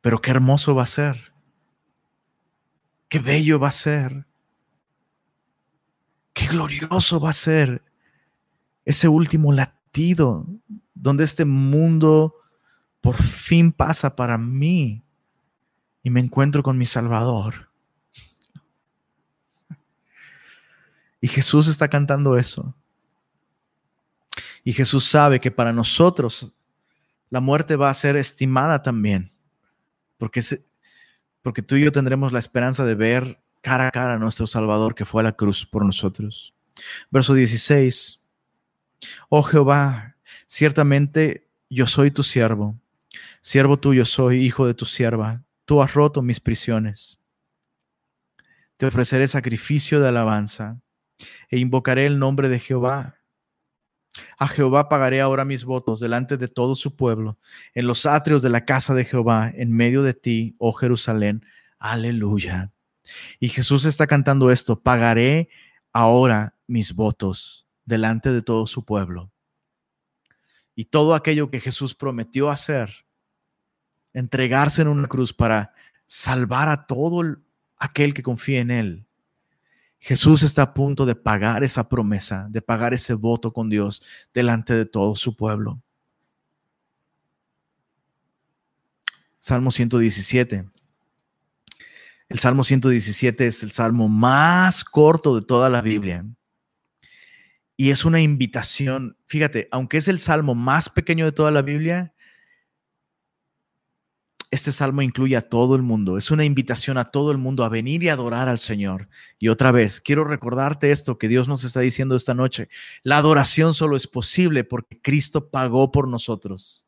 Pero 0.00 0.20
qué 0.20 0.30
hermoso 0.30 0.74
va 0.74 0.84
a 0.84 0.86
ser. 0.86 1.32
Qué 3.08 3.18
bello 3.18 3.60
va 3.60 3.68
a 3.68 3.72
ser. 3.72 4.24
Qué 6.32 6.46
glorioso 6.46 7.20
va 7.20 7.28
a 7.28 7.34
ser 7.34 7.82
ese 8.86 9.06
último 9.06 9.52
latido 9.52 9.81
donde 10.94 11.24
este 11.24 11.44
mundo 11.44 12.34
por 13.00 13.22
fin 13.22 13.72
pasa 13.72 14.14
para 14.14 14.38
mí 14.38 15.02
y 16.02 16.10
me 16.10 16.20
encuentro 16.20 16.62
con 16.62 16.78
mi 16.78 16.86
Salvador. 16.86 17.70
Y 21.20 21.28
Jesús 21.28 21.68
está 21.68 21.88
cantando 21.88 22.36
eso. 22.36 22.74
Y 24.64 24.72
Jesús 24.72 25.04
sabe 25.04 25.40
que 25.40 25.50
para 25.50 25.72
nosotros 25.72 26.52
la 27.30 27.40
muerte 27.40 27.76
va 27.76 27.90
a 27.90 27.94
ser 27.94 28.16
estimada 28.16 28.82
también 28.82 29.32
porque, 30.22 30.40
porque 31.42 31.62
tú 31.62 31.74
y 31.74 31.82
yo 31.82 31.90
tendremos 31.90 32.30
la 32.30 32.38
esperanza 32.38 32.84
de 32.84 32.94
ver 32.94 33.42
cara 33.60 33.88
a 33.88 33.90
cara 33.90 34.14
a 34.14 34.18
nuestro 34.18 34.46
Salvador 34.46 34.94
que 34.94 35.04
fue 35.04 35.20
a 35.20 35.24
la 35.24 35.32
cruz 35.32 35.66
por 35.66 35.84
nosotros. 35.84 36.54
Verso 37.10 37.34
16. 37.34 38.21
Oh 39.28 39.42
Jehová, 39.42 40.16
ciertamente 40.46 41.48
yo 41.68 41.86
soy 41.86 42.10
tu 42.10 42.22
siervo, 42.22 42.78
siervo 43.40 43.78
tuyo 43.78 44.04
soy, 44.04 44.44
hijo 44.44 44.66
de 44.66 44.74
tu 44.74 44.84
sierva, 44.84 45.42
tú 45.64 45.82
has 45.82 45.94
roto 45.94 46.22
mis 46.22 46.40
prisiones. 46.40 47.20
Te 48.76 48.86
ofreceré 48.86 49.28
sacrificio 49.28 50.00
de 50.00 50.08
alabanza 50.08 50.80
e 51.48 51.58
invocaré 51.58 52.06
el 52.06 52.18
nombre 52.18 52.48
de 52.48 52.58
Jehová. 52.58 53.18
A 54.36 54.48
Jehová 54.48 54.88
pagaré 54.88 55.20
ahora 55.20 55.44
mis 55.44 55.64
votos 55.64 56.00
delante 56.00 56.36
de 56.36 56.48
todo 56.48 56.74
su 56.74 56.96
pueblo, 56.96 57.38
en 57.74 57.86
los 57.86 58.04
atrios 58.04 58.42
de 58.42 58.50
la 58.50 58.64
casa 58.66 58.94
de 58.94 59.04
Jehová, 59.04 59.50
en 59.54 59.72
medio 59.72 60.02
de 60.02 60.12
ti, 60.12 60.54
oh 60.58 60.72
Jerusalén. 60.72 61.46
Aleluya. 61.78 62.72
Y 63.40 63.48
Jesús 63.48 63.84
está 63.86 64.06
cantando 64.06 64.50
esto, 64.50 64.80
pagaré 64.80 65.48
ahora 65.92 66.54
mis 66.66 66.94
votos 66.94 67.66
delante 67.92 68.32
de 68.32 68.40
todo 68.40 68.66
su 68.66 68.86
pueblo. 68.86 69.30
Y 70.74 70.86
todo 70.86 71.14
aquello 71.14 71.50
que 71.50 71.60
Jesús 71.60 71.94
prometió 71.94 72.48
hacer, 72.48 73.04
entregarse 74.14 74.80
en 74.80 74.88
una 74.88 75.08
cruz 75.08 75.34
para 75.34 75.74
salvar 76.06 76.70
a 76.70 76.86
todo 76.86 77.36
aquel 77.76 78.14
que 78.14 78.22
confía 78.22 78.60
en 78.60 78.70
él, 78.70 79.06
Jesús 79.98 80.42
está 80.42 80.62
a 80.62 80.72
punto 80.72 81.04
de 81.04 81.14
pagar 81.14 81.62
esa 81.64 81.86
promesa, 81.86 82.46
de 82.48 82.62
pagar 82.62 82.94
ese 82.94 83.12
voto 83.12 83.52
con 83.52 83.68
Dios 83.68 84.02
delante 84.32 84.72
de 84.72 84.86
todo 84.86 85.14
su 85.14 85.36
pueblo. 85.36 85.82
Salmo 89.38 89.70
117. 89.70 90.64
El 92.30 92.38
Salmo 92.38 92.64
117 92.64 93.46
es 93.46 93.62
el 93.62 93.70
salmo 93.70 94.08
más 94.08 94.82
corto 94.82 95.36
de 95.36 95.42
toda 95.42 95.68
la 95.68 95.82
Biblia. 95.82 96.24
Y 97.76 97.90
es 97.90 98.04
una 98.04 98.20
invitación, 98.20 99.16
fíjate, 99.26 99.68
aunque 99.70 99.96
es 99.98 100.08
el 100.08 100.18
salmo 100.18 100.54
más 100.54 100.88
pequeño 100.88 101.24
de 101.24 101.32
toda 101.32 101.50
la 101.50 101.62
Biblia, 101.62 102.14
este 104.52 104.70
salmo 104.70 105.00
incluye 105.00 105.34
a 105.34 105.48
todo 105.48 105.74
el 105.76 105.82
mundo. 105.82 106.18
Es 106.18 106.30
una 106.30 106.44
invitación 106.44 106.98
a 106.98 107.06
todo 107.06 107.32
el 107.32 107.38
mundo 107.38 107.64
a 107.64 107.70
venir 107.70 108.02
y 108.02 108.10
adorar 108.10 108.50
al 108.50 108.58
Señor. 108.58 109.08
Y 109.38 109.48
otra 109.48 109.72
vez, 109.72 110.02
quiero 110.02 110.24
recordarte 110.24 110.92
esto 110.92 111.16
que 111.16 111.26
Dios 111.26 111.48
nos 111.48 111.64
está 111.64 111.80
diciendo 111.80 112.14
esta 112.14 112.34
noche. 112.34 112.68
La 113.02 113.16
adoración 113.16 113.72
solo 113.72 113.96
es 113.96 114.06
posible 114.06 114.62
porque 114.62 115.00
Cristo 115.00 115.48
pagó 115.48 115.90
por 115.90 116.06
nosotros, 116.06 116.86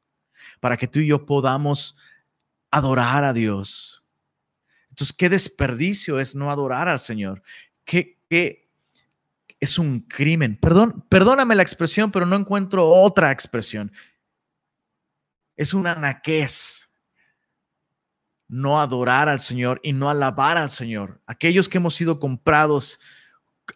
para 0.61 0.76
que 0.76 0.87
tú 0.87 0.99
y 0.99 1.07
yo 1.07 1.24
podamos 1.24 1.97
adorar 2.70 3.24
a 3.24 3.32
Dios. 3.32 4.05
Entonces, 4.91 5.16
qué 5.16 5.30
desperdicio 5.30 6.20
es 6.20 6.35
no 6.35 6.51
adorar 6.51 6.87
al 6.87 7.01
Señor. 7.01 7.43
Qué, 7.87 8.18
qué 8.28 8.63
es 9.64 9.78
un 9.78 10.00
crimen. 10.00 10.56
Perdón, 10.56 11.04
perdóname 11.08 11.54
la 11.54 11.62
expresión, 11.62 12.10
pero 12.10 12.26
no 12.26 12.36
encuentro 12.36 12.88
otra 12.88 13.32
expresión. 13.32 13.92
Es 15.56 15.74
un 15.74 15.86
anaqués 15.86 16.88
no 18.48 18.80
adorar 18.80 19.28
al 19.28 19.40
Señor 19.40 19.80
y 19.82 19.92
no 19.92 20.08
alabar 20.08 20.56
al 20.56 20.70
Señor. 20.70 21.20
Aquellos 21.26 21.68
que 21.68 21.78
hemos 21.78 21.94
sido 21.94 22.20
comprados 22.20 23.00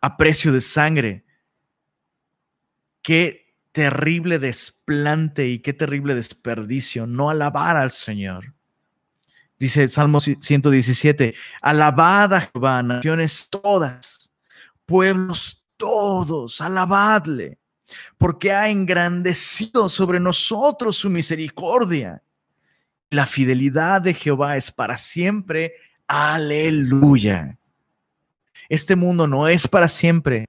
a 0.01 0.17
precio 0.17 0.53
de 0.53 0.61
sangre. 0.61 1.25
Qué 3.03 3.57
terrible 3.73 4.39
desplante 4.39 5.49
y 5.49 5.61
qué 5.61 5.73
terrible 5.73 6.15
desperdicio 6.15 7.07
no 7.07 7.31
alabar 7.31 7.77
al 7.77 7.93
Señor. 7.93 8.55
Dice 9.59 9.83
el 9.83 9.91
Salmo 9.91 10.21
117, 10.21 11.35
alabad 11.63 12.33
a 12.35 12.41
Jehová, 12.43 12.83
naciones 12.83 13.49
todas, 13.51 14.33
pueblos 14.87 15.58
todos, 15.79 16.61
alabadle, 16.61 17.57
porque 18.19 18.53
ha 18.53 18.69
engrandecido 18.69 19.89
sobre 19.89 20.21
nosotros 20.21 20.97
su 20.97 21.09
misericordia 21.09 22.23
la 23.11 23.27
fidelidad 23.27 24.03
de 24.03 24.15
Jehová 24.15 24.57
es 24.57 24.71
para 24.71 24.99
siempre. 24.99 25.75
Aleluya. 26.07 27.57
Este 28.69 28.97
mundo 28.97 29.27
no 29.27 29.49
es 29.49 29.67
para 29.67 29.89
siempre, 29.89 30.47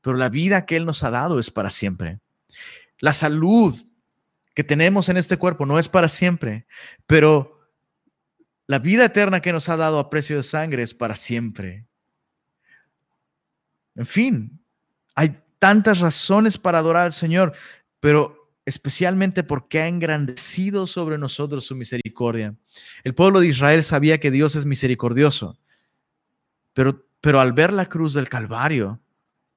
pero 0.00 0.16
la 0.16 0.30
vida 0.30 0.64
que 0.64 0.76
Él 0.76 0.86
nos 0.86 1.04
ha 1.04 1.10
dado 1.10 1.38
es 1.38 1.50
para 1.50 1.70
siempre. 1.70 2.18
La 2.98 3.12
salud 3.12 3.78
que 4.54 4.64
tenemos 4.64 5.08
en 5.08 5.18
este 5.18 5.36
cuerpo 5.36 5.66
no 5.66 5.78
es 5.78 5.88
para 5.88 6.08
siempre, 6.08 6.66
pero 7.06 7.60
la 8.66 8.78
vida 8.78 9.04
eterna 9.04 9.40
que 9.40 9.52
nos 9.52 9.68
ha 9.68 9.76
dado 9.76 9.98
a 9.98 10.10
precio 10.10 10.36
de 10.36 10.42
sangre 10.42 10.82
es 10.82 10.94
para 10.94 11.14
siempre. 11.14 11.84
En 13.94 14.06
fin, 14.06 14.57
hay 15.18 15.36
tantas 15.58 15.98
razones 15.98 16.56
para 16.56 16.78
adorar 16.78 17.06
al 17.06 17.12
Señor, 17.12 17.52
pero 17.98 18.54
especialmente 18.64 19.42
porque 19.42 19.80
ha 19.80 19.88
engrandecido 19.88 20.86
sobre 20.86 21.18
nosotros 21.18 21.64
su 21.64 21.74
misericordia. 21.74 22.54
El 23.02 23.16
pueblo 23.16 23.40
de 23.40 23.48
Israel 23.48 23.82
sabía 23.82 24.20
que 24.20 24.30
Dios 24.30 24.54
es 24.54 24.64
misericordioso, 24.64 25.58
pero, 26.72 27.04
pero 27.20 27.40
al 27.40 27.52
ver 27.52 27.72
la 27.72 27.86
cruz 27.86 28.14
del 28.14 28.28
Calvario, 28.28 29.00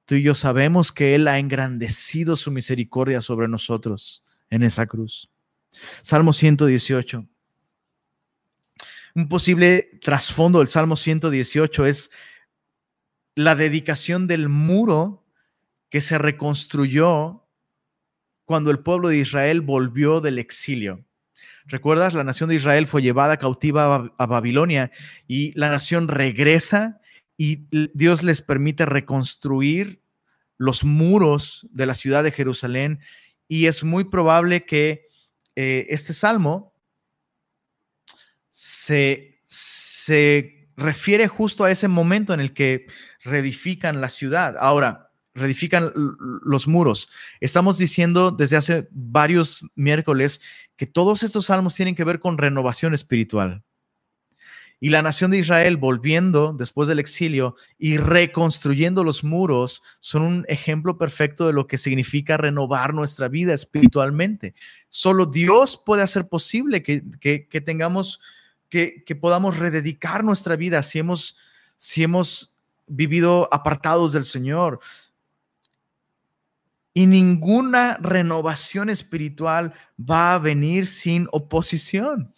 tú 0.04 0.16
y 0.16 0.24
yo 0.24 0.34
sabemos 0.34 0.90
que 0.90 1.14
Él 1.14 1.28
ha 1.28 1.38
engrandecido 1.38 2.34
su 2.34 2.50
misericordia 2.50 3.20
sobre 3.20 3.46
nosotros 3.46 4.24
en 4.50 4.64
esa 4.64 4.86
cruz. 4.86 5.30
Salmo 6.02 6.32
118. 6.32 7.24
Un 9.14 9.28
posible 9.28 9.90
trasfondo 10.02 10.58
del 10.58 10.66
Salmo 10.66 10.96
118 10.96 11.86
es 11.86 12.10
la 13.36 13.54
dedicación 13.54 14.26
del 14.26 14.48
muro 14.48 15.21
que 15.92 16.00
se 16.00 16.16
reconstruyó 16.16 17.46
cuando 18.46 18.70
el 18.70 18.78
pueblo 18.78 19.10
de 19.10 19.18
Israel 19.18 19.60
volvió 19.60 20.22
del 20.22 20.38
exilio. 20.38 21.04
¿Recuerdas? 21.66 22.14
La 22.14 22.24
nación 22.24 22.48
de 22.48 22.54
Israel 22.54 22.86
fue 22.86 23.02
llevada 23.02 23.36
cautiva 23.36 24.10
a 24.16 24.26
Babilonia 24.26 24.90
y 25.28 25.52
la 25.52 25.68
nación 25.68 26.08
regresa 26.08 27.02
y 27.36 27.66
Dios 27.92 28.22
les 28.22 28.40
permite 28.40 28.86
reconstruir 28.86 30.00
los 30.56 30.82
muros 30.82 31.68
de 31.70 31.84
la 31.84 31.94
ciudad 31.94 32.24
de 32.24 32.32
Jerusalén 32.32 33.00
y 33.46 33.66
es 33.66 33.84
muy 33.84 34.04
probable 34.04 34.64
que 34.64 35.08
eh, 35.56 35.88
este 35.90 36.14
salmo 36.14 36.72
se, 38.48 39.40
se 39.42 40.70
refiere 40.74 41.28
justo 41.28 41.64
a 41.64 41.70
ese 41.70 41.86
momento 41.86 42.32
en 42.32 42.40
el 42.40 42.54
que 42.54 42.86
reedifican 43.24 44.00
la 44.00 44.08
ciudad. 44.08 44.56
Ahora, 44.58 45.01
reedifican 45.34 45.92
los 46.44 46.68
muros. 46.68 47.08
Estamos 47.40 47.78
diciendo 47.78 48.30
desde 48.30 48.56
hace 48.56 48.88
varios 48.90 49.64
miércoles 49.74 50.40
que 50.76 50.86
todos 50.86 51.22
estos 51.22 51.46
salmos 51.46 51.74
tienen 51.74 51.94
que 51.94 52.04
ver 52.04 52.20
con 52.20 52.38
renovación 52.38 52.94
espiritual. 52.94 53.62
Y 54.80 54.90
la 54.90 55.00
nación 55.00 55.30
de 55.30 55.38
Israel 55.38 55.76
volviendo 55.76 56.52
después 56.52 56.88
del 56.88 56.98
exilio 56.98 57.54
y 57.78 57.98
reconstruyendo 57.98 59.04
los 59.04 59.22
muros 59.22 59.80
son 60.00 60.22
un 60.22 60.44
ejemplo 60.48 60.98
perfecto 60.98 61.46
de 61.46 61.52
lo 61.52 61.68
que 61.68 61.78
significa 61.78 62.36
renovar 62.36 62.92
nuestra 62.92 63.28
vida 63.28 63.54
espiritualmente. 63.54 64.54
Solo 64.88 65.26
Dios 65.26 65.80
puede 65.86 66.02
hacer 66.02 66.28
posible 66.28 66.82
que, 66.82 67.04
que 67.20 67.60
tengamos 67.60 68.18
que, 68.72 69.18
podamos 69.20 69.58
rededicar 69.58 70.24
nuestra 70.24 70.56
vida 70.56 70.82
si 70.82 70.98
hemos, 70.98 71.36
si 71.76 72.02
hemos 72.02 72.54
vivido 72.86 73.46
apartados 73.52 74.14
del 74.14 74.24
Señor. 74.24 74.78
Y 76.94 77.06
ninguna 77.06 77.96
renovación 77.98 78.90
espiritual 78.90 79.72
va 79.98 80.34
a 80.34 80.38
venir 80.38 80.86
sin 80.86 81.26
oposición. 81.32 82.34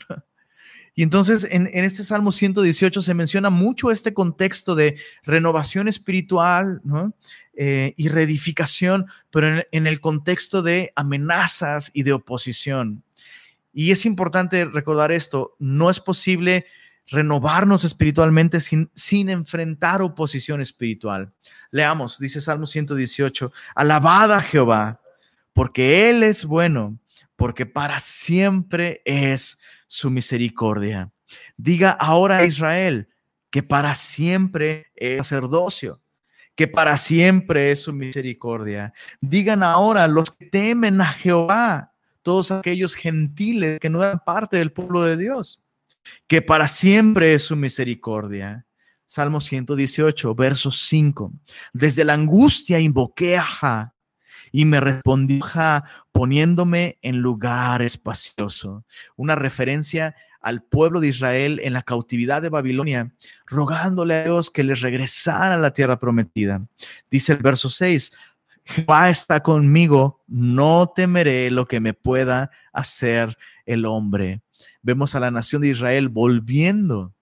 Y 0.97 1.03
entonces 1.03 1.47
en, 1.51 1.67
este 1.73 2.05
Salmo 2.05 2.31
118 2.31 3.03
se 3.03 3.15
menciona 3.15 3.51
mucho 3.51 3.91
este 3.91 4.15
contexto 4.15 4.77
de 4.77 4.97
renovación 5.25 5.89
espiritual 5.89 6.83
eh, 7.55 7.95
y 7.97 8.09
reedificación, 8.09 9.07
pero 9.31 9.65
en, 9.73 9.87
el 9.89 10.01
contexto 10.01 10.63
de 10.63 10.93
amenazas 10.95 11.91
y 11.95 12.05
de 12.05 12.13
oposición. 12.13 13.03
Y 13.73 13.91
es 13.91 14.07
importante 14.07 14.65
recordar 14.67 15.11
esto, 15.11 15.57
no 15.59 15.91
es 15.91 15.99
posible 15.99 16.67
renovarnos 17.07 17.85
espiritualmente 17.85 18.61
sin, 18.61 18.91
sin 18.95 19.29
enfrentar 19.29 20.03
oposición 20.03 20.61
espiritual. 20.61 21.33
Leamos, 21.71 22.19
dice 22.19 22.41
Salmo 22.41 22.67
118, 22.67 23.53
alabada 23.75 24.39
a 24.39 24.43
Jehová, 24.43 25.01
porque 25.53 26.09
Él 26.09 26.23
es 26.23 26.45
bueno, 26.45 26.99
porque 27.37 27.67
para 27.67 28.01
siempre 28.01 29.03
es 29.05 29.59
su 29.87 30.11
misericordia. 30.11 31.11
Diga 31.57 31.91
ahora 31.91 32.39
a 32.39 32.45
Israel 32.45 33.09
que 33.51 33.63
para 33.63 33.95
siempre 33.95 34.87
es 34.97 35.19
sacerdocio, 35.19 36.01
que 36.55 36.69
para 36.69 36.97
siempre 36.97 37.71
es 37.71 37.83
su 37.83 37.93
misericordia. 37.93 38.93
Digan 39.21 39.63
ahora 39.63 40.09
los 40.09 40.31
que 40.31 40.47
temen 40.47 41.01
a 41.01 41.07
Jehová 41.07 41.93
todos 42.23 42.51
aquellos 42.51 42.95
gentiles 42.95 43.79
que 43.79 43.91
no 43.91 44.03
eran 44.03 44.21
parte 44.25 44.57
del 44.57 44.73
pueblo 44.73 45.03
de 45.03 45.17
Dios, 45.17 45.61
que 46.27 46.43
para 46.43 46.69
siempre 46.69 47.35
es 47.35 47.45
su 47.45 47.57
misericordia. 47.57 48.67
Salmo 49.07 49.41
118, 49.41 50.35
verso 50.35 50.71
5. 50.71 51.33
Desde 51.73 52.05
la 52.05 52.15
angustia 52.15 52.81
invoqué 52.81 53.37
a 53.37 53.43
Ja 53.43 53.95
y 54.51 54.65
me 54.65 54.81
respondió 54.81 55.43
Ja 55.43 55.85
poniéndome 56.13 56.99
en 57.03 57.19
lugar 57.19 57.83
espacioso. 57.83 58.85
Una 59.17 59.35
referencia 59.35 60.15
al 60.41 60.63
pueblo 60.63 61.01
de 61.01 61.09
Israel 61.09 61.61
en 61.65 61.73
la 61.73 61.83
cautividad 61.83 62.43
de 62.43 62.51
Babilonia, 62.51 63.13
rogándole 63.47 64.15
a 64.15 64.25
Dios 64.25 64.51
que 64.51 64.63
les 64.63 64.83
regresara 64.83 65.55
a 65.55 65.59
la 65.59 65.73
tierra 65.73 65.99
prometida. 65.99 66.67
Dice 67.11 67.33
el 67.33 67.39
verso 67.39 67.71
6, 67.71 68.13
Jehová 68.65 69.11
está 69.11 69.43
conmigo, 69.43 70.23
no 70.27 70.93
temeré 70.95 71.51
lo 71.51 71.67
que 71.67 71.81
me 71.81 71.95
pueda 71.95 72.51
hacer 72.73 73.37
el 73.65 73.87
hombre. 73.87 74.43
Vemos 74.83 75.15
a 75.15 75.21
la 75.21 75.31
nación 75.31 75.63
de 75.63 75.69
Israel 75.69 76.09
volviendo 76.09 77.15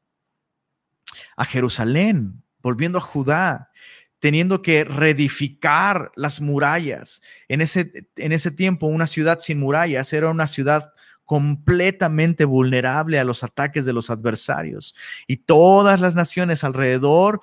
a 1.37 1.45
Jerusalén, 1.45 2.43
volviendo 2.61 2.99
a 2.99 3.03
Judá, 3.03 3.71
teniendo 4.19 4.63
que 4.63 4.85
reedificar 4.85 6.13
las 6.15 6.41
murallas. 6.41 7.23
En 7.49 7.61
ese, 7.61 8.07
en 8.17 8.33
ese 8.33 8.51
tiempo, 8.51 8.87
una 8.87 9.07
ciudad 9.07 9.41
sin 9.41 9.59
murallas 9.59 10.13
era 10.13 10.31
una 10.31 10.47
ciudad 10.47 10.93
completamente 11.25 12.45
vulnerable 12.45 13.19
a 13.19 13.25
los 13.25 13.43
ataques 13.43 13.85
de 13.85 13.93
los 13.93 14.11
adversarios. 14.11 14.95
Y 15.27 15.39
todas 15.39 16.01
las 16.01 16.15
naciones 16.15 16.63
alrededor 16.63 17.41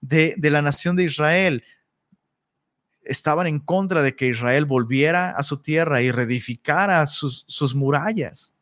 de, 0.00 0.34
de 0.36 0.50
la 0.50 0.62
nación 0.62 0.94
de 0.94 1.04
Israel 1.04 1.64
estaban 3.02 3.46
en 3.46 3.58
contra 3.58 4.02
de 4.02 4.14
que 4.14 4.28
Israel 4.28 4.66
volviera 4.66 5.30
a 5.30 5.42
su 5.42 5.60
tierra 5.60 6.00
y 6.02 6.12
reedificara 6.12 7.04
sus, 7.06 7.44
sus 7.48 7.74
murallas. 7.74 8.54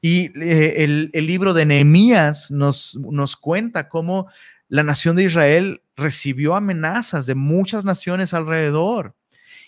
Y 0.00 0.38
eh, 0.40 0.84
el, 1.12 1.26
libro 1.26 1.54
de 1.54 1.66
Nehemías 1.66 2.50
nos, 2.50 2.96
nos 2.96 3.36
cuenta 3.36 3.88
cómo 3.88 4.28
la 4.68 4.82
nación 4.82 5.16
de 5.16 5.24
Israel 5.24 5.82
recibió 5.96 6.54
amenazas 6.54 7.26
de 7.26 7.34
muchas 7.34 7.84
naciones 7.84 8.34
alrededor 8.34 9.14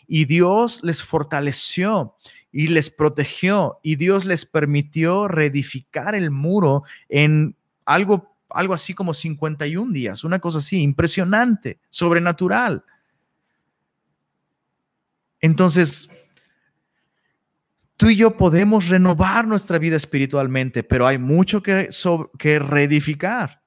y 0.06 0.24
Dios 0.24 0.80
les 0.82 1.02
fortaleció 1.02 2.16
y 2.50 2.68
les 2.68 2.90
protegió 2.90 3.78
y 3.82 3.96
Dios 3.96 4.24
les 4.24 4.46
permitió 4.46 5.28
reedificar 5.28 6.14
el 6.14 6.30
muro 6.30 6.82
en 7.09 7.56
algo, 7.84 8.34
algo 8.50 8.74
así 8.74 8.94
como 8.94 9.14
51 9.14 9.92
días, 9.92 10.24
una 10.24 10.38
cosa 10.38 10.59
así, 10.59 10.80
impresionante, 10.80 11.78
sobrenatural. 11.90 12.84
Entonces, 15.40 16.09
tú 17.99 18.09
y 18.09 18.16
yo 18.16 18.36
podemos 18.36 18.88
renovar 18.88 19.46
nuestra 19.46 19.76
vida 19.76 19.96
espiritualmente, 19.96 20.84
pero 20.84 21.07
hay 21.07 21.18
mucho 21.18 21.62
que, 21.62 21.90
que 22.38 22.59
reedificar. 22.61 23.61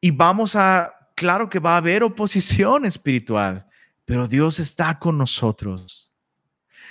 Y 0.00 0.10
vamos 0.10 0.56
a, 0.56 0.92
claro 1.14 1.48
que 1.50 1.58
va 1.58 1.74
a 1.74 1.76
haber 1.76 2.02
oposición 2.02 2.86
espiritual, 2.86 3.66
pero 4.06 4.26
Dios 4.26 4.58
está 4.58 4.98
con 4.98 5.18
nosotros. 5.18 6.10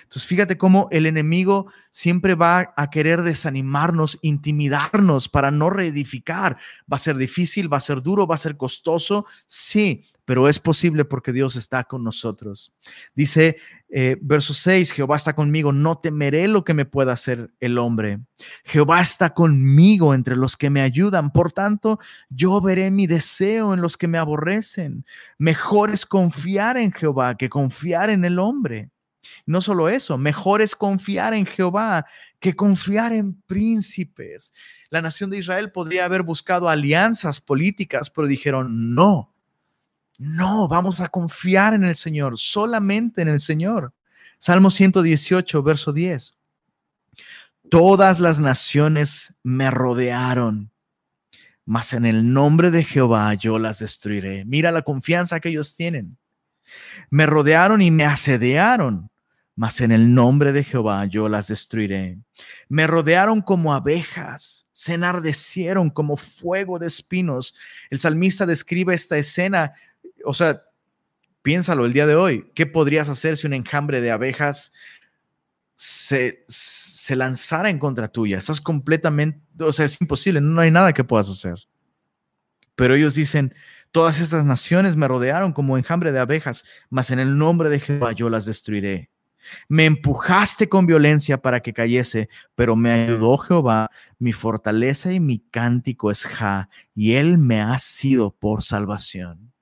Entonces, 0.04 0.26
fíjate 0.26 0.56
cómo 0.56 0.88
el 0.92 1.08
enemigo 1.08 1.72
siempre 1.90 2.36
va 2.36 2.72
a 2.78 2.90
querer 2.92 3.24
desanimarnos, 3.24 4.20
intimidarnos 4.22 5.28
para 5.30 5.50
no 5.50 5.72
reedificar. 5.72 6.58
Va 6.92 6.98
a 6.98 7.00
ser 7.00 7.18
difícil, 7.18 7.74
va 7.74 7.78
a 7.78 7.82
ser 7.82 8.04
duro, 8.04 8.28
va 8.28 8.36
a 8.36 8.38
ser 8.38 8.56
costoso, 8.56 9.26
sí, 9.48 10.06
pero 10.26 10.50
es 10.50 10.60
posible 10.60 11.06
porque 11.06 11.32
Dios 11.32 11.56
está 11.56 11.84
con 11.84 12.04
nosotros. 12.04 12.74
Dice 13.14 13.58
eh, 13.90 14.18
verso 14.20 14.54
6, 14.54 14.92
Jehová 14.92 15.16
está 15.16 15.34
conmigo, 15.34 15.72
no 15.72 16.00
temeré 16.00 16.48
lo 16.48 16.64
que 16.64 16.74
me 16.74 16.86
pueda 16.86 17.14
hacer 17.14 17.54
el 17.60 17.78
hombre. 17.78 18.20
Jehová 18.66 19.02
está 19.02 19.34
conmigo 19.34 20.14
entre 20.14 20.36
los 20.36 20.58
que 20.58 20.70
me 20.70 20.82
ayudan, 20.82 21.32
por 21.32 21.52
tanto, 21.52 22.00
yo 22.30 22.60
veré 22.60 22.92
mi 22.92 23.08
deseo 23.08 23.74
en 23.74 23.82
los 23.82 23.96
que 23.96 24.08
me 24.08 24.18
aborrecen. 24.18 25.06
Mejor 25.38 25.92
es 25.92 26.06
confiar 26.06 26.78
en 26.78 26.92
Jehová 26.92 27.36
que 27.36 27.50
confiar 27.50 28.10
en 28.10 28.26
el 28.26 28.40
hombre. 28.40 28.90
No 29.46 29.62
solo 29.62 29.90
eso, 29.90 30.18
mejor 30.18 30.62
es 30.62 30.76
confiar 30.76 31.34
en 31.34 31.46
Jehová 31.46 32.06
que 32.40 32.56
confiar 32.56 33.14
en 33.14 33.34
príncipes. 33.42 34.54
La 34.90 35.02
nación 35.02 35.30
de 35.30 35.40
Israel 35.40 35.72
podría 35.72 36.06
haber 36.06 36.24
buscado 36.24 36.70
alianzas 36.70 37.42
políticas, 37.42 38.10
pero 38.10 38.28
dijeron, 38.28 38.94
no, 38.94 39.35
no, 40.18 40.68
vamos 40.68 41.02
a 41.02 41.10
confiar 41.10 41.74
en 41.74 41.84
el 41.84 41.96
Señor, 41.96 42.38
solamente 42.38 43.22
en 43.22 43.28
el 43.28 43.40
Señor. 43.40 43.94
Salmo 44.38 44.72
118, 44.72 45.64
verso 45.64 45.92
10. 45.92 46.38
Todas 47.70 48.20
las 48.20 48.40
naciones 48.40 49.34
me 49.44 49.72
rodearon, 49.72 50.72
mas 51.66 51.94
en 51.94 52.06
el 52.06 52.32
nombre 52.32 52.70
de 52.70 52.84
Jehová 52.84 53.34
yo 53.34 53.58
las 53.58 53.80
destruiré. 53.80 54.46
Mira 54.46 54.72
la 54.72 54.84
confianza 54.84 55.40
que 55.40 55.50
ellos 55.50 55.76
tienen. 55.76 56.18
Me 57.10 57.26
rodearon 57.26 57.82
y 57.82 57.92
me 57.92 58.06
asediaron, 58.06 59.10
mas 59.56 59.82
en 59.82 59.92
el 59.92 60.14
nombre 60.14 60.52
de 60.52 60.64
Jehová 60.64 61.06
yo 61.06 61.28
las 61.28 61.48
destruiré. 61.48 62.20
Me 62.70 62.88
rodearon 62.88 63.42
como 63.42 63.74
abejas, 63.74 64.68
se 64.74 64.94
enardecieron 64.94 65.90
como 65.90 66.18
fuego 66.18 66.78
de 66.78 66.88
espinos. 66.88 67.56
El 67.90 68.00
salmista 68.00 68.46
describe 68.46 68.94
esta 68.94 69.18
escena, 69.18 69.74
o 70.26 70.34
sea, 70.34 70.64
piénsalo 71.42 71.86
el 71.86 71.94
día 71.94 72.08
de 72.08 72.16
hoy, 72.16 72.52
¿qué 72.56 72.66
podrías 72.66 73.08
hacer 73.10 73.38
si 73.38 73.48
un 73.48 73.54
enjambre 73.54 74.02
de 74.02 74.12
abejas 74.12 74.74
se, 75.74 76.44
se 76.48 77.16
lanzara 77.16 77.70
en 77.70 77.80
contra 77.80 78.08
tuya? 78.08 78.38
Estás 78.38 78.60
completamente, 78.62 79.42
o 79.64 79.72
sea, 79.72 79.86
es 79.86 80.02
imposible, 80.02 80.42
no 80.42 80.60
hay 80.60 80.72
nada 80.72 80.94
que 80.94 81.04
puedas 81.04 81.30
hacer. 81.30 81.60
Pero 82.76 82.96
ellos 82.96 83.16
dicen, 83.16 83.54
todas 83.92 84.20
estas 84.20 84.44
naciones 84.44 84.96
me 84.96 85.08
rodearon 85.08 85.54
como 85.54 85.78
enjambre 85.78 86.12
de 86.12 86.20
abejas, 86.20 86.66
mas 86.90 87.12
en 87.12 87.20
el 87.20 87.38
nombre 87.38 87.70
de 87.70 87.80
Jehová 87.80 88.12
yo 88.12 88.30
las 88.30 88.46
destruiré. 88.46 89.10
Me 89.68 89.86
empujaste 89.86 90.68
con 90.68 90.86
violencia 90.86 91.42
para 91.42 91.60
que 91.60 91.74
cayese, 91.74 92.30
pero 92.56 92.76
me 92.76 92.92
ayudó 92.92 93.38
Jehová, 93.38 93.92
mi 94.20 94.34
fortaleza 94.34 95.14
y 95.14 95.20
mi 95.20 95.40
cántico 95.40 96.12
es 96.12 96.26
Ja, 96.26 96.70
y 96.94 97.14
él 97.14 97.38
me 97.38 97.62
ha 97.62 97.78
sido 97.78 98.32
por 98.32 98.64
salvación. 98.64 99.54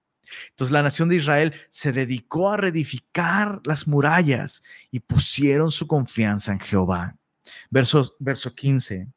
Entonces 0.50 0.72
la 0.72 0.84
nación 0.84 1.10
de 1.10 1.18
Israel 1.18 1.54
se 1.70 1.92
dedicó 1.92 2.52
a 2.52 2.58
reedificar 2.58 3.62
las 3.64 3.88
murallas 3.88 4.64
y 4.92 5.00
pusieron 5.00 5.72
su 5.72 5.88
confianza 5.88 6.52
en 6.52 6.60
Jehová. 6.60 7.16
Verso, 7.70 8.16
verso 8.20 8.56
15. 8.56 9.08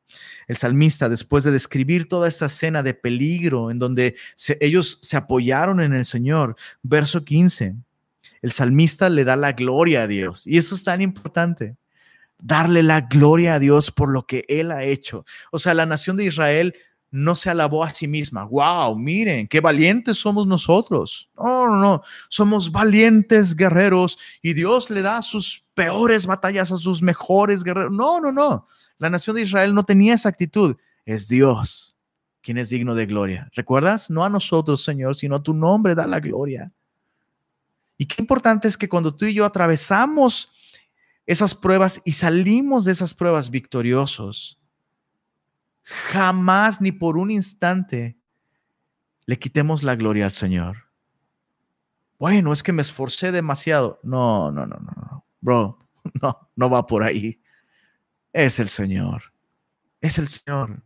El 0.49 0.57
salmista, 0.57 1.09
después 1.09 1.45
de 1.45 1.53
describir 1.53 2.09
toda 2.09 2.29
esta 2.29 2.47
escena 2.47 2.83
de 2.83 2.95
peligro 2.95 3.71
en 3.71 3.79
donde 3.79 4.17
ellos 4.61 4.99
se 5.03 5.17
apoyaron 5.17 5.81
en 5.81 5.93
el 5.93 6.05
Señor, 6.05 6.57
verso 6.83 7.25
15, 7.25 7.77
el 8.43 8.53
salmista 8.53 9.09
le 9.09 9.25
da 9.25 9.37
la 9.37 9.53
gloria 9.53 10.03
a 10.03 10.07
Dios. 10.07 10.47
Y 10.47 10.59
eso 10.59 10.75
es 10.75 10.85
tan 10.85 11.03
importante. 11.03 11.77
Darle 12.39 12.83
la 12.83 13.03
gloria 13.03 13.55
a 13.55 13.59
Dios 13.59 13.91
por 13.91 14.11
lo 14.11 14.27
que 14.27 14.45
Él 14.49 14.71
ha 14.71 14.85
hecho. 14.85 15.25
O 15.53 15.59
sea, 15.59 15.75
la 15.75 15.87
nación 15.87 16.17
de 16.17 16.27
Israel 16.27 16.75
no 17.11 17.37
se 17.37 17.51
alabó 17.51 17.85
a 17.85 17.91
sí 17.91 18.09
misma. 18.09 18.45
Wow, 18.45 18.97
miren, 18.97 19.49
qué 19.49 19.61
valientes 19.61 20.19
somos 20.19 20.47
nosotros. 20.47 21.31
No, 21.37 21.69
no, 21.69 21.77
no. 21.77 22.03
Somos 22.29 22.71
valientes 22.71 23.55
guerreros 23.55 24.19
y 24.43 24.53
Dios 24.55 24.91
le 24.91 25.03
da 25.03 25.23
sus 25.23 25.65
peores 25.75 26.27
batallas 26.27 26.73
a 26.73 26.77
sus 26.77 27.03
mejores 27.03 27.63
guerreros. 27.63 27.93
No, 27.93 28.21
no, 28.21 28.33
no. 28.33 28.67
La 28.99 29.11
nación 29.11 29.37
de 29.37 29.43
Israel 29.43 29.75
no 29.75 29.85
tenía 29.85 30.15
esa 30.15 30.29
actitud. 30.29 30.77
Es 31.05 31.29
Dios 31.29 31.97
quien 32.47 32.59
es 32.59 32.69
digno 32.69 32.95
de 32.95 33.07
gloria. 33.07 33.51
¿Recuerdas? 33.57 34.09
No 34.09 34.25
a 34.25 34.31
nosotros, 34.31 34.85
Señor, 34.85 35.17
sino 35.17 35.35
a 35.35 35.43
tu 35.43 35.53
nombre 35.53 35.97
da 35.97 36.07
la 36.07 36.21
gloria. 36.21 36.71
Y 37.99 38.07
qué 38.07 38.23
importante 38.23 38.69
es 38.69 38.77
que 38.77 38.89
cuando 38.89 39.13
tú 39.13 39.25
y 39.25 39.35
yo 39.35 39.45
atravesamos 39.45 40.53
esas 41.27 41.57
pruebas 41.57 42.01
y 42.05 42.13
salimos 42.13 42.85
de 42.85 42.93
esas 42.93 43.15
pruebas 43.15 43.51
victoriosos, 43.51 44.61
jamás 45.87 46.81
ni 46.81 46.93
por 46.93 47.17
un 47.17 47.31
instante 47.31 48.19
le 49.25 49.39
quitemos 49.39 49.83
la 49.83 49.97
gloria 49.97 50.27
al 50.27 50.33
Señor. 50.33 50.77
Bueno, 52.19 52.53
es 52.53 52.63
que 52.63 52.73
me 52.73 52.83
esforcé 52.83 53.33
demasiado. 53.33 54.01
No, 54.03 54.51
no, 54.51 54.67
no, 54.67 54.77
no. 54.79 55.27
Bro, 55.41 55.79
no, 56.23 56.51
no 56.57 56.71
va 56.71 56.87
por 56.87 57.03
ahí. 57.03 57.41
Es 58.33 58.59
el 58.59 58.69
Señor. 58.69 59.23
Es 60.01 60.19
el 60.19 60.29
Señor. 60.29 60.83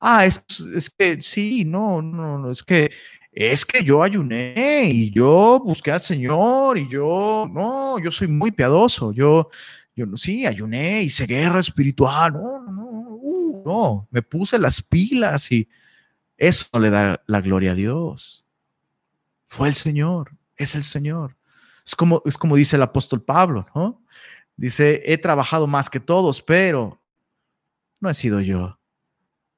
Ah, 0.00 0.26
es, 0.26 0.44
es 0.74 0.90
que 0.90 1.20
sí, 1.22 1.64
no, 1.64 2.02
no, 2.02 2.38
no, 2.38 2.50
es 2.50 2.62
que 2.62 2.90
es 3.32 3.64
que 3.64 3.82
yo 3.82 4.02
ayuné 4.02 4.84
y 4.86 5.10
yo 5.10 5.60
busqué 5.64 5.90
al 5.90 6.00
Señor 6.00 6.78
y 6.78 6.88
yo, 6.88 7.50
no, 7.52 7.98
yo 7.98 8.10
soy 8.12 8.28
muy 8.28 8.52
piadoso, 8.52 9.12
yo, 9.12 9.48
yo 9.96 10.06
sí, 10.16 10.46
ayuné, 10.46 11.02
hice 11.02 11.26
guerra 11.26 11.58
espiritual, 11.58 12.32
no, 12.32 12.62
no, 12.62 12.72
no, 12.72 12.83
no, 13.64 14.08
me 14.10 14.22
puse 14.22 14.58
las 14.58 14.82
pilas 14.82 15.50
y 15.50 15.68
eso 16.36 16.68
le 16.78 16.90
da 16.90 17.22
la 17.26 17.40
gloria 17.40 17.72
a 17.72 17.74
Dios. 17.74 18.44
Fue 19.48 19.68
el 19.68 19.74
Señor, 19.74 20.32
es 20.56 20.74
el 20.74 20.82
Señor. 20.82 21.36
Es 21.86 21.94
como, 21.94 22.22
es 22.24 22.38
como 22.38 22.56
dice 22.56 22.76
el 22.76 22.82
apóstol 22.82 23.22
Pablo, 23.22 23.66
¿no? 23.74 24.02
Dice, 24.56 25.02
he 25.04 25.18
trabajado 25.18 25.66
más 25.66 25.90
que 25.90 26.00
todos, 26.00 26.40
pero 26.40 27.00
no 28.00 28.08
he 28.08 28.14
sido 28.14 28.40
yo. 28.40 28.78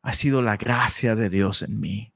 Ha 0.03 0.13
sido 0.13 0.41
la 0.43 0.57
gracia 0.57 1.15
de 1.15 1.29
Dios 1.29 1.63
en 1.63 1.81
mí. 1.81 2.13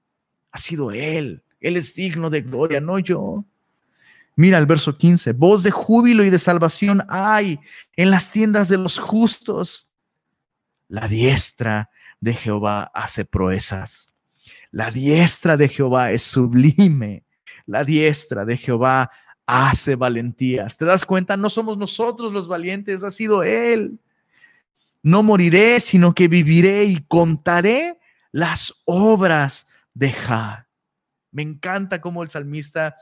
Ha 0.50 0.58
sido 0.58 0.90
Él. 0.92 1.42
Él 1.60 1.76
es 1.76 1.94
digno 1.94 2.30
de 2.30 2.40
gloria, 2.40 2.80
no 2.80 2.98
yo. 2.98 3.44
Mira 4.36 4.58
el 4.58 4.66
verso 4.66 4.96
15, 4.96 5.32
voz 5.32 5.62
de 5.62 5.70
júbilo 5.70 6.24
y 6.24 6.30
de 6.30 6.38
salvación 6.38 7.02
hay 7.08 7.60
en 7.96 8.10
las 8.10 8.30
tiendas 8.30 8.68
de 8.68 8.78
los 8.78 8.98
justos. 8.98 9.89
La 10.90 11.06
diestra 11.06 11.88
de 12.18 12.34
Jehová 12.34 12.90
hace 12.92 13.24
proezas. 13.24 14.12
La 14.72 14.90
diestra 14.90 15.56
de 15.56 15.68
Jehová 15.68 16.10
es 16.10 16.24
sublime. 16.24 17.22
La 17.64 17.84
diestra 17.84 18.44
de 18.44 18.56
Jehová 18.56 19.08
hace 19.46 19.94
valentías. 19.94 20.76
¿Te 20.76 20.84
das 20.84 21.04
cuenta? 21.04 21.36
No 21.36 21.48
somos 21.48 21.78
nosotros 21.78 22.32
los 22.32 22.48
valientes, 22.48 23.04
ha 23.04 23.12
sido 23.12 23.44
Él. 23.44 24.00
No 25.00 25.22
moriré, 25.22 25.78
sino 25.78 26.12
que 26.12 26.26
viviré 26.26 26.82
y 26.86 27.04
contaré 27.04 27.96
las 28.32 28.82
obras 28.84 29.68
de 29.94 30.10
Jah. 30.10 30.66
Me 31.30 31.42
encanta 31.42 32.00
cómo 32.00 32.24
el 32.24 32.30
salmista 32.30 32.96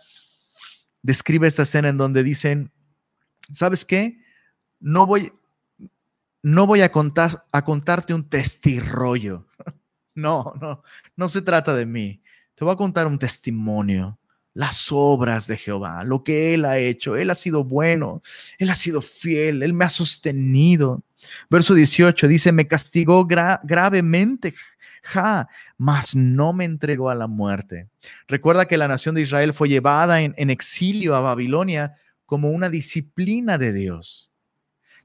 describe 1.01 1.49
esta 1.49 1.63
escena 1.63 1.89
en 1.89 1.97
donde 1.97 2.23
dicen, 2.23 2.71
¿sabes 3.51 3.87
qué? 3.87 4.21
No 4.79 5.07
voy, 5.07 5.33
no 6.43 6.67
voy 6.67 6.83
a, 6.83 6.93
contar, 6.93 7.47
a 7.53 7.65
contarte 7.65 8.15
un 8.15 8.29
testirrollo. 8.29 9.47
No, 10.15 10.53
no, 10.61 10.83
no 11.15 11.29
se 11.29 11.43
trata 11.43 11.77
de 11.77 11.87
mí. 11.87 12.21
Te 12.57 12.65
voy 12.65 12.75
a 12.75 12.77
contar 12.77 13.07
un 13.07 13.21
testimonio, 13.21 14.19
las 14.53 14.89
obras 14.91 15.47
de 15.47 15.57
Jehová, 15.57 16.03
lo 16.03 16.25
que 16.25 16.55
Él 16.55 16.65
ha 16.65 16.77
hecho. 16.77 17.15
Él 17.15 17.31
ha 17.31 17.37
sido 17.37 17.63
bueno, 17.63 18.21
Él 18.59 18.69
ha 18.69 18.75
sido 18.75 19.01
fiel, 19.01 19.63
Él 19.63 19.75
me 19.75 19.85
ha 19.85 19.89
sostenido. 19.89 21.05
Verso 21.49 21.73
18 21.73 22.27
dice, 22.27 22.51
me 22.51 22.67
castigó 22.67 23.29
gravemente 23.29 24.55
ja, 25.03 25.49
mas 25.77 26.15
no 26.15 26.53
me 26.53 26.65
entregó 26.65 27.11
a 27.11 27.15
la 27.15 27.27
muerte. 27.27 27.89
Recuerda 28.27 28.67
que 28.67 28.77
la 28.77 28.89
nación 28.89 29.15
de 29.15 29.23
Israel 29.23 29.55
fue 29.55 29.69
llevada 29.69 30.21
en, 30.21 30.51
exilio 30.51 31.15
a 31.15 31.21
Babilonia 31.21 31.95
como 32.27 32.51
una 32.51 32.69
disciplina 32.69 33.59
de 33.59 33.73
Dios. 33.73 34.31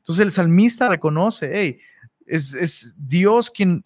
Entonces 0.04 0.26
el 0.26 0.32
salmista 0.34 0.90
reconoce, 0.90 1.50
hey, 1.54 1.80
es, 2.26 2.96
Dios 2.98 3.50
quien, 3.50 3.84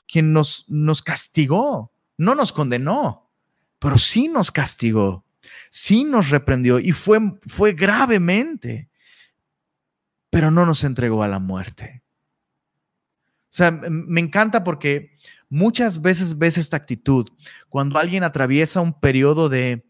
nos 0.67 1.01
castigó, 1.03 1.93
no 2.17 2.33
nos 2.33 2.51
condenó, 2.51 3.29
pero 3.77 3.99
sí 3.99 4.27
nos 4.27 4.51
castigó, 4.51 5.25
sí 5.69 6.03
nos 6.03 6.31
reprendió 6.31 6.79
y 6.79 6.91
fue, 6.91 7.19
fue 7.45 7.73
gravemente, 7.73 8.89
pero 10.31 10.49
no 10.49 10.65
nos 10.65 10.83
entregó 10.83 11.21
a 11.21 11.27
la 11.27 11.37
muerte. 11.37 12.01
O 13.43 13.57
sea, 13.57 13.71
me 13.71 14.19
encanta 14.19 14.63
porque 14.63 15.11
muchas 15.49 16.01
veces 16.01 16.37
ves 16.37 16.57
esta 16.57 16.77
actitud. 16.77 17.27
Cuando 17.69 17.99
alguien 17.99 18.23
atraviesa 18.23 18.81
un 18.81 18.99
periodo 18.99 19.49
de, 19.49 19.83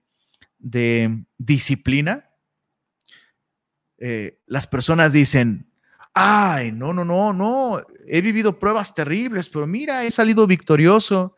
disciplina, 1.38 2.30
eh, 3.98 4.40
las 4.46 4.68
personas 4.68 5.14
dicen, 5.14 5.67
ay, 6.18 6.72
no, 6.72 6.94
no, 6.94 7.06
no, 7.06 7.32
no, 7.32 7.82
he 8.08 8.22
vivido 8.22 8.58
pruebas 8.58 8.96
terribles, 8.96 9.48
pero 9.50 9.68
mira, 9.68 10.04
he 10.04 10.10
salido 10.10 10.48
victorioso. 10.48 11.36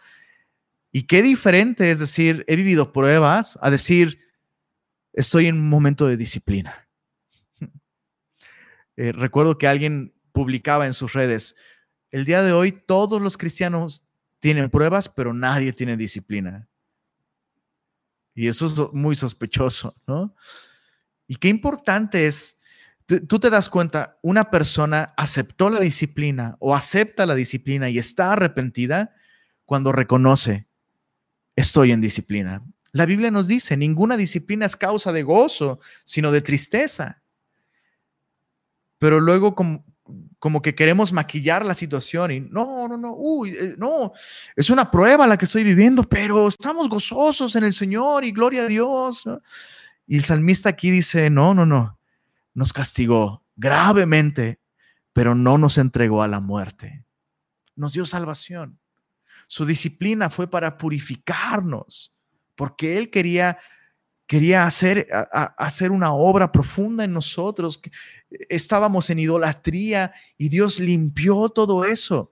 Y 0.91 1.03
qué 1.03 1.21
diferente 1.21 1.91
es 1.91 1.99
decir, 1.99 2.45
he 2.47 2.55
vivido 2.55 2.93
pruebas 2.93 3.59
a 3.61 3.69
decir, 3.69 4.19
estoy 5.11 5.47
en 5.47 5.57
un 5.57 5.69
momento 5.69 6.07
de 6.07 6.17
disciplina. 6.17 6.87
Eh, 9.01 9.13
recuerdo 9.13 9.57
que 9.57 9.65
alguien 9.65 10.13
publicaba 10.33 10.85
en 10.85 10.93
sus 10.93 11.13
redes, 11.13 11.55
el 12.11 12.25
día 12.25 12.41
de 12.41 12.51
hoy 12.51 12.73
todos 12.73 13.21
los 13.21 13.37
cristianos 13.37 14.05
tienen 14.41 14.69
pruebas, 14.69 15.07
pero 15.07 15.33
nadie 15.33 15.71
tiene 15.71 15.95
disciplina. 15.95 16.67
Y 18.35 18.49
eso 18.49 18.67
es 18.67 18.93
muy 18.93 19.15
sospechoso, 19.15 19.95
¿no? 20.05 20.35
Y 21.27 21.37
qué 21.37 21.47
importante 21.47 22.27
es, 22.27 22.58
tú 23.27 23.39
te 23.39 23.49
das 23.49 23.69
cuenta, 23.69 24.17
una 24.21 24.51
persona 24.51 25.13
aceptó 25.17 25.69
la 25.69 25.79
disciplina 25.79 26.55
o 26.59 26.75
acepta 26.75 27.25
la 27.25 27.35
disciplina 27.35 27.89
y 27.89 27.97
está 27.97 28.33
arrepentida 28.33 29.15
cuando 29.65 29.91
reconoce, 29.91 30.67
estoy 31.55 31.91
en 31.91 32.01
disciplina. 32.01 32.63
La 32.91 33.05
Biblia 33.05 33.31
nos 33.31 33.47
dice, 33.47 33.77
ninguna 33.77 34.17
disciplina 34.17 34.65
es 34.65 34.75
causa 34.75 35.11
de 35.11 35.23
gozo, 35.23 35.79
sino 36.03 36.31
de 36.31 36.41
tristeza. 36.41 37.21
Pero 38.97 39.19
luego, 39.19 39.55
como, 39.55 39.85
como 40.39 40.61
que 40.61 40.75
queremos 40.75 41.13
maquillar 41.13 41.65
la 41.65 41.75
situación 41.75 42.31
y 42.31 42.39
no, 42.41 42.87
no, 42.87 42.97
no, 42.97 43.13
uy, 43.15 43.51
eh, 43.51 43.75
no, 43.77 44.11
es 44.55 44.69
una 44.69 44.89
prueba 44.89 45.27
la 45.27 45.37
que 45.37 45.45
estoy 45.45 45.63
viviendo, 45.63 46.03
pero 46.03 46.47
estamos 46.47 46.89
gozosos 46.89 47.55
en 47.55 47.63
el 47.63 47.73
Señor 47.73 48.23
y 48.23 48.31
gloria 48.31 48.63
a 48.63 48.67
Dios. 48.67 49.23
Y 50.07 50.17
el 50.17 50.25
salmista 50.25 50.69
aquí 50.69 50.89
dice, 50.89 51.29
no, 51.29 51.53
no, 51.53 51.65
no, 51.65 51.98
nos 52.53 52.73
castigó 52.73 53.43
gravemente, 53.55 54.59
pero 55.13 55.35
no 55.35 55.57
nos 55.57 55.77
entregó 55.77 56.23
a 56.23 56.27
la 56.27 56.39
muerte. 56.39 57.05
Nos 57.75 57.93
dio 57.93 58.05
salvación. 58.05 58.79
Su 59.47 59.65
disciplina 59.65 60.29
fue 60.29 60.49
para 60.49 60.77
purificarnos, 60.77 62.15
porque 62.55 62.97
Él 62.97 63.09
quería 63.09 63.57
quería 64.29 64.67
hacer, 64.67 65.07
hacer 65.57 65.89
una 65.89 66.13
obra 66.13 66.51
profunda 66.51 67.03
en 67.03 67.11
nosotros. 67.11 67.81
Estábamos 68.47 69.09
en 69.09 69.17
idolatría 69.17 70.11
y 70.37 70.49
Dios 70.49 70.79
limpió 70.79 71.49
todo 71.49 71.83
eso 71.83 72.31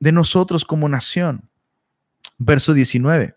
de 0.00 0.10
nosotros 0.10 0.64
como 0.64 0.88
nación. 0.88 1.48
Verso 2.38 2.74
19. 2.74 3.36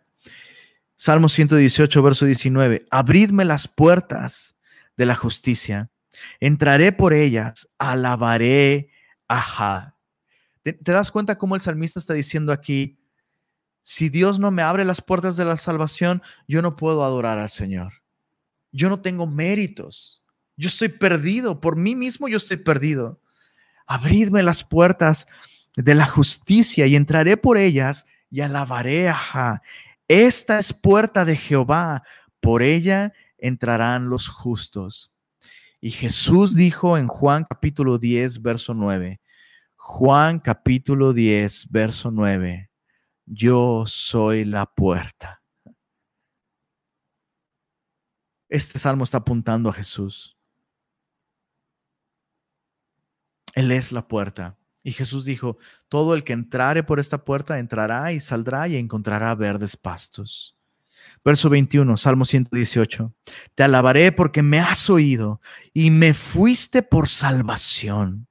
Salmo 0.95 1.29
118, 1.29 2.01
verso 2.01 2.25
19. 2.25 2.87
Abridme 2.89 3.45
las 3.45 3.67
puertas 3.67 4.55
de 4.97 5.05
la 5.05 5.15
justicia. 5.15 5.90
Entraré 6.39 6.91
por 6.91 7.13
ellas, 7.13 7.69
alabaré 7.77 8.89
ajá. 9.27 9.95
¿Te, 10.61 10.73
¿Te, 10.73 10.91
das 10.91 11.11
cuenta 11.11 11.37
cómo 11.37 11.55
el 11.55 11.61
salmista 11.61 11.99
está 11.99 12.13
diciendo 12.13 12.51
aquí, 12.51 12.99
si 13.81 14.09
Dios 14.09 14.39
no 14.39 14.51
me 14.51 14.61
abre 14.61 14.85
las 14.85 15.01
puertas 15.01 15.35
de 15.35 15.45
la 15.45 15.57
salvación, 15.57 16.21
yo 16.47 16.61
no 16.61 16.75
puedo 16.75 17.03
adorar 17.03 17.39
al 17.39 17.49
Señor. 17.49 17.93
Yo 18.71 18.89
no 18.89 19.01
tengo 19.01 19.25
méritos. 19.25 20.23
Yo 20.55 20.67
estoy 20.67 20.89
perdido. 20.89 21.59
Por 21.59 21.75
mí 21.75 21.95
mismo 21.95 22.27
yo 22.27 22.37
estoy 22.37 22.57
perdido. 22.57 23.19
Abridme 23.87 24.43
las 24.43 24.63
puertas 24.63 25.27
de 25.75 25.95
la 25.95 26.05
justicia 26.05 26.85
y 26.85 26.95
entraré 26.95 27.37
por 27.37 27.57
ellas 27.57 28.05
y 28.29 28.41
alabaré 28.41 29.09
a 29.09 29.61
Esta 30.07 30.59
es 30.59 30.73
puerta 30.73 31.25
de 31.25 31.37
Jehová. 31.37 32.03
Por 32.39 32.61
ella 32.61 33.13
entrarán 33.37 34.09
los 34.09 34.27
justos. 34.27 35.11
Y 35.81 35.91
Jesús 35.91 36.55
dijo 36.55 36.97
en 36.97 37.07
Juan 37.07 37.45
capítulo 37.49 37.97
10, 37.97 38.41
verso 38.41 38.73
9. 38.73 39.19
Juan 39.75 40.39
capítulo 40.39 41.11
10, 41.11 41.71
verso 41.71 42.11
9 42.11 42.71
yo 43.33 43.85
soy 43.87 44.43
la 44.43 44.65
puerta. 44.65 45.41
Este 48.49 48.77
salmo 48.77 49.05
está 49.05 49.19
apuntando 49.19 49.69
a 49.69 49.73
Jesús. 49.73 50.37
Él 53.53 53.71
es 53.71 53.93
la 53.93 54.05
puerta. 54.07 54.57
Y 54.83 54.91
Jesús 54.91 55.23
dijo, 55.23 55.57
todo 55.87 56.13
el 56.13 56.25
que 56.25 56.33
entrare 56.33 56.83
por 56.83 56.99
esta 56.99 57.23
puerta 57.23 57.59
entrará 57.59 58.11
y 58.11 58.19
saldrá 58.19 58.67
y 58.67 58.75
encontrará 58.75 59.33
verdes 59.35 59.77
pastos. 59.77 60.57
Verso 61.23 61.49
21, 61.49 61.97
Salmo 61.97 62.25
118. 62.25 63.13
Te 63.55 63.63
alabaré 63.63 64.11
porque 64.11 64.41
me 64.41 64.59
has 64.59 64.89
oído 64.89 65.41
y 65.73 65.91
me 65.91 66.13
fuiste 66.13 66.81
por 66.81 67.07
salvación. 67.07 68.27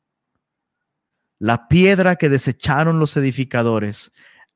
La 1.39 1.69
piedra 1.69 2.17
que 2.17 2.29
desecharon 2.29 2.99
los 2.99 3.17
edificadores 3.17 4.13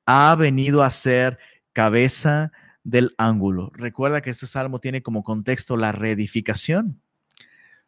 ha 0.06 0.34
venido 0.36 0.82
a 0.82 0.90
ser 0.90 1.38
cabeza 1.72 2.52
del 2.82 3.14
ángulo. 3.16 3.70
Recuerda 3.74 4.20
que 4.20 4.30
este 4.30 4.46
salmo 4.46 4.78
tiene 4.78 5.02
como 5.02 5.24
contexto 5.24 5.76
la 5.76 5.92
reedificación, 5.92 7.00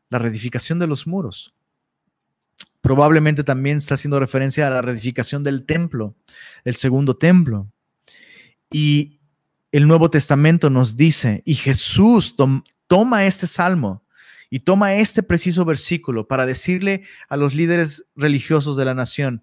la 0.09 0.19
reedificación 0.19 0.79
de 0.79 0.87
los 0.87 1.07
muros. 1.07 1.55
Probablemente 2.81 3.45
también 3.45 3.79
está 3.79 3.95
haciendo 3.95 4.21
referencia 4.21 4.67
a 4.67 4.71
la 4.71 4.81
reedificación 4.81 5.43
del 5.43 5.67
templo, 5.67 6.15
el 6.65 6.77
segundo 6.77 7.17
templo. 7.17 7.71
Y 8.71 9.16
el 9.77 9.87
Nuevo 9.87 10.09
Testamento 10.09 10.71
nos 10.71 10.97
dice, 10.97 11.43
y 11.45 11.55
Jesús 11.55 12.35
toma 12.87 13.27
este 13.27 13.47
salmo 13.47 14.07
y 14.49 14.61
toma 14.61 14.95
este 14.95 15.23
preciso 15.23 15.67
versículo 15.67 16.27
para 16.27 16.47
decirle 16.47 17.05
a 17.29 17.37
los 17.37 17.55
líderes 17.55 18.07
religiosos 18.15 18.79
de 18.79 18.87
la 18.87 18.95
nación, 18.95 19.43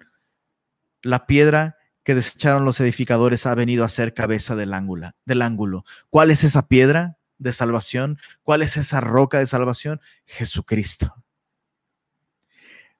la 1.04 1.28
piedra 1.28 1.78
que 2.04 2.16
desecharon 2.16 2.66
los 2.66 2.80
edificadores 2.80 3.46
ha 3.46 3.54
venido 3.54 3.84
a 3.84 3.90
ser 3.90 4.16
cabeza 4.16 4.56
del 4.56 4.74
ángulo, 4.74 5.12
del 5.24 5.44
ángulo. 5.44 5.86
¿Cuál 6.10 6.32
es 6.32 6.44
esa 6.44 6.68
piedra 6.68 7.20
de 7.38 7.54
salvación? 7.54 8.18
¿Cuál 8.42 8.64
es 8.64 8.76
esa 8.76 9.02
roca 9.02 9.38
de 9.38 9.46
salvación? 9.46 10.02
Jesucristo. 10.26 11.14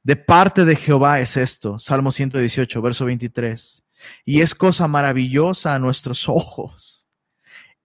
De 0.04 0.18
parte 0.18 0.66
de 0.66 0.76
Jehová 0.76 1.20
es 1.20 1.36
esto, 1.36 1.80
Salmo 1.80 2.12
118, 2.12 2.80
verso 2.80 3.06
23. 3.06 3.84
Y 4.24 4.42
es 4.42 4.54
cosa 4.54 4.88
maravillosa 4.88 5.74
a 5.74 5.80
nuestros 5.80 6.30
ojos. 6.30 7.03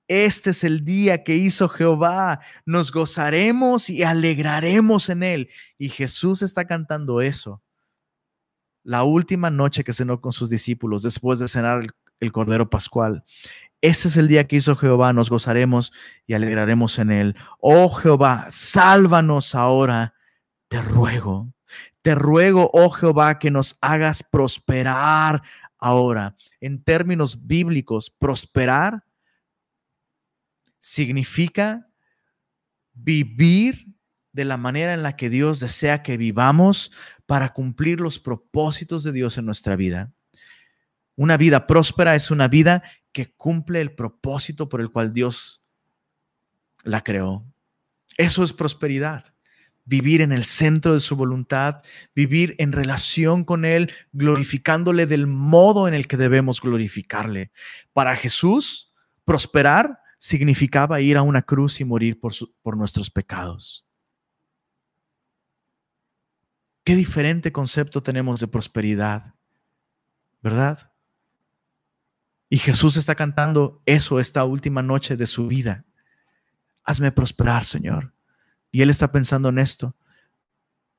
Este 0.09 0.51
es 0.51 0.65
el 0.65 0.85
día 0.85 1.23
que 1.23 1.37
hizo 1.37 1.69
Jehová. 1.69 2.41
Nos 2.67 2.91
gozaremos 2.91 3.89
y 3.91 4.03
alegraremos 4.03 5.09
en 5.09 5.23
él. 5.23 5.51
Y 5.79 5.91
Jesús 5.91 6.43
está 6.43 6.67
cantando 6.67 7.21
eso 7.21 7.63
la 8.89 9.03
última 9.03 9.51
noche 9.51 9.85
que 9.85 9.93
cenó 9.93 10.19
con 10.23 10.33
sus 10.33 10.49
discípulos 10.49 11.03
después 11.03 11.39
de 11.39 11.47
cenar 11.47 11.87
el, 12.21 12.33
Cordero 12.33 12.71
Pascual. 12.71 13.23
Este 13.83 14.09
es 14.09 14.17
el 14.17 14.29
día 14.29 14.49
que 14.49 14.57
hizo 14.57 14.77
Jehová, 14.77 15.13
nos 15.13 15.29
gozaremos 15.29 15.93
y 16.27 16.33
alegraremos 16.33 16.99
en 16.99 17.11
él. 17.11 17.37
Oh 17.61 17.91
Jehová, 17.91 18.47
sálvanos 18.49 19.55
ahora, 19.55 20.15
te 20.69 20.81
ruego. 20.81 21.53
Te 22.01 22.15
ruego, 22.15 22.71
oh 22.73 22.89
Jehová, 22.89 23.39
que 23.39 23.51
nos 23.51 23.77
hagas 23.83 24.23
prosperar 24.23 25.43
ahora. 25.79 26.35
En 26.59 26.83
términos 26.83 27.47
bíblicos, 27.47 28.09
prosperar 28.09 29.05
significa 30.81 31.89
vivir 32.93 33.87
de 34.33 34.45
la 34.45 34.57
manera 34.57 34.95
en 34.95 35.03
la 35.03 35.17
que 35.17 35.31
Dios 35.31 35.61
desea 35.61 36.03
que 36.03 36.17
vivamos 36.17 36.93
para 37.27 37.53
cumplir 37.53 38.01
los 38.01 38.19
propósitos 38.19 39.03
de 39.03 39.13
Dios 39.13 39.39
en 39.39 39.47
nuestra 39.47 39.77
vida. 39.77 40.13
Una 41.17 41.37
vida 41.37 41.67
próspera 41.67 42.15
es 42.15 42.31
una 42.31 42.47
vida 42.47 42.83
que 43.13 43.35
cumple 43.35 43.81
el 43.81 43.95
propósito 43.95 44.69
por 44.69 44.81
el 44.81 44.91
cual 44.91 45.13
Dios 45.13 45.65
la 46.85 47.03
creó. 47.03 47.45
Eso 48.17 48.45
es 48.45 48.53
prosperidad. 48.53 49.35
Vivir 49.85 50.21
en 50.21 50.33
el 50.33 50.45
centro 50.45 50.95
de 50.95 51.01
su 51.01 51.17
voluntad, 51.17 51.83
vivir 52.15 52.55
en 52.59 52.73
relación 52.73 53.45
con 53.45 53.65
Él, 53.65 53.91
glorificándole 54.13 55.07
del 55.07 55.27
modo 55.27 55.89
en 55.89 55.95
el 55.95 56.07
que 56.07 56.19
debemos 56.19 56.61
glorificarle. 56.61 57.51
Para 57.93 58.15
Jesús, 58.15 58.93
prosperar 59.25 59.99
significaba 60.19 61.01
ir 61.01 61.17
a 61.17 61.23
una 61.23 61.43
cruz 61.43 61.81
y 61.81 61.85
morir 61.85 62.21
por, 62.21 62.77
nuestros 62.77 63.11
pecados. 63.11 63.87
Qué 66.85 66.97
diferente 66.97 67.53
concepto 67.53 68.03
tenemos 68.03 68.41
de 68.41 68.49
prosperidad, 68.49 69.35
¿verdad? 70.43 70.93
Y 72.51 72.59
Jesús 72.59 72.97
está 72.97 73.15
cantando 73.15 73.83
eso 73.87 74.19
esta 74.19 74.45
última 74.45 74.83
noche 74.83 75.17
de 75.17 75.27
su 75.27 75.47
vida. 75.47 75.85
Hazme 76.83 77.13
prosperar, 77.13 77.65
Señor. 77.65 78.15
Y 78.73 78.83
Él 78.83 78.91
está 78.91 79.13
pensando 79.13 79.51
en 79.51 79.59
esto. 79.59 79.95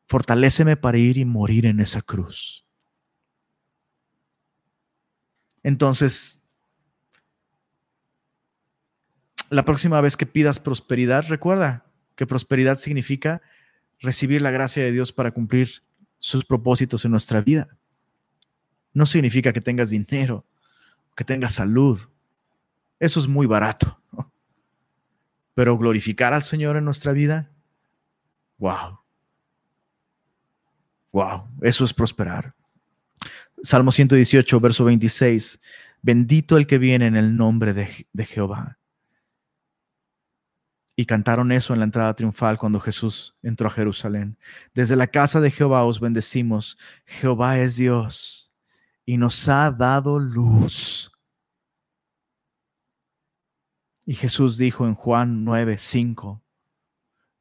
Fortaléceme 0.07 0.77
para 0.77 0.97
ir 0.97 1.17
y 1.17 1.25
morir 1.25 1.65
en 1.65 1.79
esa 1.79 2.01
cruz. 2.01 2.65
Entonces, 5.63 6.38
la 9.49 9.65
próxima 9.65 9.99
vez 10.01 10.15
que 10.15 10.25
pidas 10.25 10.59
prosperidad, 10.59 11.25
recuerda 11.27 11.85
que 12.15 12.27
prosperidad 12.27 12.77
significa 12.77 13.41
recibir 13.99 14.41
la 14.41 14.51
gracia 14.51 14.83
de 14.83 14.91
Dios 14.91 15.11
para 15.11 15.31
cumplir 15.31 15.83
sus 16.19 16.45
propósitos 16.45 17.05
en 17.05 17.11
nuestra 17.11 17.41
vida. 17.41 17.77
No 18.93 19.05
significa 19.05 19.53
que 19.53 19.61
tengas 19.61 19.89
dinero, 19.89 20.45
que 21.15 21.23
tengas 21.23 21.53
salud. 21.53 21.99
Eso 22.99 23.19
es 23.19 23.27
muy 23.27 23.45
barato. 23.45 23.99
Pero 25.53 25.77
glorificar 25.77 26.33
al 26.33 26.43
Señor 26.43 26.77
en 26.77 26.85
nuestra 26.85 27.11
vida, 27.11 27.51
wow. 28.57 28.99
Wow, 31.11 31.47
eso 31.61 31.85
es 31.85 31.93
prosperar. 31.93 32.53
Salmo 33.63 33.91
118, 33.91 34.59
verso 34.59 34.85
26. 34.85 35.59
Bendito 36.01 36.55
el 36.55 36.67
que 36.67 36.77
viene 36.77 37.07
en 37.07 37.15
el 37.15 37.35
nombre 37.35 37.73
de, 37.73 38.07
de 38.13 38.25
Jehová. 38.25 38.78
Y 40.99 41.05
cantaron 41.05 41.53
eso 41.53 41.71
en 41.71 41.79
la 41.79 41.85
entrada 41.85 42.13
triunfal 42.13 42.57
cuando 42.57 42.77
Jesús 42.81 43.33
entró 43.41 43.69
a 43.69 43.71
Jerusalén. 43.71 44.37
Desde 44.73 44.97
la 44.97 45.07
casa 45.07 45.39
de 45.39 45.49
Jehová 45.49 45.85
os 45.85 46.01
bendecimos. 46.01 46.77
Jehová 47.05 47.57
es 47.57 47.77
Dios 47.77 48.51
y 49.05 49.15
nos 49.15 49.47
ha 49.47 49.71
dado 49.71 50.19
luz. 50.19 51.09
Y 54.05 54.13
Jesús 54.13 54.57
dijo 54.57 54.87
en 54.87 54.93
Juan 54.93 55.45
9, 55.45 55.77
5, 55.77 56.43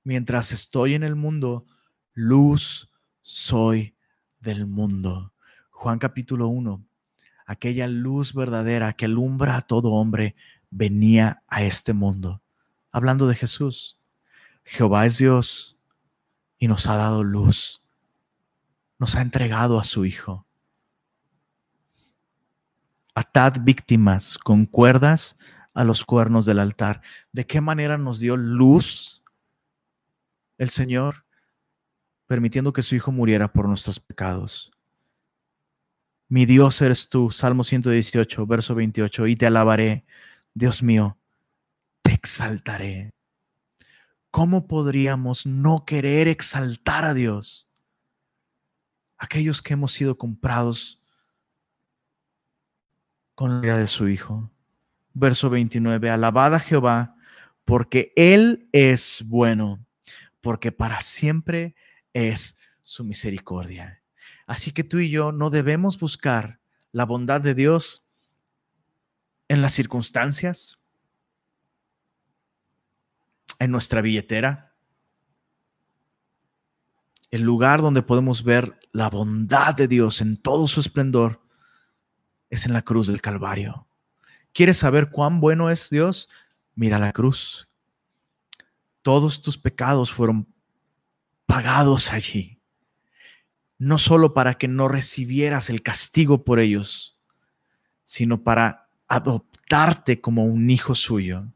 mientras 0.04 0.52
estoy 0.52 0.94
en 0.94 1.02
el 1.02 1.16
mundo, 1.16 1.66
luz 2.12 2.92
soy 3.22 3.96
del 4.38 4.66
mundo. 4.66 5.34
Juan 5.70 5.98
capítulo 5.98 6.46
1, 6.46 6.86
aquella 7.44 7.88
luz 7.88 8.34
verdadera 8.34 8.92
que 8.92 9.06
alumbra 9.06 9.56
a 9.56 9.62
todo 9.62 9.90
hombre, 9.94 10.36
venía 10.70 11.42
a 11.48 11.64
este 11.64 11.92
mundo. 11.92 12.40
Hablando 12.90 13.26
de 13.26 13.34
Jesús, 13.34 13.98
Jehová 14.64 15.06
es 15.06 15.18
Dios 15.18 15.78
y 16.58 16.68
nos 16.68 16.86
ha 16.88 16.96
dado 16.96 17.22
luz, 17.22 17.82
nos 18.98 19.14
ha 19.14 19.22
entregado 19.22 19.78
a 19.78 19.84
su 19.84 20.04
Hijo. 20.04 20.46
Atad 23.14 23.54
víctimas 23.60 24.38
con 24.38 24.64
cuerdas 24.64 25.36
a 25.74 25.84
los 25.84 26.04
cuernos 26.04 26.46
del 26.46 26.58
altar. 26.58 27.02
¿De 27.32 27.46
qué 27.46 27.60
manera 27.60 27.98
nos 27.98 28.20
dio 28.20 28.36
luz 28.36 29.22
el 30.56 30.70
Señor? 30.70 31.24
Permitiendo 32.26 32.72
que 32.72 32.82
su 32.82 32.94
Hijo 32.94 33.12
muriera 33.12 33.52
por 33.52 33.68
nuestros 33.68 34.00
pecados. 34.00 34.72
Mi 36.28 36.46
Dios 36.46 36.80
eres 36.82 37.08
tú, 37.08 37.30
Salmo 37.30 37.64
118, 37.64 38.46
verso 38.46 38.74
28, 38.74 39.26
y 39.28 39.36
te 39.36 39.46
alabaré, 39.46 40.04
Dios 40.52 40.82
mío, 40.82 41.17
exaltaré. 42.12 43.10
¿Cómo 44.30 44.66
podríamos 44.66 45.46
no 45.46 45.84
querer 45.84 46.28
exaltar 46.28 47.04
a 47.04 47.14
Dios? 47.14 47.68
Aquellos 49.16 49.62
que 49.62 49.72
hemos 49.74 49.92
sido 49.92 50.18
comprados 50.18 51.00
con 53.34 53.54
la 53.54 53.60
vida 53.60 53.78
de 53.78 53.86
su 53.86 54.08
Hijo. 54.08 54.50
Verso 55.14 55.50
29, 55.50 56.10
alabad 56.10 56.54
a 56.54 56.60
Jehová, 56.60 57.16
porque 57.64 58.12
Él 58.16 58.68
es 58.72 59.24
bueno, 59.26 59.84
porque 60.40 60.72
para 60.72 61.00
siempre 61.00 61.74
es 62.12 62.58
su 62.80 63.04
misericordia. 63.04 64.02
Así 64.46 64.72
que 64.72 64.84
tú 64.84 64.98
y 64.98 65.10
yo 65.10 65.32
no 65.32 65.50
debemos 65.50 65.98
buscar 65.98 66.60
la 66.92 67.04
bondad 67.04 67.40
de 67.40 67.54
Dios 67.54 68.04
en 69.48 69.62
las 69.62 69.72
circunstancias, 69.72 70.77
en 73.58 73.70
nuestra 73.70 74.00
billetera. 74.00 74.74
El 77.30 77.42
lugar 77.42 77.82
donde 77.82 78.02
podemos 78.02 78.42
ver 78.42 78.78
la 78.92 79.10
bondad 79.10 79.74
de 79.74 79.88
Dios 79.88 80.20
en 80.20 80.36
todo 80.36 80.66
su 80.66 80.80
esplendor 80.80 81.42
es 82.50 82.66
en 82.66 82.72
la 82.72 82.82
cruz 82.82 83.06
del 83.06 83.20
Calvario. 83.20 83.86
¿Quieres 84.52 84.78
saber 84.78 85.10
cuán 85.10 85.40
bueno 85.40 85.70
es 85.70 85.90
Dios? 85.90 86.28
Mira 86.74 86.98
la 86.98 87.12
cruz. 87.12 87.68
Todos 89.02 89.40
tus 89.40 89.58
pecados 89.58 90.12
fueron 90.12 90.46
pagados 91.46 92.12
allí 92.12 92.58
no 93.78 93.98
solo 93.98 94.34
para 94.34 94.54
que 94.54 94.68
no 94.68 94.88
recibieras 94.88 95.70
el 95.70 95.82
castigo 95.82 96.44
por 96.44 96.58
ellos, 96.58 97.16
sino 98.04 98.42
para 98.42 98.90
adoptarte 99.06 100.20
como 100.20 100.44
un 100.44 100.68
hijo 100.68 100.94
suyo. 100.94 101.46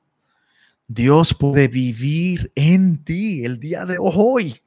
Dios 0.88 1.34
puede 1.34 1.68
vivir 1.68 2.52
en 2.54 3.02
ti 3.02 3.44
el 3.44 3.58
día 3.58 3.84
de 3.84 3.96
hoy. 3.98 4.60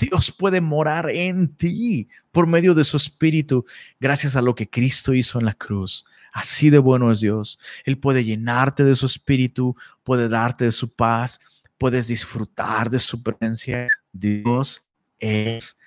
Dios 0.00 0.30
puede 0.30 0.60
morar 0.60 1.10
en 1.10 1.54
ti 1.54 2.08
por 2.30 2.46
medio 2.46 2.74
de 2.74 2.84
su 2.84 2.96
espíritu, 2.96 3.64
gracias 3.98 4.36
a 4.36 4.42
lo 4.42 4.54
que 4.54 4.68
Cristo 4.68 5.14
hizo 5.14 5.38
en 5.38 5.46
la 5.46 5.54
cruz. 5.54 6.04
Así 6.32 6.70
de 6.70 6.78
bueno 6.78 7.10
es 7.10 7.20
Dios. 7.20 7.58
Él 7.84 7.98
puede 7.98 8.24
llenarte 8.24 8.84
de 8.84 8.94
su 8.94 9.06
espíritu, 9.06 9.76
puede 10.04 10.28
darte 10.28 10.64
de 10.64 10.72
su 10.72 10.94
paz, 10.94 11.40
puedes 11.76 12.06
disfrutar 12.06 12.90
de 12.90 13.00
su 13.00 13.22
presencia. 13.22 13.88
Dios 14.12 14.86
es 15.18 15.78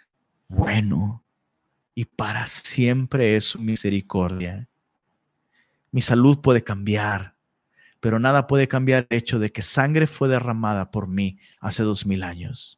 bueno 0.48 1.24
y 1.96 2.06
para 2.06 2.48
siempre 2.48 3.36
es 3.36 3.46
su 3.46 3.60
misericordia. 3.60 4.68
Mi 5.92 6.02
salud 6.02 6.40
puede 6.40 6.64
cambiar, 6.64 7.33
pero 8.04 8.20
nada 8.20 8.48
puede 8.48 8.68
cambiar 8.68 9.08
el 9.10 9.18
hecho 9.18 9.40
de 9.40 9.54
que 9.54 9.62
sangre 9.62 10.08
fue 10.08 10.28
derramada 10.28 10.92
por 10.92 11.08
mí 11.08 11.40
hace 11.62 11.84
dos 11.84 12.06
mil 12.06 12.24
años. 12.24 12.78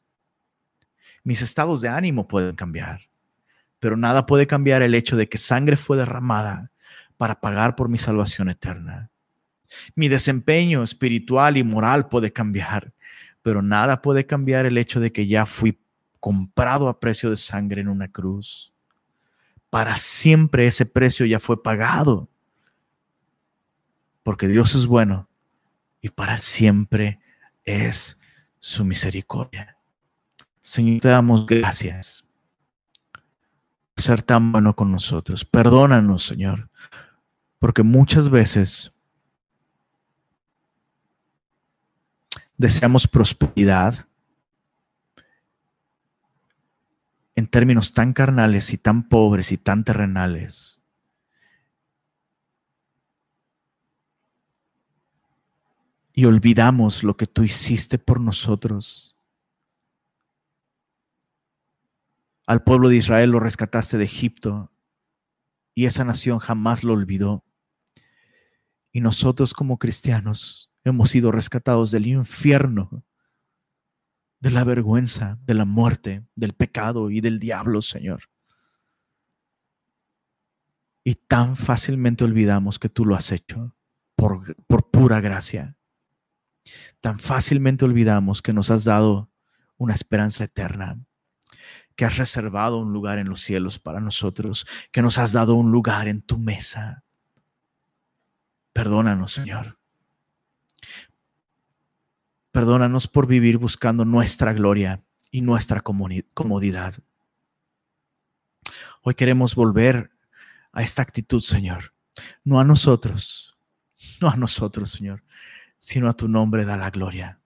Mis 1.24 1.42
estados 1.42 1.82
de 1.82 1.90
ánimo 1.90 2.28
pueden 2.28 2.56
cambiar, 2.56 3.10
pero 3.80 3.98
nada 3.98 4.28
puede 4.28 4.46
cambiar 4.46 4.84
el 4.84 4.94
hecho 4.94 5.18
de 5.18 5.28
que 5.28 5.40
sangre 5.40 5.78
fue 5.78 5.98
derramada 5.98 6.70
para 7.18 7.42
pagar 7.42 7.76
por 7.76 7.90
mi 7.90 7.98
salvación 7.98 8.50
eterna. 8.50 9.10
Mi 9.96 10.10
desempeño 10.10 10.84
espiritual 10.84 11.58
y 11.58 11.64
moral 11.64 12.08
puede 12.08 12.32
cambiar, 12.32 12.94
pero 13.42 13.64
nada 13.64 14.04
puede 14.04 14.28
cambiar 14.28 14.68
el 14.68 14.78
hecho 14.78 15.00
de 15.00 15.12
que 15.12 15.26
ya 15.26 15.48
fui 15.48 15.80
comprado 16.20 16.88
a 16.88 17.00
precio 17.00 17.32
de 17.32 17.38
sangre 17.38 17.82
en 17.82 17.88
una 17.88 18.10
cruz. 18.10 18.72
Para 19.72 19.98
siempre 19.98 20.68
ese 20.68 20.86
precio 20.86 21.26
ya 21.26 21.40
fue 21.40 21.64
pagado. 21.64 22.30
Porque 24.26 24.48
Dios 24.48 24.74
es 24.74 24.88
bueno 24.88 25.30
y 26.02 26.10
para 26.10 26.38
siempre 26.38 27.20
es 27.64 28.18
su 28.58 28.84
misericordia. 28.84 29.78
Señor, 30.64 31.00
te 31.00 31.10
damos 31.10 31.46
gracias 31.46 32.26
por 33.94 34.04
ser 34.04 34.24
tan 34.24 34.52
bueno 34.52 34.76
con 34.76 34.92
nosotros. 34.92 35.46
Perdónanos, 35.46 36.26
Señor, 36.26 36.72
porque 37.60 37.84
muchas 37.84 38.32
veces 38.32 38.96
deseamos 42.58 43.08
prosperidad, 43.08 44.08
en 47.36 47.46
términos 47.46 47.92
tan 47.92 48.12
carnales 48.12 48.74
y 48.74 48.80
tan 48.80 49.08
pobres 49.08 49.52
y 49.52 49.58
tan 49.60 49.84
terrenales. 49.84 50.75
Y 56.16 56.26
olvidamos 56.26 57.04
lo 57.04 57.18
que 57.18 57.28
tú 57.28 57.44
hiciste 57.44 58.00
por 58.00 58.22
nosotros. 58.22 59.16
Al 62.48 62.64
pueblo 62.64 62.90
de 62.90 62.96
Israel 62.96 63.32
lo 63.32 63.40
rescataste 63.40 63.98
de 63.98 64.06
Egipto 64.06 64.72
y 65.76 65.86
esa 65.86 66.06
nación 66.06 66.40
jamás 66.40 66.84
lo 66.84 66.94
olvidó. 66.94 67.44
Y 68.94 69.02
nosotros 69.02 69.54
como 69.54 69.78
cristianos 69.78 70.72
hemos 70.86 71.10
sido 71.10 71.32
rescatados 71.32 71.92
del 71.92 72.08
infierno 72.08 73.04
de 74.40 74.52
la 74.52 74.64
vergüenza, 74.64 75.40
de 75.42 75.54
la 75.56 75.66
muerte, 75.66 76.24
del 76.36 76.54
pecado 76.54 77.10
y 77.10 77.20
del 77.20 77.40
diablo, 77.40 77.82
Señor. 77.82 78.30
Y 81.04 81.16
tan 81.16 81.56
fácilmente 81.56 82.24
olvidamos 82.24 82.80
que 82.80 82.88
tú 82.88 83.06
lo 83.06 83.16
has 83.16 83.32
hecho 83.32 83.76
por, 84.16 84.56
por 84.68 84.90
pura 84.92 85.20
gracia. 85.20 85.78
Tan 87.02 87.20
fácilmente 87.20 87.86
olvidamos 87.86 88.42
que 88.42 88.54
nos 88.54 88.72
has 88.72 88.84
dado 88.84 89.30
una 89.78 89.94
esperanza 89.94 90.44
eterna, 90.44 91.00
que 91.96 92.06
has 92.06 92.18
reservado 92.18 92.80
un 92.80 92.94
lugar 92.94 93.20
en 93.20 93.30
los 93.30 93.42
cielos 93.42 93.80
para 93.80 94.00
nosotros, 94.00 94.68
que 94.92 95.02
nos 95.02 95.18
has 95.18 95.32
dado 95.34 95.56
un 95.56 95.72
lugar 95.72 96.08
en 96.08 96.22
tu 96.22 96.38
mesa. 96.38 97.04
Perdónanos, 98.74 99.34
Señor. 99.34 99.80
Perdónanos 102.52 103.08
por 103.08 103.28
vivir 103.28 103.58
buscando 103.58 104.06
nuestra 104.06 104.54
gloria 104.54 105.04
y 105.30 105.42
nuestra 105.42 105.82
comodidad. 105.82 106.96
Hoy 109.02 109.14
queremos 109.16 109.56
volver 109.56 110.10
a 110.72 110.82
esta 110.82 111.02
actitud, 111.02 111.42
Señor. 111.42 111.94
No 112.44 112.60
a 112.60 112.64
nosotros, 112.64 113.58
no 114.22 114.30
a 114.30 114.36
nosotros, 114.36 114.92
Señor, 114.92 115.24
sino 115.86 116.10
a 116.10 116.14
tu 116.14 116.28
nombre 116.28 116.66
da 116.66 116.78
la 116.78 116.90
gloria. 116.90 117.40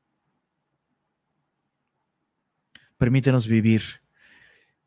Permítenos 2.98 3.48
vivir 3.48 3.84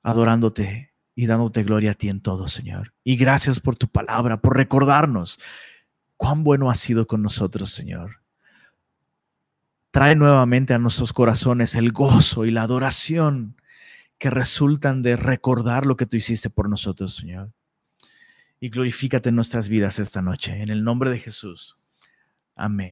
adorándote 0.02 0.94
y 1.14 1.26
dándote 1.26 1.62
gloria 1.62 1.90
a 1.90 1.94
ti 1.94 2.08
en 2.08 2.22
todo, 2.22 2.48
Señor. 2.48 2.94
Y 3.04 3.16
gracias 3.16 3.60
por 3.60 3.76
tu 3.76 3.88
palabra, 3.88 4.40
por 4.40 4.56
recordarnos 4.56 5.38
cuán 6.16 6.44
bueno 6.44 6.70
has 6.70 6.78
sido 6.78 7.06
con 7.06 7.20
nosotros, 7.20 7.70
Señor. 7.72 8.22
Trae 9.90 10.16
nuevamente 10.16 10.72
a 10.72 10.78
nuestros 10.78 11.12
corazones 11.12 11.74
el 11.74 11.92
gozo 11.92 12.46
y 12.46 12.50
la 12.52 12.62
adoración 12.62 13.60
que 14.16 14.30
resultan 14.30 15.02
de 15.02 15.16
recordar 15.16 15.84
lo 15.84 15.98
que 15.98 16.06
tú 16.06 16.16
hiciste 16.16 16.48
por 16.48 16.70
nosotros, 16.70 17.16
Señor. 17.16 17.52
Y 18.60 18.70
glorifícate 18.70 19.28
en 19.28 19.36
nuestras 19.36 19.68
vidas 19.68 19.98
esta 19.98 20.22
noche. 20.22 20.62
En 20.62 20.70
el 20.70 20.84
nombre 20.84 21.10
de 21.10 21.18
Jesús. 21.18 21.76
Amén. 22.56 22.90